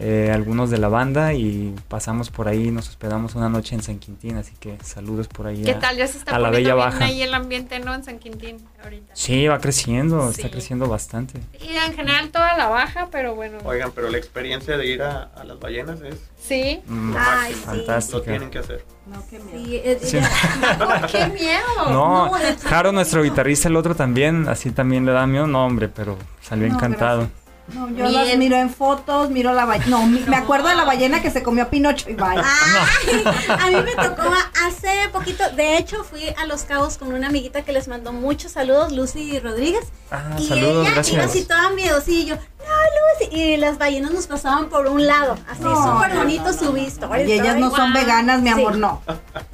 Eh, 0.00 0.30
algunos 0.32 0.70
de 0.70 0.78
la 0.78 0.86
banda 0.88 1.34
y 1.34 1.74
pasamos 1.88 2.30
por 2.30 2.46
ahí, 2.46 2.70
nos 2.70 2.88
hospedamos 2.88 3.34
una 3.34 3.48
noche 3.48 3.74
en 3.74 3.82
San 3.82 3.98
Quintín, 3.98 4.36
así 4.36 4.52
que 4.60 4.78
saludos 4.84 5.26
por 5.26 5.48
ahí. 5.48 5.62
¿Qué 5.64 5.72
a- 5.72 5.80
tal? 5.80 5.96
Ya 5.96 6.06
se 6.06 6.18
está 6.18 6.36
a 6.36 6.38
la 6.38 6.48
poniendo 6.50 6.74
Bella 6.76 6.84
bien 6.88 6.98
Baja. 7.00 7.04
ahí 7.06 7.22
el 7.22 7.34
ambiente, 7.34 7.80
¿no? 7.80 7.92
En 7.94 8.04
San 8.04 8.18
Quintín 8.20 8.58
ahorita. 8.84 9.12
Sí, 9.14 9.48
va 9.48 9.58
creciendo, 9.58 10.30
Sí. 10.32 10.40
está 10.40 10.50
creciendo 10.52 10.86
bastante. 10.88 11.40
Y 11.60 11.74
en 11.74 11.94
general 11.94 12.30
toda 12.30 12.56
la 12.56 12.68
baja, 12.68 13.08
pero 13.10 13.34
bueno. 13.34 13.58
Oigan, 13.64 13.90
pero 13.92 14.08
la 14.08 14.18
experiencia 14.18 14.76
de 14.78 14.86
ir 14.86 15.02
a, 15.02 15.24
a 15.34 15.42
las 15.42 15.58
ballenas 15.58 16.00
es 16.02 16.14
Sí. 16.40 16.80
Mm, 16.86 17.14
Ay, 17.18 17.52
sí. 17.52 17.58
Lo 17.60 17.66
Fantástica. 17.66 18.22
tienen 18.22 18.50
que 18.50 18.58
hacer. 18.60 18.84
No, 19.06 19.20
qué 19.28 19.40
miedo. 19.40 19.58
Sí, 19.66 19.80
es- 19.84 20.08
Sí. 20.10 20.18
ya- 20.18 21.06
¡Qué 21.10 21.26
miedo! 21.28 21.90
No, 21.90 22.26
No, 22.26 22.32
Jaro, 22.64 22.92
nuestro 22.92 23.24
guitarrista, 23.24 23.66
el 23.68 23.74
otro 23.74 23.96
también, 23.96 24.46
así 24.48 24.70
también 24.70 25.04
le 25.04 25.10
da 25.12 25.26
miedo, 25.26 25.48
no 25.48 25.66
hombre, 25.66 25.88
pero 25.88 26.16
salió 26.40 26.68
No, 26.68 26.74
encantado. 26.74 27.28
No, 27.74 27.88
yo 27.90 28.08
Bien. 28.08 28.12
las 28.28 28.36
miro 28.38 28.56
en 28.56 28.70
fotos, 28.70 29.28
miro 29.30 29.52
la 29.52 29.64
ballena. 29.66 29.90
No, 29.90 30.06
mi- 30.06 30.20
me 30.20 30.36
acuerdo 30.36 30.68
de 30.68 30.74
la 30.74 30.84
ballena 30.84 31.20
que 31.20 31.30
se 31.30 31.42
comió 31.42 31.64
a 31.64 31.66
Pinocho 31.68 32.08
y 32.08 32.14
vaya. 32.14 32.42
Ay, 32.42 33.24
a 33.48 33.66
mí 33.70 33.76
me 33.84 33.94
tocó 33.94 34.22
hace 34.66 35.08
poquito, 35.12 35.44
de 35.50 35.76
hecho 35.76 36.02
fui 36.02 36.22
a 36.38 36.46
Los 36.46 36.62
Cabos 36.62 36.96
con 36.96 37.12
una 37.12 37.26
amiguita 37.28 37.62
que 37.62 37.72
les 37.72 37.86
mandó 37.86 38.12
muchos 38.12 38.52
saludos, 38.52 38.92
Lucy 38.92 39.38
Rodríguez. 39.38 39.84
Ah, 40.10 40.36
y 40.38 40.46
saludos, 40.46 40.88
ella 40.88 41.02
iba 41.12 41.24
así 41.24 41.44
toda 41.44 41.70
miedosillo, 41.70 42.34
y 42.36 42.36
yo, 42.36 42.36
no 42.36 43.26
Lucy, 43.26 43.36
y 43.36 43.56
las 43.58 43.76
ballenas 43.76 44.12
nos 44.12 44.26
pasaban 44.26 44.70
por 44.70 44.86
un 44.86 45.06
lado, 45.06 45.36
así 45.50 45.62
No, 45.62 45.76
súper 45.94 46.14
no, 46.14 46.20
bonito 46.20 46.44
no, 46.44 46.52
su 46.54 46.64
no, 46.66 46.72
vista. 46.72 47.20
Y 47.22 47.32
ellas 47.32 47.56
no 47.56 47.70
son 47.70 47.92
Wow. 47.92 48.00
veganas, 48.00 48.40
mi 48.40 48.48
amor, 48.48 48.74
Sí. 48.74 48.80
no. 48.80 49.02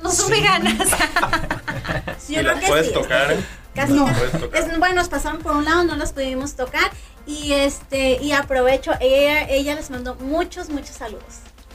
No 0.02 0.10
son 0.12 0.30
veganas. 0.30 0.76
Yo 2.28 2.40
Y 2.40 2.42
creo 2.42 2.42
las 2.52 2.60
que 2.60 2.66
puedes 2.68 2.86
sí. 2.88 2.92
tocar. 2.94 3.36
Casi 3.74 3.92
No. 3.92 4.06
Es- 4.08 4.78
bueno, 4.78 4.94
nos 4.96 5.08
pasaron 5.08 5.40
por 5.40 5.56
un 5.56 5.64
lado, 5.64 5.84
no 5.84 5.96
las 5.96 6.12
pudimos 6.12 6.54
tocar. 6.54 6.90
Y 7.26 7.52
este, 7.52 8.22
y 8.22 8.32
aprovecho, 8.32 8.92
ella, 9.00 9.48
ella 9.48 9.74
les 9.74 9.90
mandó 9.90 10.14
muchos, 10.16 10.68
muchos 10.68 10.90
saludos. 10.96 11.24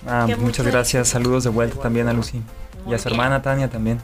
Ah, 0.07 0.23
muchas 0.27 0.39
mucho 0.39 0.63
gracias, 0.63 1.09
saludos 1.09 1.43
de 1.43 1.49
vuelta 1.49 1.79
también 1.81 2.07
a 2.07 2.13
Lucy. 2.13 2.41
Muy 2.85 2.93
Y 2.93 2.95
a 2.95 2.97
su 2.97 3.09
bien. 3.09 3.19
hermana 3.19 3.41
Tania 3.41 3.69
también. 3.69 4.01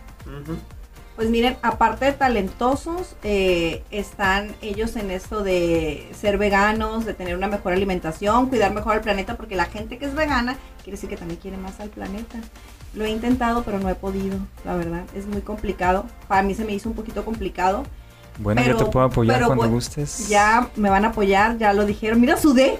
Pues 1.16 1.30
miren, 1.30 1.57
aparte 1.61 2.05
de 2.05 2.11
talentosos, 2.11 3.16
eh, 3.24 3.84
están 3.89 4.53
ellos 4.61 4.97
en 4.97 5.11
esto 5.11 5.43
de 5.43 6.09
ser 6.13 6.38
veganos, 6.38 7.05
de 7.05 7.13
tener 7.13 7.38
una 7.38 7.47
mejor 7.47 7.72
alimentación, 7.72 8.47
cuidar 8.49 8.74
mejor 8.74 8.95
al 8.95 9.01
planeta, 9.01 9.38
porque 9.38 9.55
la 9.55 9.66
gente 9.66 9.97
que 9.97 10.05
es 10.05 10.13
vegana 10.13 10.57
quiere 10.84 10.97
decir 10.97 11.09
que 11.09 11.16
también 11.16 11.39
quiere 11.39 11.55
más 11.55 11.80
al 11.80 11.89
planeta. 11.89 12.38
Lo 12.93 13.05
he 13.05 13.09
intentado, 13.09 13.63
pero 13.63 13.80
no 13.80 13.89
he 13.89 13.95
podido, 13.95 14.38
la 14.66 14.76
verdad. 14.76 15.03
Es 15.16 15.26
muy 15.26 15.41
complicado. 15.41 16.05
Para 16.28 16.43
mí 16.43 16.53
se 16.53 16.66
me 16.66 16.74
hizo 16.74 16.89
un 16.89 16.95
poquito 16.95 17.24
complicado. 17.24 17.84
Bueno, 18.38 18.61
Pero- 18.61 18.78
yo 18.78 18.86
te 18.86 18.91
puedo 18.91 19.05
apoyar 19.05 19.45
cuando 19.45 19.70
gustes. 19.70 20.28
Ya 20.28 20.70
me 20.76 20.89
van 20.89 21.05
a 21.05 21.09
apoyar, 21.09 21.57
ya 21.57 21.72
lo 21.72 21.86
dijeron. 21.86 22.20
Mira, 22.20 22.36
sudé. 22.36 22.80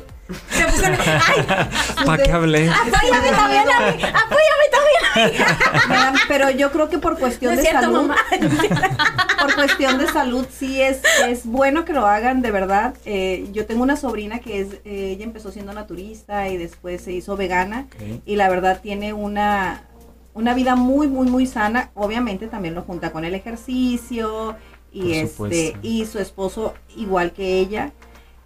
Se 0.50 0.64
pusieron- 0.66 0.98
¡Ay! 1.06 2.06
¿Para 2.06 2.24
qué 2.24 2.32
hablé? 2.32 2.70
Apóyame 2.70 3.30
también 3.30 3.64
a 3.70 3.92
mí, 3.92 4.04
apóyame 4.04 4.66
también 4.72 5.06
a 5.14 5.26
mí. 5.28 5.90
Vean, 5.90 6.16
Pero 6.28 6.50
yo 6.50 6.72
creo 6.72 6.90
que 6.90 6.98
por 6.98 7.20
cuestión 7.20 7.54
es 7.54 7.60
de 7.60 7.66
cierto, 7.66 7.82
salud, 7.82 8.02
mamá. 8.08 8.18
por 9.40 9.54
cuestión 9.56 10.00
de 10.00 10.08
salud 10.08 10.46
sí 10.52 10.82
es, 10.82 11.02
es 11.28 11.46
bueno 11.46 11.86
que 11.86 11.94
lo 11.94 12.08
hagan 12.08 12.42
de 12.42 12.50
verdad. 12.52 12.96
Eh, 13.06 13.48
yo 13.54 13.66
tengo 13.68 13.84
una 13.84 13.98
sobrina 13.98 14.40
que 14.40 14.62
es, 14.62 14.74
eh, 14.86 15.12
ella 15.12 15.26
empezó 15.26 15.52
siendo 15.52 15.74
naturista 15.74 16.48
y 16.50 16.58
después 16.58 17.02
se 17.04 17.12
hizo 17.12 17.38
vegana 17.38 17.86
y 18.26 18.36
la 18.36 18.50
verdad 18.50 18.80
tiene 18.82 19.14
una, 19.14 19.84
una 20.34 20.54
vida 20.56 20.76
muy, 20.76 21.08
muy, 21.08 21.28
muy 21.28 21.46
sana. 21.46 21.92
Obviamente 21.94 22.48
también 22.48 22.74
lo 22.74 22.82
junta 22.82 23.12
con 23.12 23.26
el 23.26 23.36
ejercicio 23.36 24.56
y 24.92 25.14
este 25.14 25.76
y 25.82 26.06
su 26.06 26.20
esposo 26.20 26.74
igual 26.96 27.32
que 27.34 27.60
ella 27.60 27.92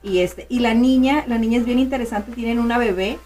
y 0.03 0.19
este 0.19 0.45
y 0.49 0.59
la 0.59 0.73
niña, 0.73 1.25
la 1.27 1.37
niña 1.37 1.59
es 1.59 1.65
bien 1.65 1.79
interesante, 1.79 2.31
tienen 2.31 2.59
una 2.59 2.77
bebé 2.77 3.19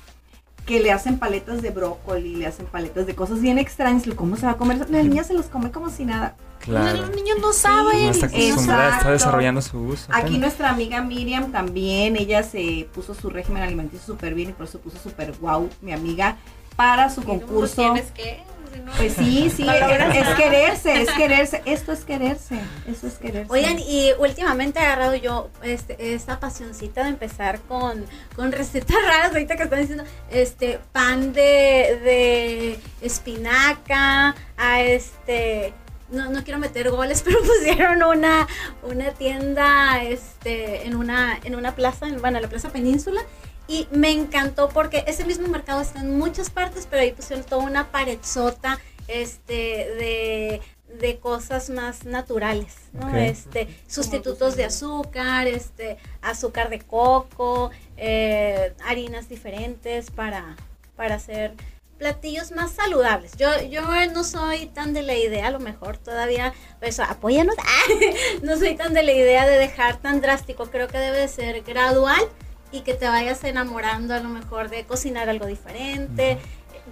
que 0.65 0.79
le 0.79 0.91
hacen 0.91 1.19
paletas 1.19 1.61
de 1.61 1.71
brócoli, 1.71 2.35
le 2.35 2.47
hacen 2.47 2.65
paletas 2.65 3.05
de 3.05 3.15
cosas 3.15 3.41
bien 3.41 3.57
extrañas, 3.59 4.03
¿cómo 4.15 4.37
se 4.37 4.45
va 4.45 4.53
a 4.53 4.57
comer? 4.57 4.89
La 4.89 5.03
niña 5.03 5.23
se 5.23 5.33
los 5.33 5.47
come 5.47 5.71
como 5.71 5.89
si 5.89 6.05
nada. 6.05 6.35
Claro. 6.59 7.01
Los 7.01 7.09
niños 7.13 7.37
no 7.41 7.47
No 7.47 7.53
saben. 7.53 8.09
está 8.09 8.27
acostumbrada, 8.27 8.97
está 8.97 9.11
desarrollando 9.11 9.61
su 9.61 9.77
gusto. 9.77 10.09
Aquí 10.15 10.37
nuestra 10.37 10.69
amiga 10.69 11.01
Miriam 11.01 11.51
también, 11.51 12.15
ella 12.15 12.43
se 12.43 12.87
puso 12.93 13.13
su 13.13 13.29
régimen 13.29 13.63
alimenticio 13.63 14.05
súper 14.05 14.33
bien 14.33 14.51
y 14.51 14.53
por 14.53 14.67
eso 14.67 14.79
puso 14.79 14.97
súper 14.97 15.33
guau, 15.37 15.69
mi 15.81 15.91
amiga, 15.91 16.37
para 16.77 17.09
su 17.09 17.23
concurso. 17.23 17.75
tienes 17.75 18.05
no. 18.05 18.52
Pues 18.97 19.13
sí, 19.13 19.49
sí, 19.49 19.67
es, 19.67 20.35
quererse, 20.35 21.01
es 21.01 21.09
quererse. 21.17 21.61
Esto 21.65 21.91
es 21.91 22.05
quererse, 22.05 22.59
eso 22.87 23.07
es 23.07 23.13
quererse. 23.15 23.51
Oigan, 23.51 23.79
y 23.79 24.11
últimamente 24.19 24.79
he 24.79 24.83
agarrado 24.83 25.15
yo 25.15 25.49
este, 25.61 26.13
esta 26.13 26.39
pasioncita 26.39 27.03
de 27.03 27.09
empezar 27.09 27.59
con, 27.61 28.05
con 28.35 28.51
recetas 28.51 28.95
raras, 29.07 29.31
ahorita 29.31 29.55
que 29.55 29.63
están 29.63 29.79
diciendo, 29.79 30.03
este, 30.29 30.79
pan 30.91 31.33
de, 31.33 31.99
de 32.03 32.79
espinaca, 33.01 34.35
a 34.57 34.81
este, 34.81 35.73
no, 36.09 36.29
no 36.29 36.43
quiero 36.43 36.59
meter 36.59 36.89
goles, 36.89 37.21
pero 37.25 37.39
pusieron 37.41 38.03
una, 38.03 38.47
una 38.83 39.11
tienda 39.11 40.03
este, 40.03 40.87
en, 40.87 40.95
una, 40.95 41.39
en 41.43 41.55
una 41.55 41.75
plaza, 41.75 42.07
en, 42.07 42.21
bueno, 42.21 42.39
la 42.39 42.47
Plaza 42.47 42.69
Península, 42.69 43.21
y 43.67 43.87
me 43.91 44.11
encantó 44.11 44.69
porque 44.69 45.03
ese 45.07 45.25
mismo 45.25 45.47
mercado 45.47 45.81
está 45.81 46.01
en 46.01 46.17
muchas 46.17 46.49
partes, 46.49 46.87
pero 46.89 47.01
ahí 47.01 47.11
pusieron 47.11 47.45
toda 47.45 47.63
una 47.63 47.91
paredzota 47.91 48.79
este, 49.07 49.53
de, 49.53 50.61
de 50.99 51.19
cosas 51.19 51.69
más 51.69 52.05
naturales, 52.05 52.75
¿no? 52.91 53.15
Este, 53.15 53.67
sustitutos 53.87 54.55
de 54.55 54.65
azúcar, 54.65 55.47
este, 55.47 55.97
azúcar 56.21 56.69
de 56.69 56.79
coco, 56.79 57.71
eh, 57.97 58.73
harinas 58.83 59.29
diferentes 59.29 60.11
para, 60.11 60.55
para 60.95 61.15
hacer 61.15 61.53
platillos 61.97 62.51
más 62.51 62.71
saludables. 62.71 63.37
Yo, 63.37 63.47
yo 63.69 63.83
no 64.13 64.25
soy 64.25 64.65
tan 64.65 64.93
de 64.93 65.03
la 65.03 65.15
idea, 65.15 65.47
a 65.47 65.51
lo 65.51 65.59
mejor 65.59 65.97
todavía, 65.97 66.53
pues 66.79 66.99
apóyanos, 66.99 67.55
no 68.41 68.57
soy 68.57 68.75
tan 68.75 68.93
de 68.93 69.03
la 69.03 69.13
idea 69.13 69.45
de 69.45 69.57
dejar 69.57 69.97
tan 69.97 70.19
drástico, 70.19 70.65
creo 70.65 70.89
que 70.89 70.97
debe 70.97 71.19
de 71.19 71.27
ser 71.29 71.61
gradual 71.61 72.27
y 72.73 72.81
que 72.81 72.93
te 72.95 73.07
vayas 73.07 73.41
enamorando 73.45 74.13
a 74.13 74.19
lo 74.19 74.27
mejor 74.29 74.69
de 74.69 74.83
cocinar 74.85 75.29
algo 75.29 75.45
diferente. 75.45 76.39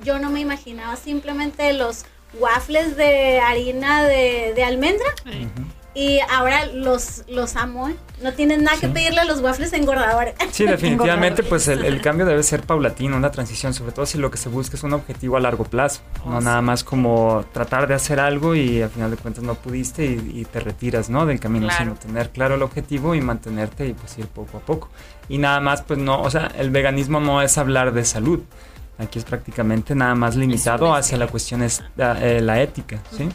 Yo 0.06 0.20
no 0.20 0.30
me 0.30 0.40
imaginaba 0.40 0.96
simplemente 0.96 1.74
los 1.74 2.06
waffles 2.40 2.96
de 2.96 3.42
harina 3.42 4.04
de, 4.04 4.54
de 4.56 4.64
almendra 4.64 5.06
y 5.94 6.20
ahora 6.30 6.68
los, 6.68 7.24
los 7.28 7.58
amo. 7.58 7.90
¿eh? 7.90 7.96
No 8.22 8.32
tienen 8.32 8.64
nada 8.64 8.80
que 8.80 8.88
pedirle 8.88 9.20
a 9.20 9.26
los 9.26 9.42
waffles 9.42 9.74
engordadores. 9.74 10.36
Sí, 10.52 10.64
definitivamente, 10.68 11.44
pues 11.44 11.68
el, 11.68 11.84
el 11.84 12.00
cambio 12.02 12.26
debe 12.26 12.42
ser 12.44 12.62
paulatino, 12.62 13.18
una 13.18 13.32
transición, 13.32 13.74
sobre 13.74 13.92
todo 13.92 14.06
si 14.06 14.18
lo 14.18 14.32
que 14.32 14.38
se 14.38 14.48
busca 14.48 14.78
es 14.78 14.84
un 14.84 14.94
objetivo 14.94 15.36
a 15.36 15.42
largo 15.42 15.66
plazo, 15.66 16.00
no 16.26 16.40
nada 16.40 16.62
más 16.62 16.86
como 16.86 17.44
tratar 17.52 17.88
de 17.88 17.96
hacer 17.96 18.22
algo 18.22 18.56
y 18.56 18.82
al 18.82 18.90
final 18.92 19.12
de 19.12 19.18
cuentas 19.18 19.44
no 19.44 19.56
pudiste 19.56 20.06
y, 20.06 20.32
y 20.40 20.46
te 20.46 20.62
retiras, 20.62 21.10
¿no? 21.10 21.26
Del 21.26 21.40
camino, 21.42 21.68
Claro. 21.68 21.84
sino 21.84 21.96
tener 21.96 22.30
claro 22.30 22.56
el 22.56 22.62
objetivo 22.62 23.14
y 23.14 23.20
mantenerte 23.20 23.88
y 23.88 23.94
pues 23.94 24.18
ir 24.18 24.28
poco 24.28 24.60
a 24.60 24.62
poco. 24.62 24.88
Y 25.32 25.38
nada 25.38 25.62
más, 25.62 25.82
pues 25.82 25.98
no, 25.98 26.22
o 26.22 26.30
sea, 26.30 26.52
el 26.58 26.72
veganismo 26.72 27.22
no 27.22 27.42
es 27.42 27.58
hablar 27.58 27.94
de 27.94 28.04
salud. 28.04 28.42
Aquí 28.98 29.18
es 29.18 29.24
prácticamente 29.24 29.96
nada 29.96 30.14
más 30.14 30.36
limitado 30.36 30.94
hacia 30.94 31.18
la 31.18 31.28
cuestión 31.28 31.64
es 31.64 31.82
la, 31.96 32.22
eh, 32.22 32.42
la 32.42 32.62
ética, 32.62 33.00
¿sí? 33.18 33.30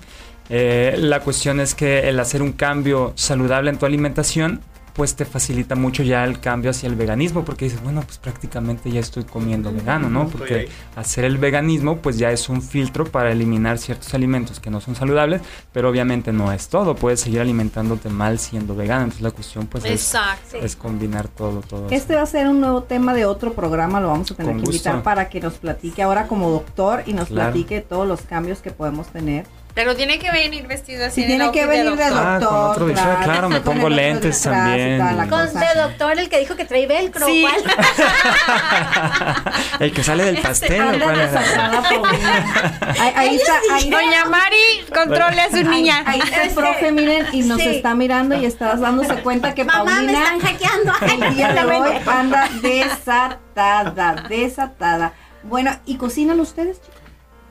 Eh, 0.51 0.95
la 0.99 1.21
cuestión 1.21 1.59
es 1.59 1.75
que 1.75 2.07
el 2.07 2.21
hacer 2.21 2.43
un 2.43 2.53
cambio 2.53 3.15
saludable 3.17 3.71
en 3.71 3.79
tu 3.79 3.87
alimentación, 3.87 4.61
pues 4.97 5.15
te 5.15 5.27
facilita 5.27 5.75
mucho 5.75 6.03
ya 6.03 6.25
el 6.25 6.41
cambio 6.41 6.71
hacia 6.71 6.87
el 6.87 6.95
veganismo, 6.95 7.45
porque 7.45 7.67
dices, 7.67 7.83
bueno, 7.83 8.01
pues 8.01 8.17
prácticamente 8.17 8.91
ya 8.91 9.01
estoy 9.01 9.25
comiendo 9.25 9.71
vegano, 9.71 10.09
¿no? 10.09 10.27
Porque 10.27 10.71
hacer 10.97 11.27
el 11.27 11.37
veganismo, 11.37 11.99
pues 11.99 12.17
ya 12.17 12.31
es 12.31 12.49
un 12.49 12.63
filtro 12.63 13.05
para 13.05 13.31
eliminar 13.31 13.77
ciertos 13.77 14.15
alimentos 14.15 14.59
que 14.59 14.71
no 14.71 14.81
son 14.81 14.95
saludables, 14.95 15.43
pero 15.71 15.91
obviamente 15.91 16.33
no 16.33 16.51
es 16.51 16.69
todo, 16.69 16.97
puedes 16.97 17.21
seguir 17.21 17.41
alimentándote 17.43 18.09
mal 18.09 18.39
siendo 18.39 18.75
vegano, 18.75 19.03
entonces 19.03 19.23
la 19.23 19.33
cuestión 19.33 19.67
pues 19.67 19.85
es, 19.85 20.77
combinar 20.77 21.29
todo, 21.29 21.61
todo. 21.61 21.89
Este 21.91 22.15
va 22.15 22.23
a 22.23 22.27
ser 22.27 22.49
un 22.49 22.61
nuevo 22.61 22.83
tema 22.85 23.13
de 23.13 23.27
otro 23.27 23.53
programa, 23.53 24.01
lo 24.01 24.09
vamos 24.09 24.31
a 24.31 24.35
tener 24.35 24.53
Con 24.53 24.63
que 24.63 24.71
invitar 24.71 25.03
para 25.03 25.29
que 25.29 25.41
nos 25.41 25.55
platique 25.55 26.03
ahora 26.03 26.27
como 26.27 26.51
doctor 26.51 27.03
y 27.05 27.13
nos 27.13 27.29
Claro. 27.29 27.53
platique 27.53 27.83
todos 27.83 28.09
los 28.09 28.23
cambios 28.23 28.61
que 28.61 28.71
podemos 28.71 29.09
tener. 29.09 29.45
Pero 29.77 29.95
tiene 29.95 30.19
que 30.19 30.33
venir 30.33 30.67
vestido 30.67 31.05
así. 31.05 31.21
Sí, 31.21 31.27
tiene 31.27 31.53
que 31.53 31.67
venir 31.67 31.97
de 31.97 32.09
doctor. 32.09 32.19
Ah, 32.19 32.41
con 32.41 32.71
otro 32.71 32.87
claro, 33.23 33.51
me 33.51 33.61
pongo 33.61 33.91
lentes 33.91 34.41
también. 34.41 35.07
Con 35.29 35.29
cosa. 35.29 35.61
de 35.61 35.79
doctor, 35.79 36.19
el 36.19 36.31
que 36.31 36.39
dijo 36.39 36.57
que 36.57 36.65
trae 36.65 36.87
velcro. 36.87 37.27
Sí. 37.27 37.43
¿cuál? 37.43 37.63
el 39.81 39.93
que 39.93 40.03
sale 40.03 40.25
del 40.25 40.39
pastel, 40.39 40.99
desatada, 40.99 41.83
Paulina. 41.83 42.95
Ahí, 43.17 43.37
está, 43.37 43.61
ahí, 43.75 43.91
Doña 43.91 44.25
Mari, 44.25 44.87
controle 44.95 45.43
a 45.43 45.51
su 45.51 45.63
niña. 45.63 46.03
ahí 46.07 46.21
está 46.21 46.45
el 46.45 46.55
profe, 46.55 46.91
miren, 46.91 47.27
y 47.33 47.43
nos 47.43 47.61
sí. 47.61 47.69
está 47.69 47.95
mirando 47.95 48.35
y 48.35 48.47
estás 48.47 48.81
dándose 48.81 49.17
cuenta 49.17 49.55
que 49.55 49.65
Mamá, 49.65 49.85
me 49.85 49.91
Paulina 49.91 50.23
están 50.23 50.41
hackeando. 50.41 50.93
el 51.03 51.35
día 51.35 51.53
de 51.53 51.65
hoy 51.65 51.99
anda 52.07 52.49
desatada, 52.63 54.25
desatada. 54.27 55.13
Bueno, 55.43 55.79
¿y 55.85 55.99
cocinan 55.99 56.41
ustedes? 56.41 56.81
chicos? 56.81 56.97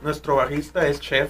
Nuestro 0.02 0.38
bajista 0.38 0.88
es 0.88 1.00
chef, 1.00 1.30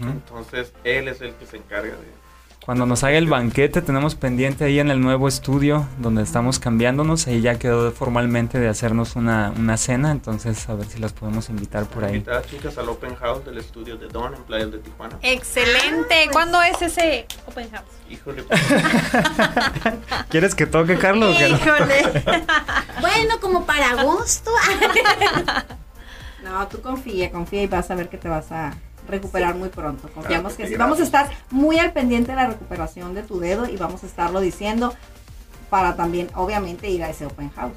Entonces 0.00 0.72
él 0.84 1.08
es 1.08 1.20
el 1.20 1.34
que 1.34 1.46
se 1.46 1.56
encarga 1.56 1.92
de... 1.92 2.26
Cuando 2.66 2.84
nos 2.84 3.04
haga 3.04 3.16
el 3.16 3.28
banquete, 3.28 3.80
tenemos 3.80 4.16
pendiente 4.16 4.64
ahí 4.64 4.80
en 4.80 4.90
el 4.90 5.00
nuevo 5.00 5.28
estudio 5.28 5.86
donde 5.98 6.24
estamos 6.24 6.58
cambiándonos. 6.58 7.28
Ahí 7.28 7.40
ya 7.40 7.60
quedó 7.60 7.92
formalmente 7.92 8.58
de 8.58 8.66
hacernos 8.68 9.14
una, 9.14 9.52
una 9.56 9.76
cena. 9.76 10.10
Entonces, 10.10 10.68
a 10.68 10.74
ver 10.74 10.88
si 10.88 10.98
las 10.98 11.12
podemos 11.12 11.48
invitar 11.48 11.84
por 11.84 12.02
ahí. 12.02 12.14
Invitar 12.14 12.38
a 12.38 12.42
chicas 12.42 12.76
al 12.76 12.88
open 12.88 13.14
house 13.14 13.44
del 13.44 13.58
estudio 13.58 13.96
de 13.96 14.08
Don 14.08 14.34
en 14.34 14.42
Playas 14.42 14.72
de 14.72 14.78
Tijuana. 14.78 15.16
Excelente. 15.22 16.28
¿Cuándo 16.32 16.60
es 16.60 16.82
ese 16.82 17.26
open 17.46 17.70
house? 17.70 17.84
Híjole, 18.10 18.42
pues, 18.42 18.60
¿Quieres 20.28 20.56
que 20.56 20.66
toque, 20.66 20.98
Carlos? 20.98 21.36
que 21.36 21.48
no? 21.48 21.56
Híjole. 21.56 22.24
Bueno, 23.00 23.38
como 23.40 23.64
para 23.64 23.90
agosto. 23.90 24.50
No, 26.42 26.66
tú 26.68 26.80
confía, 26.80 27.32
confía 27.32 27.62
y 27.64 27.66
vas 27.66 27.90
a 27.90 27.96
ver 27.96 28.08
que 28.08 28.18
te 28.18 28.28
vas 28.28 28.52
a 28.52 28.72
recuperar 29.06 29.54
muy 29.54 29.68
pronto. 29.68 30.08
Confiamos 30.12 30.54
Claro 30.54 30.56
que 30.56 30.62
que 30.64 30.68
sí. 30.68 30.76
Vamos 30.76 31.00
a 31.00 31.02
estar 31.02 31.30
muy 31.50 31.78
al 31.78 31.92
pendiente 31.92 32.32
de 32.32 32.36
la 32.36 32.46
recuperación 32.46 33.14
de 33.14 33.22
tu 33.22 33.38
dedo 33.40 33.68
y 33.68 33.76
vamos 33.76 34.02
a 34.02 34.06
estarlo 34.06 34.40
diciendo 34.40 34.94
para 35.70 35.96
también, 35.96 36.30
obviamente, 36.34 36.88
ir 36.90 37.02
a 37.02 37.10
ese 37.10 37.26
open 37.26 37.50
house. 37.50 37.76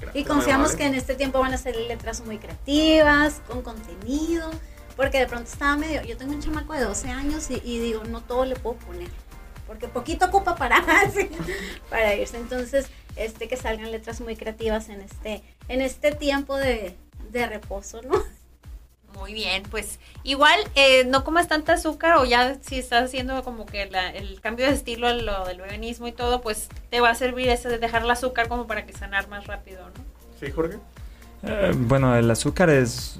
gracias, 0.00 0.24
Y 0.24 0.26
confiamos 0.26 0.76
que 0.76 0.86
en 0.86 0.94
este 0.94 1.14
tiempo 1.14 1.40
van 1.40 1.52
a 1.52 1.58
ser 1.58 1.76
letras 1.76 2.24
muy 2.24 2.38
creativas, 2.38 3.42
con 3.48 3.62
contenido, 3.62 4.50
porque 4.96 5.18
de 5.18 5.26
pronto 5.26 5.50
estaba 5.50 5.76
medio, 5.76 6.02
yo 6.02 6.16
tengo 6.16 6.32
un 6.32 6.40
chamaco 6.40 6.72
de 6.72 6.82
12 6.82 7.10
años 7.10 7.50
y, 7.50 7.60
y 7.64 7.78
digo, 7.78 8.04
no 8.04 8.20
todo 8.20 8.44
le 8.44 8.54
puedo 8.54 8.76
poner, 8.76 9.10
porque 9.66 9.88
poquito 9.88 10.26
ocupa 10.26 10.54
para, 10.54 10.80
sí, 11.14 11.28
para 11.90 12.14
irse. 12.14 12.36
Entonces, 12.36 12.86
este 13.16 13.48
que 13.48 13.56
salgan 13.56 13.90
letras 13.90 14.20
muy 14.20 14.36
creativas 14.36 14.88
en 14.88 15.00
este, 15.00 15.42
en 15.68 15.80
este 15.80 16.12
tiempo 16.12 16.56
de, 16.56 16.96
de 17.30 17.46
reposo, 17.46 18.00
¿no? 18.02 18.22
Muy 19.18 19.32
bien, 19.32 19.62
pues 19.70 19.98
igual 20.22 20.58
eh, 20.74 21.04
no 21.04 21.24
comas 21.24 21.48
tanta 21.48 21.74
azúcar 21.74 22.16
o 22.16 22.24
ya 22.24 22.56
si 22.60 22.78
estás 22.78 23.04
haciendo 23.04 23.42
como 23.44 23.64
que 23.66 23.86
la- 23.90 24.10
el 24.10 24.40
cambio 24.40 24.66
de 24.66 24.72
estilo 24.72 25.06
a 25.06 25.12
lo 25.12 25.44
del 25.44 25.60
veganismo 25.60 26.06
y 26.08 26.12
todo, 26.12 26.40
pues 26.40 26.68
te 26.90 27.00
va 27.00 27.10
a 27.10 27.14
servir 27.14 27.48
ese 27.48 27.68
de 27.68 27.78
dejar 27.78 28.02
el 28.02 28.10
azúcar 28.10 28.48
como 28.48 28.66
para 28.66 28.84
que 28.86 28.92
sanar 28.92 29.28
más 29.28 29.46
rápido, 29.46 29.82
¿no? 29.86 30.04
Sí, 30.40 30.50
Jorge. 30.50 30.78
Eh, 31.46 31.72
bueno, 31.76 32.16
el 32.16 32.30
azúcar 32.30 32.70
es 32.70 33.18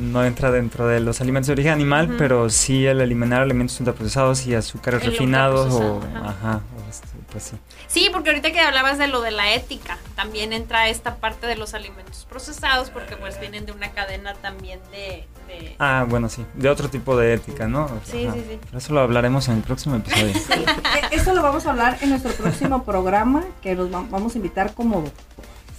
no 0.00 0.24
entra 0.24 0.50
dentro 0.50 0.86
de 0.86 1.00
los 1.00 1.20
alimentos 1.20 1.48
de 1.48 1.52
origen 1.54 1.72
animal, 1.72 2.14
pero 2.18 2.48
sí 2.50 2.86
el 2.86 3.00
eliminar 3.00 3.42
alimentos 3.42 3.78
ultraprocesados 3.80 4.46
y 4.46 4.54
azúcares 4.54 5.02
El 5.04 5.10
refinados 5.12 5.72
o 5.72 6.00
ajá, 6.24 6.60
o 6.76 6.90
este, 6.90 7.06
pues 7.30 7.44
sí. 7.44 7.56
Sí, 7.92 8.08
porque 8.10 8.30
ahorita 8.30 8.52
que 8.52 8.60
hablabas 8.60 8.96
de 8.96 9.06
lo 9.06 9.20
de 9.20 9.30
la 9.32 9.52
ética, 9.52 9.98
también 10.16 10.54
entra 10.54 10.88
esta 10.88 11.16
parte 11.16 11.46
de 11.46 11.56
los 11.56 11.74
alimentos 11.74 12.26
procesados 12.28 12.88
porque 12.88 13.16
pues 13.16 13.38
vienen 13.38 13.66
de 13.66 13.72
una 13.72 13.90
cadena 13.90 14.32
también 14.34 14.80
de... 14.90 15.26
de- 15.46 15.76
Ah, 15.78 16.06
bueno, 16.08 16.30
sí, 16.30 16.46
de 16.54 16.70
otro 16.70 16.88
tipo 16.88 17.18
de 17.18 17.34
ética, 17.34 17.68
¿no? 17.68 17.88
Sí, 18.04 18.26
sí, 18.32 18.44
sí. 18.48 18.58
Pero 18.64 18.78
eso 18.78 18.94
lo 18.94 19.00
hablaremos 19.00 19.46
en 19.48 19.56
el 19.56 19.62
próximo 19.62 19.96
episodio. 19.96 20.32
Eh, 20.34 21.08
Esto 21.10 21.34
lo 21.34 21.42
vamos 21.42 21.66
a 21.66 21.70
hablar 21.70 21.98
en 22.00 22.08
nuestro 22.10 22.32
próximo 22.32 22.82
programa, 22.84 23.44
que 23.60 23.74
los 23.74 23.92
va- 23.92 24.06
vamos 24.08 24.34
a 24.34 24.38
invitar 24.38 24.72
como 24.72 25.04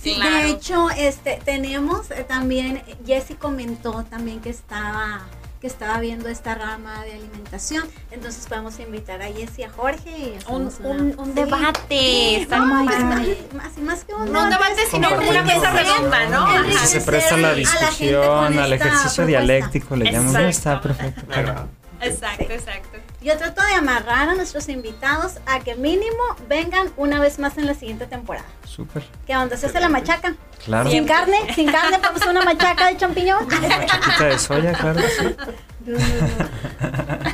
Sí, 0.01 0.15
Claro. 0.15 0.35
de 0.35 0.49
hecho, 0.49 0.89
este, 0.91 1.39
tenemos 1.45 2.11
eh, 2.11 2.25
también, 2.27 2.83
Jessy 3.07 3.35
comentó 3.35 4.03
también 4.03 4.39
que 4.41 4.49
estaba, 4.49 5.21
que 5.63 5.67
estaba 5.67 5.97
viendo 6.01 6.27
esta 6.27 6.55
rama 6.55 7.05
de 7.05 7.13
alimentación, 7.13 7.87
entonces 8.11 8.45
podemos 8.47 8.77
invitar 8.81 9.21
a 9.21 9.27
Jessy, 9.31 9.63
a 9.63 9.69
Jorge 9.69 10.09
y 10.09 10.37
Un, 10.51 10.63
una- 10.83 10.89
un, 10.89 11.15
un 11.17 11.25
Sí. 11.27 11.31
debate. 11.35 12.41
está 12.41 12.57
No, 12.57 12.65
muy 12.65 12.85
pues, 12.85 12.99
padre. 13.01 13.37
más, 13.55 13.77
más 13.77 14.03
que 14.03 14.13
un 14.13 14.29
No 14.33 14.43
un 14.43 14.49
debate, 14.49 14.81
sino 14.91 15.09
como 15.15 15.29
una 15.29 15.41
mesa 15.43 15.71
redonda, 15.71 16.27
¿no? 16.27 16.63
Si 16.69 16.75
Ajá. 16.75 16.85
se 16.85 16.99
presta 16.99 17.35
a 17.35 17.37
la 17.37 17.47
a 17.47 17.51
la 17.51 17.55
discusión, 17.57 18.25
con 18.25 18.59
al 18.59 18.73
ejercicio 18.73 18.99
propuesta. 18.99 19.25
dialéctico, 19.25 19.95
le 19.95 20.11
llamamos. 20.11 20.35
Exacto. 20.35 20.49
Está 20.49 20.81
perfecto. 20.81 21.33
Agrada. 21.33 21.67
Exacto, 22.01 22.43
exacto. 22.51 22.97
Yo 23.23 23.37
trato 23.37 23.61
de 23.63 23.73
amarrar 23.73 24.29
a 24.29 24.35
nuestros 24.35 24.67
invitados 24.69 25.33
a 25.45 25.59
que 25.61 25.75
mínimo 25.75 26.21
vengan 26.49 26.91
una 26.97 27.19
vez 27.21 27.39
más 27.39 27.57
en 27.57 27.65
la 27.67 27.73
siguiente 27.73 28.05
temporada. 28.05 28.45
Súper, 28.65 29.03
Que 29.25 29.33
donde 29.33 29.55
se 29.57 29.67
hace 29.67 29.79
la 29.79 29.87
machaca. 29.89 30.35
claro. 30.65 30.89
Sin 30.89 31.05
carne, 31.05 31.37
sin 31.55 31.71
carne, 31.71 31.99
podemos 31.99 32.21
hacer 32.21 32.35
una 32.35 32.43
machaca 32.45 32.87
de 32.87 32.97
champiñón. 32.97 33.47
Machaquita 33.47 34.23
de 34.25 34.39
soya, 34.39 34.73
claro. 34.73 34.99
sí. 35.01 35.35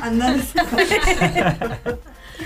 Andan- 0.02 0.42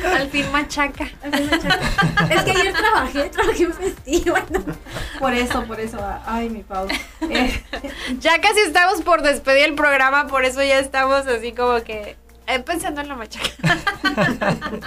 Al 0.04 0.28
fin 0.28 0.50
machaca. 0.50 1.04
Es 1.04 2.42
que 2.44 2.50
ayer 2.50 2.72
trabajé, 2.72 3.30
trabajé 3.30 3.62
en 3.64 3.72
festivo. 3.74 4.36
Por 5.18 5.32
eso, 5.34 5.62
por 5.64 5.80
eso. 5.80 5.98
Ay, 6.26 6.50
mi 6.50 6.62
Pau. 6.62 6.86
Eh, 7.30 7.62
Ya 8.18 8.40
casi 8.40 8.60
estamos 8.60 9.02
por 9.02 9.22
despedir 9.22 9.64
el 9.66 9.74
programa, 9.74 10.26
por 10.26 10.44
eso 10.44 10.62
ya 10.62 10.78
estamos 10.78 11.26
así 11.26 11.52
como 11.52 11.82
que 11.84 12.16
eh, 12.46 12.60
pensando 12.60 13.00
en 13.00 13.08
la 13.08 13.16
machaca. 13.16 13.48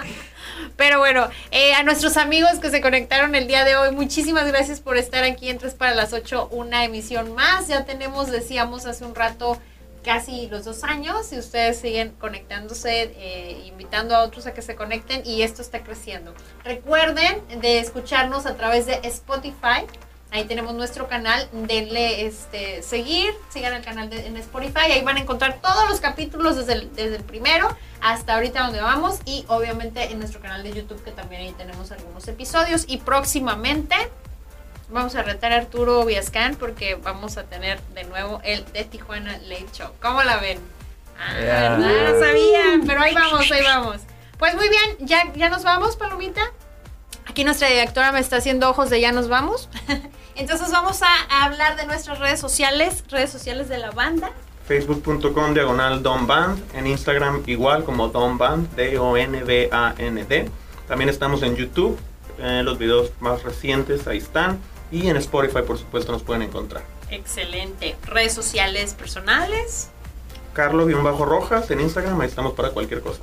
Pero 0.76 0.98
bueno, 0.98 1.28
eh, 1.50 1.74
a 1.74 1.82
nuestros 1.82 2.16
amigos 2.16 2.58
que 2.60 2.70
se 2.70 2.80
conectaron 2.80 3.34
el 3.34 3.48
día 3.48 3.64
de 3.64 3.76
hoy, 3.76 3.90
muchísimas 3.90 4.46
gracias 4.46 4.80
por 4.80 4.96
estar 4.96 5.24
aquí 5.24 5.48
en 5.48 5.58
3 5.58 5.74
para 5.74 5.94
las 5.94 6.12
8, 6.12 6.48
una 6.52 6.84
emisión 6.84 7.34
más. 7.34 7.68
Ya 7.68 7.84
tenemos, 7.84 8.30
decíamos 8.30 8.86
hace 8.86 9.04
un 9.04 9.14
rato, 9.14 9.58
casi 10.04 10.48
los 10.48 10.64
dos 10.64 10.84
años 10.84 11.32
y 11.32 11.38
ustedes 11.38 11.78
siguen 11.78 12.14
conectándose, 12.18 13.12
eh, 13.16 13.62
invitando 13.66 14.14
a 14.14 14.22
otros 14.22 14.46
a 14.46 14.54
que 14.54 14.62
se 14.62 14.76
conecten 14.76 15.22
y 15.24 15.42
esto 15.42 15.62
está 15.62 15.82
creciendo. 15.82 16.34
Recuerden 16.64 17.42
de 17.60 17.80
escucharnos 17.80 18.46
a 18.46 18.56
través 18.56 18.86
de 18.86 19.00
Spotify. 19.04 19.84
Ahí 20.30 20.44
tenemos 20.44 20.74
nuestro 20.74 21.08
canal, 21.08 21.48
denle 21.52 22.26
este 22.26 22.82
seguir, 22.82 23.32
sigan 23.48 23.72
el 23.72 23.82
canal 23.82 24.10
de, 24.10 24.26
en 24.26 24.36
Spotify, 24.36 24.92
ahí 24.92 25.02
van 25.02 25.16
a 25.16 25.20
encontrar 25.20 25.58
todos 25.62 25.88
los 25.88 26.00
capítulos 26.00 26.56
desde 26.56 26.74
el, 26.74 26.94
desde 26.94 27.16
el 27.16 27.24
primero 27.24 27.74
hasta 28.02 28.34
ahorita 28.34 28.62
donde 28.64 28.80
vamos 28.80 29.20
y 29.24 29.44
obviamente 29.48 30.04
en 30.04 30.18
nuestro 30.18 30.40
canal 30.40 30.62
de 30.62 30.72
YouTube 30.74 31.02
que 31.02 31.12
también 31.12 31.42
ahí 31.42 31.52
tenemos 31.52 31.90
algunos 31.92 32.28
episodios 32.28 32.84
y 32.86 32.98
próximamente 32.98 33.96
vamos 34.90 35.14
a 35.16 35.22
retar 35.22 35.52
a 35.52 35.56
Arturo 35.56 36.04
Viascan 36.04 36.56
porque 36.56 36.94
vamos 36.96 37.38
a 37.38 37.44
tener 37.44 37.80
de 37.94 38.04
nuevo 38.04 38.40
el 38.44 38.70
de 38.72 38.84
Tijuana 38.84 39.38
Late 39.38 39.66
Show. 39.72 39.90
¿Cómo 40.00 40.22
la 40.22 40.36
ven? 40.36 40.58
Ah, 41.18 41.32
Yeah. 41.40 41.76
¿verdad? 41.76 42.12
No 42.12 42.20
sabían, 42.20 42.86
pero 42.86 43.00
ahí 43.00 43.14
vamos, 43.14 43.50
ahí 43.50 43.62
vamos. 43.62 43.96
Pues 44.38 44.54
muy 44.54 44.68
bien, 44.68 44.96
ya, 45.00 45.32
ya 45.34 45.48
nos 45.48 45.64
vamos, 45.64 45.96
Palomita. 45.96 46.42
Aquí 47.28 47.44
nuestra 47.44 47.68
directora 47.68 48.10
me 48.10 48.20
está 48.20 48.36
haciendo 48.36 48.70
ojos 48.70 48.90
de 48.90 49.00
ya 49.00 49.12
nos 49.12 49.28
vamos. 49.28 49.68
Entonces 50.34 50.70
vamos 50.70 51.02
a, 51.02 51.44
hablar 51.44 51.76
de 51.76 51.86
nuestras 51.86 52.18
redes 52.18 52.40
sociales, 52.40 53.04
redes 53.08 53.30
sociales 53.30 53.68
de 53.68 53.78
la 53.78 53.90
banda. 53.90 54.30
Facebook.com 54.66 55.52
diagonal 55.52 56.02
Don 56.02 56.26
Band. 56.26 56.62
En 56.74 56.86
Instagram 56.86 57.42
igual 57.46 57.84
como 57.84 58.08
Don 58.08 58.38
Band, 58.38 58.74
D-O-N-B-A-N-D. 58.74 60.50
También 60.86 61.10
estamos 61.10 61.42
en 61.42 61.56
YouTube. 61.56 61.98
eh, 62.38 62.62
los 62.64 62.78
videos 62.78 63.10
más 63.20 63.42
recientes 63.42 64.06
ahí 64.06 64.18
están. 64.18 64.58
Y 64.90 65.08
en 65.08 65.16
Spotify, 65.16 65.62
por 65.66 65.76
supuesto, 65.76 66.12
nos 66.12 66.22
pueden 66.22 66.42
encontrar. 66.42 66.82
Excelente. 67.10 67.96
Redes 68.06 68.32
sociales 68.32 68.94
personales. 68.94 69.90
Carlos-Rojas 70.54 71.70
en 71.70 71.80
Instagram, 71.80 72.20
ahí 72.20 72.28
estamos 72.28 72.54
para 72.54 72.70
cualquier 72.70 73.00
cosa. 73.00 73.20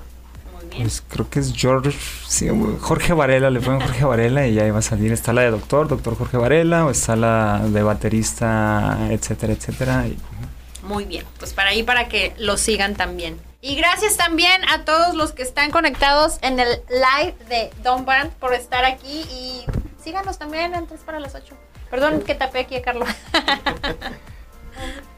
Pues 0.78 1.03
creo 1.07 1.30
que 1.30 1.39
es 1.39 1.53
George, 1.55 1.97
sí, 2.28 2.47
Jorge 2.82 3.13
Varela, 3.13 3.49
le 3.49 3.59
ponen 3.61 3.82
Jorge 3.82 4.05
Varela 4.05 4.47
y 4.47 4.53
ya 4.53 4.66
iba 4.66 4.80
a 4.80 4.82
salir. 4.82 5.11
Está 5.11 5.34
la 5.34 5.41
de 5.41 5.51
doctor, 5.51 5.88
doctor 5.88 6.18
Jorge 6.18 6.38
Varela, 6.38 6.86
o 6.86 6.91
está 6.91 7.16
la 7.16 7.59
de 7.68 7.84
baterista, 7.84 8.97
etcétera, 9.09 9.53
etcétera. 9.53 10.07
y- 10.07 10.18
Muy 10.84 11.05
bien, 11.05 11.26
pues 11.39 11.53
para 11.53 11.70
ahí 11.70 11.84
para 11.84 12.07
que 12.07 12.34
lo 12.38 12.57
sigan 12.57 12.95
también. 12.95 13.39
Y 13.61 13.76
gracias 13.76 14.16
también 14.18 14.61
a 14.70 14.86
todos 14.86 15.16
los 15.16 15.32
que 15.32 15.41
están 15.41 15.72
conectados 15.72 16.38
en 16.41 16.59
el 16.59 16.68
live 16.89 17.36
de 17.49 17.72
Don 17.84 18.05
Band 18.05 18.32
por 18.34 18.53
estar 18.53 18.86
aquí 18.86 19.22
y 19.32 19.66
síganos 20.03 20.38
también 20.38 20.76
en 20.76 20.86
3 20.86 21.01
para 21.01 21.20
las 21.20 21.34
8. 21.34 21.55
Perdón 21.89 22.22
que 22.22 22.36
tapé 22.36 22.59
aquí 22.59 22.76
a 22.76 22.82
Carlos. 22.84 23.09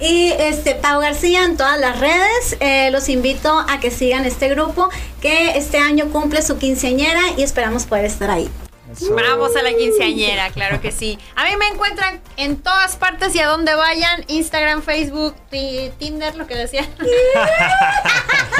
Y 0.00 0.28
este 0.38 0.74
Pau 0.74 1.00
García 1.00 1.44
en 1.44 1.56
todas 1.56 1.78
las 1.80 1.98
redes. 2.00 2.56
eh, 2.60 2.90
los 2.90 3.08
invito 3.08 3.64
a 3.68 3.80
que 3.80 3.90
sigan 3.90 4.24
este 4.26 4.48
grupo 4.48 4.88
que 5.22 5.56
este 5.56 5.78
año 5.78 6.10
cumple 6.12 6.42
su 6.42 6.58
quinceañera 6.58 7.20
y 7.36 7.42
esperamos 7.42 7.84
poder 7.86 8.04
estar 8.04 8.30
ahí. 8.30 8.48
Eso. 8.92 9.12
Vamos 9.14 9.56
a 9.56 9.62
la 9.62 9.72
quinceañera, 9.74 10.48
claro 10.50 10.80
que 10.80 10.92
sí. 10.92 11.18
A 11.34 11.44
mí 11.44 11.56
me 11.56 11.66
encuentran 11.66 12.20
en 12.36 12.56
todas 12.56 12.94
partes 12.96 13.34
y 13.34 13.40
a 13.40 13.46
donde 13.48 13.74
vayan, 13.74 14.24
Instagram, 14.28 14.80
Facebook, 14.82 15.34
ti- 15.50 15.90
Tinder, 15.98 16.36
lo 16.36 16.46
que 16.46 16.54
decía. 16.54 16.86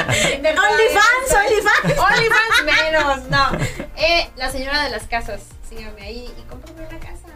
OnlyFans, 0.07 1.31
OnlyFans. 1.33 1.99
OnlyFans 1.99 2.63
menos, 2.65 3.23
no. 3.29 3.51
Eh, 3.95 4.29
la 4.35 4.51
señora 4.51 4.83
de 4.83 4.89
las 4.89 5.03
casas, 5.03 5.41
síganme 5.69 6.01
ahí 6.01 6.29
y 6.37 6.41
cómprame 6.49 6.81
una 6.87 6.99
casa. 6.99 7.26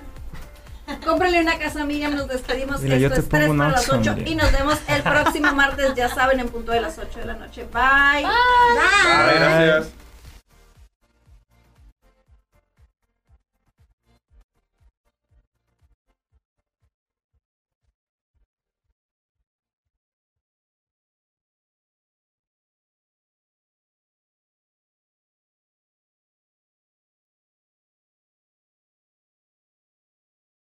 Cómprale 1.05 1.41
una 1.41 1.57
casa 1.57 1.81
a 1.81 1.85
Miriam, 1.85 2.15
nos 2.15 2.27
despedimos. 2.27 2.81
Mira, 2.81 2.95
Esto 2.95 3.19
es 3.19 3.29
3 3.29 3.49
para 3.49 3.69
las 3.71 3.89
8 3.89 4.15
y 4.25 4.35
nos 4.35 4.51
vemos 4.51 4.77
el 4.87 5.01
próximo 5.03 5.53
martes, 5.53 5.93
ya 5.95 6.09
saben, 6.09 6.39
en 6.39 6.49
punto 6.49 6.71
de 6.71 6.81
las 6.81 6.97
8 6.97 7.19
de 7.19 7.25
la 7.25 7.33
noche. 7.33 7.63
Bye. 7.71 7.81
Bye. 7.81 8.23
Bye. 8.23 8.29
Bye. 8.75 9.25
Bye. 9.25 9.39
Gracias. 9.39 10.00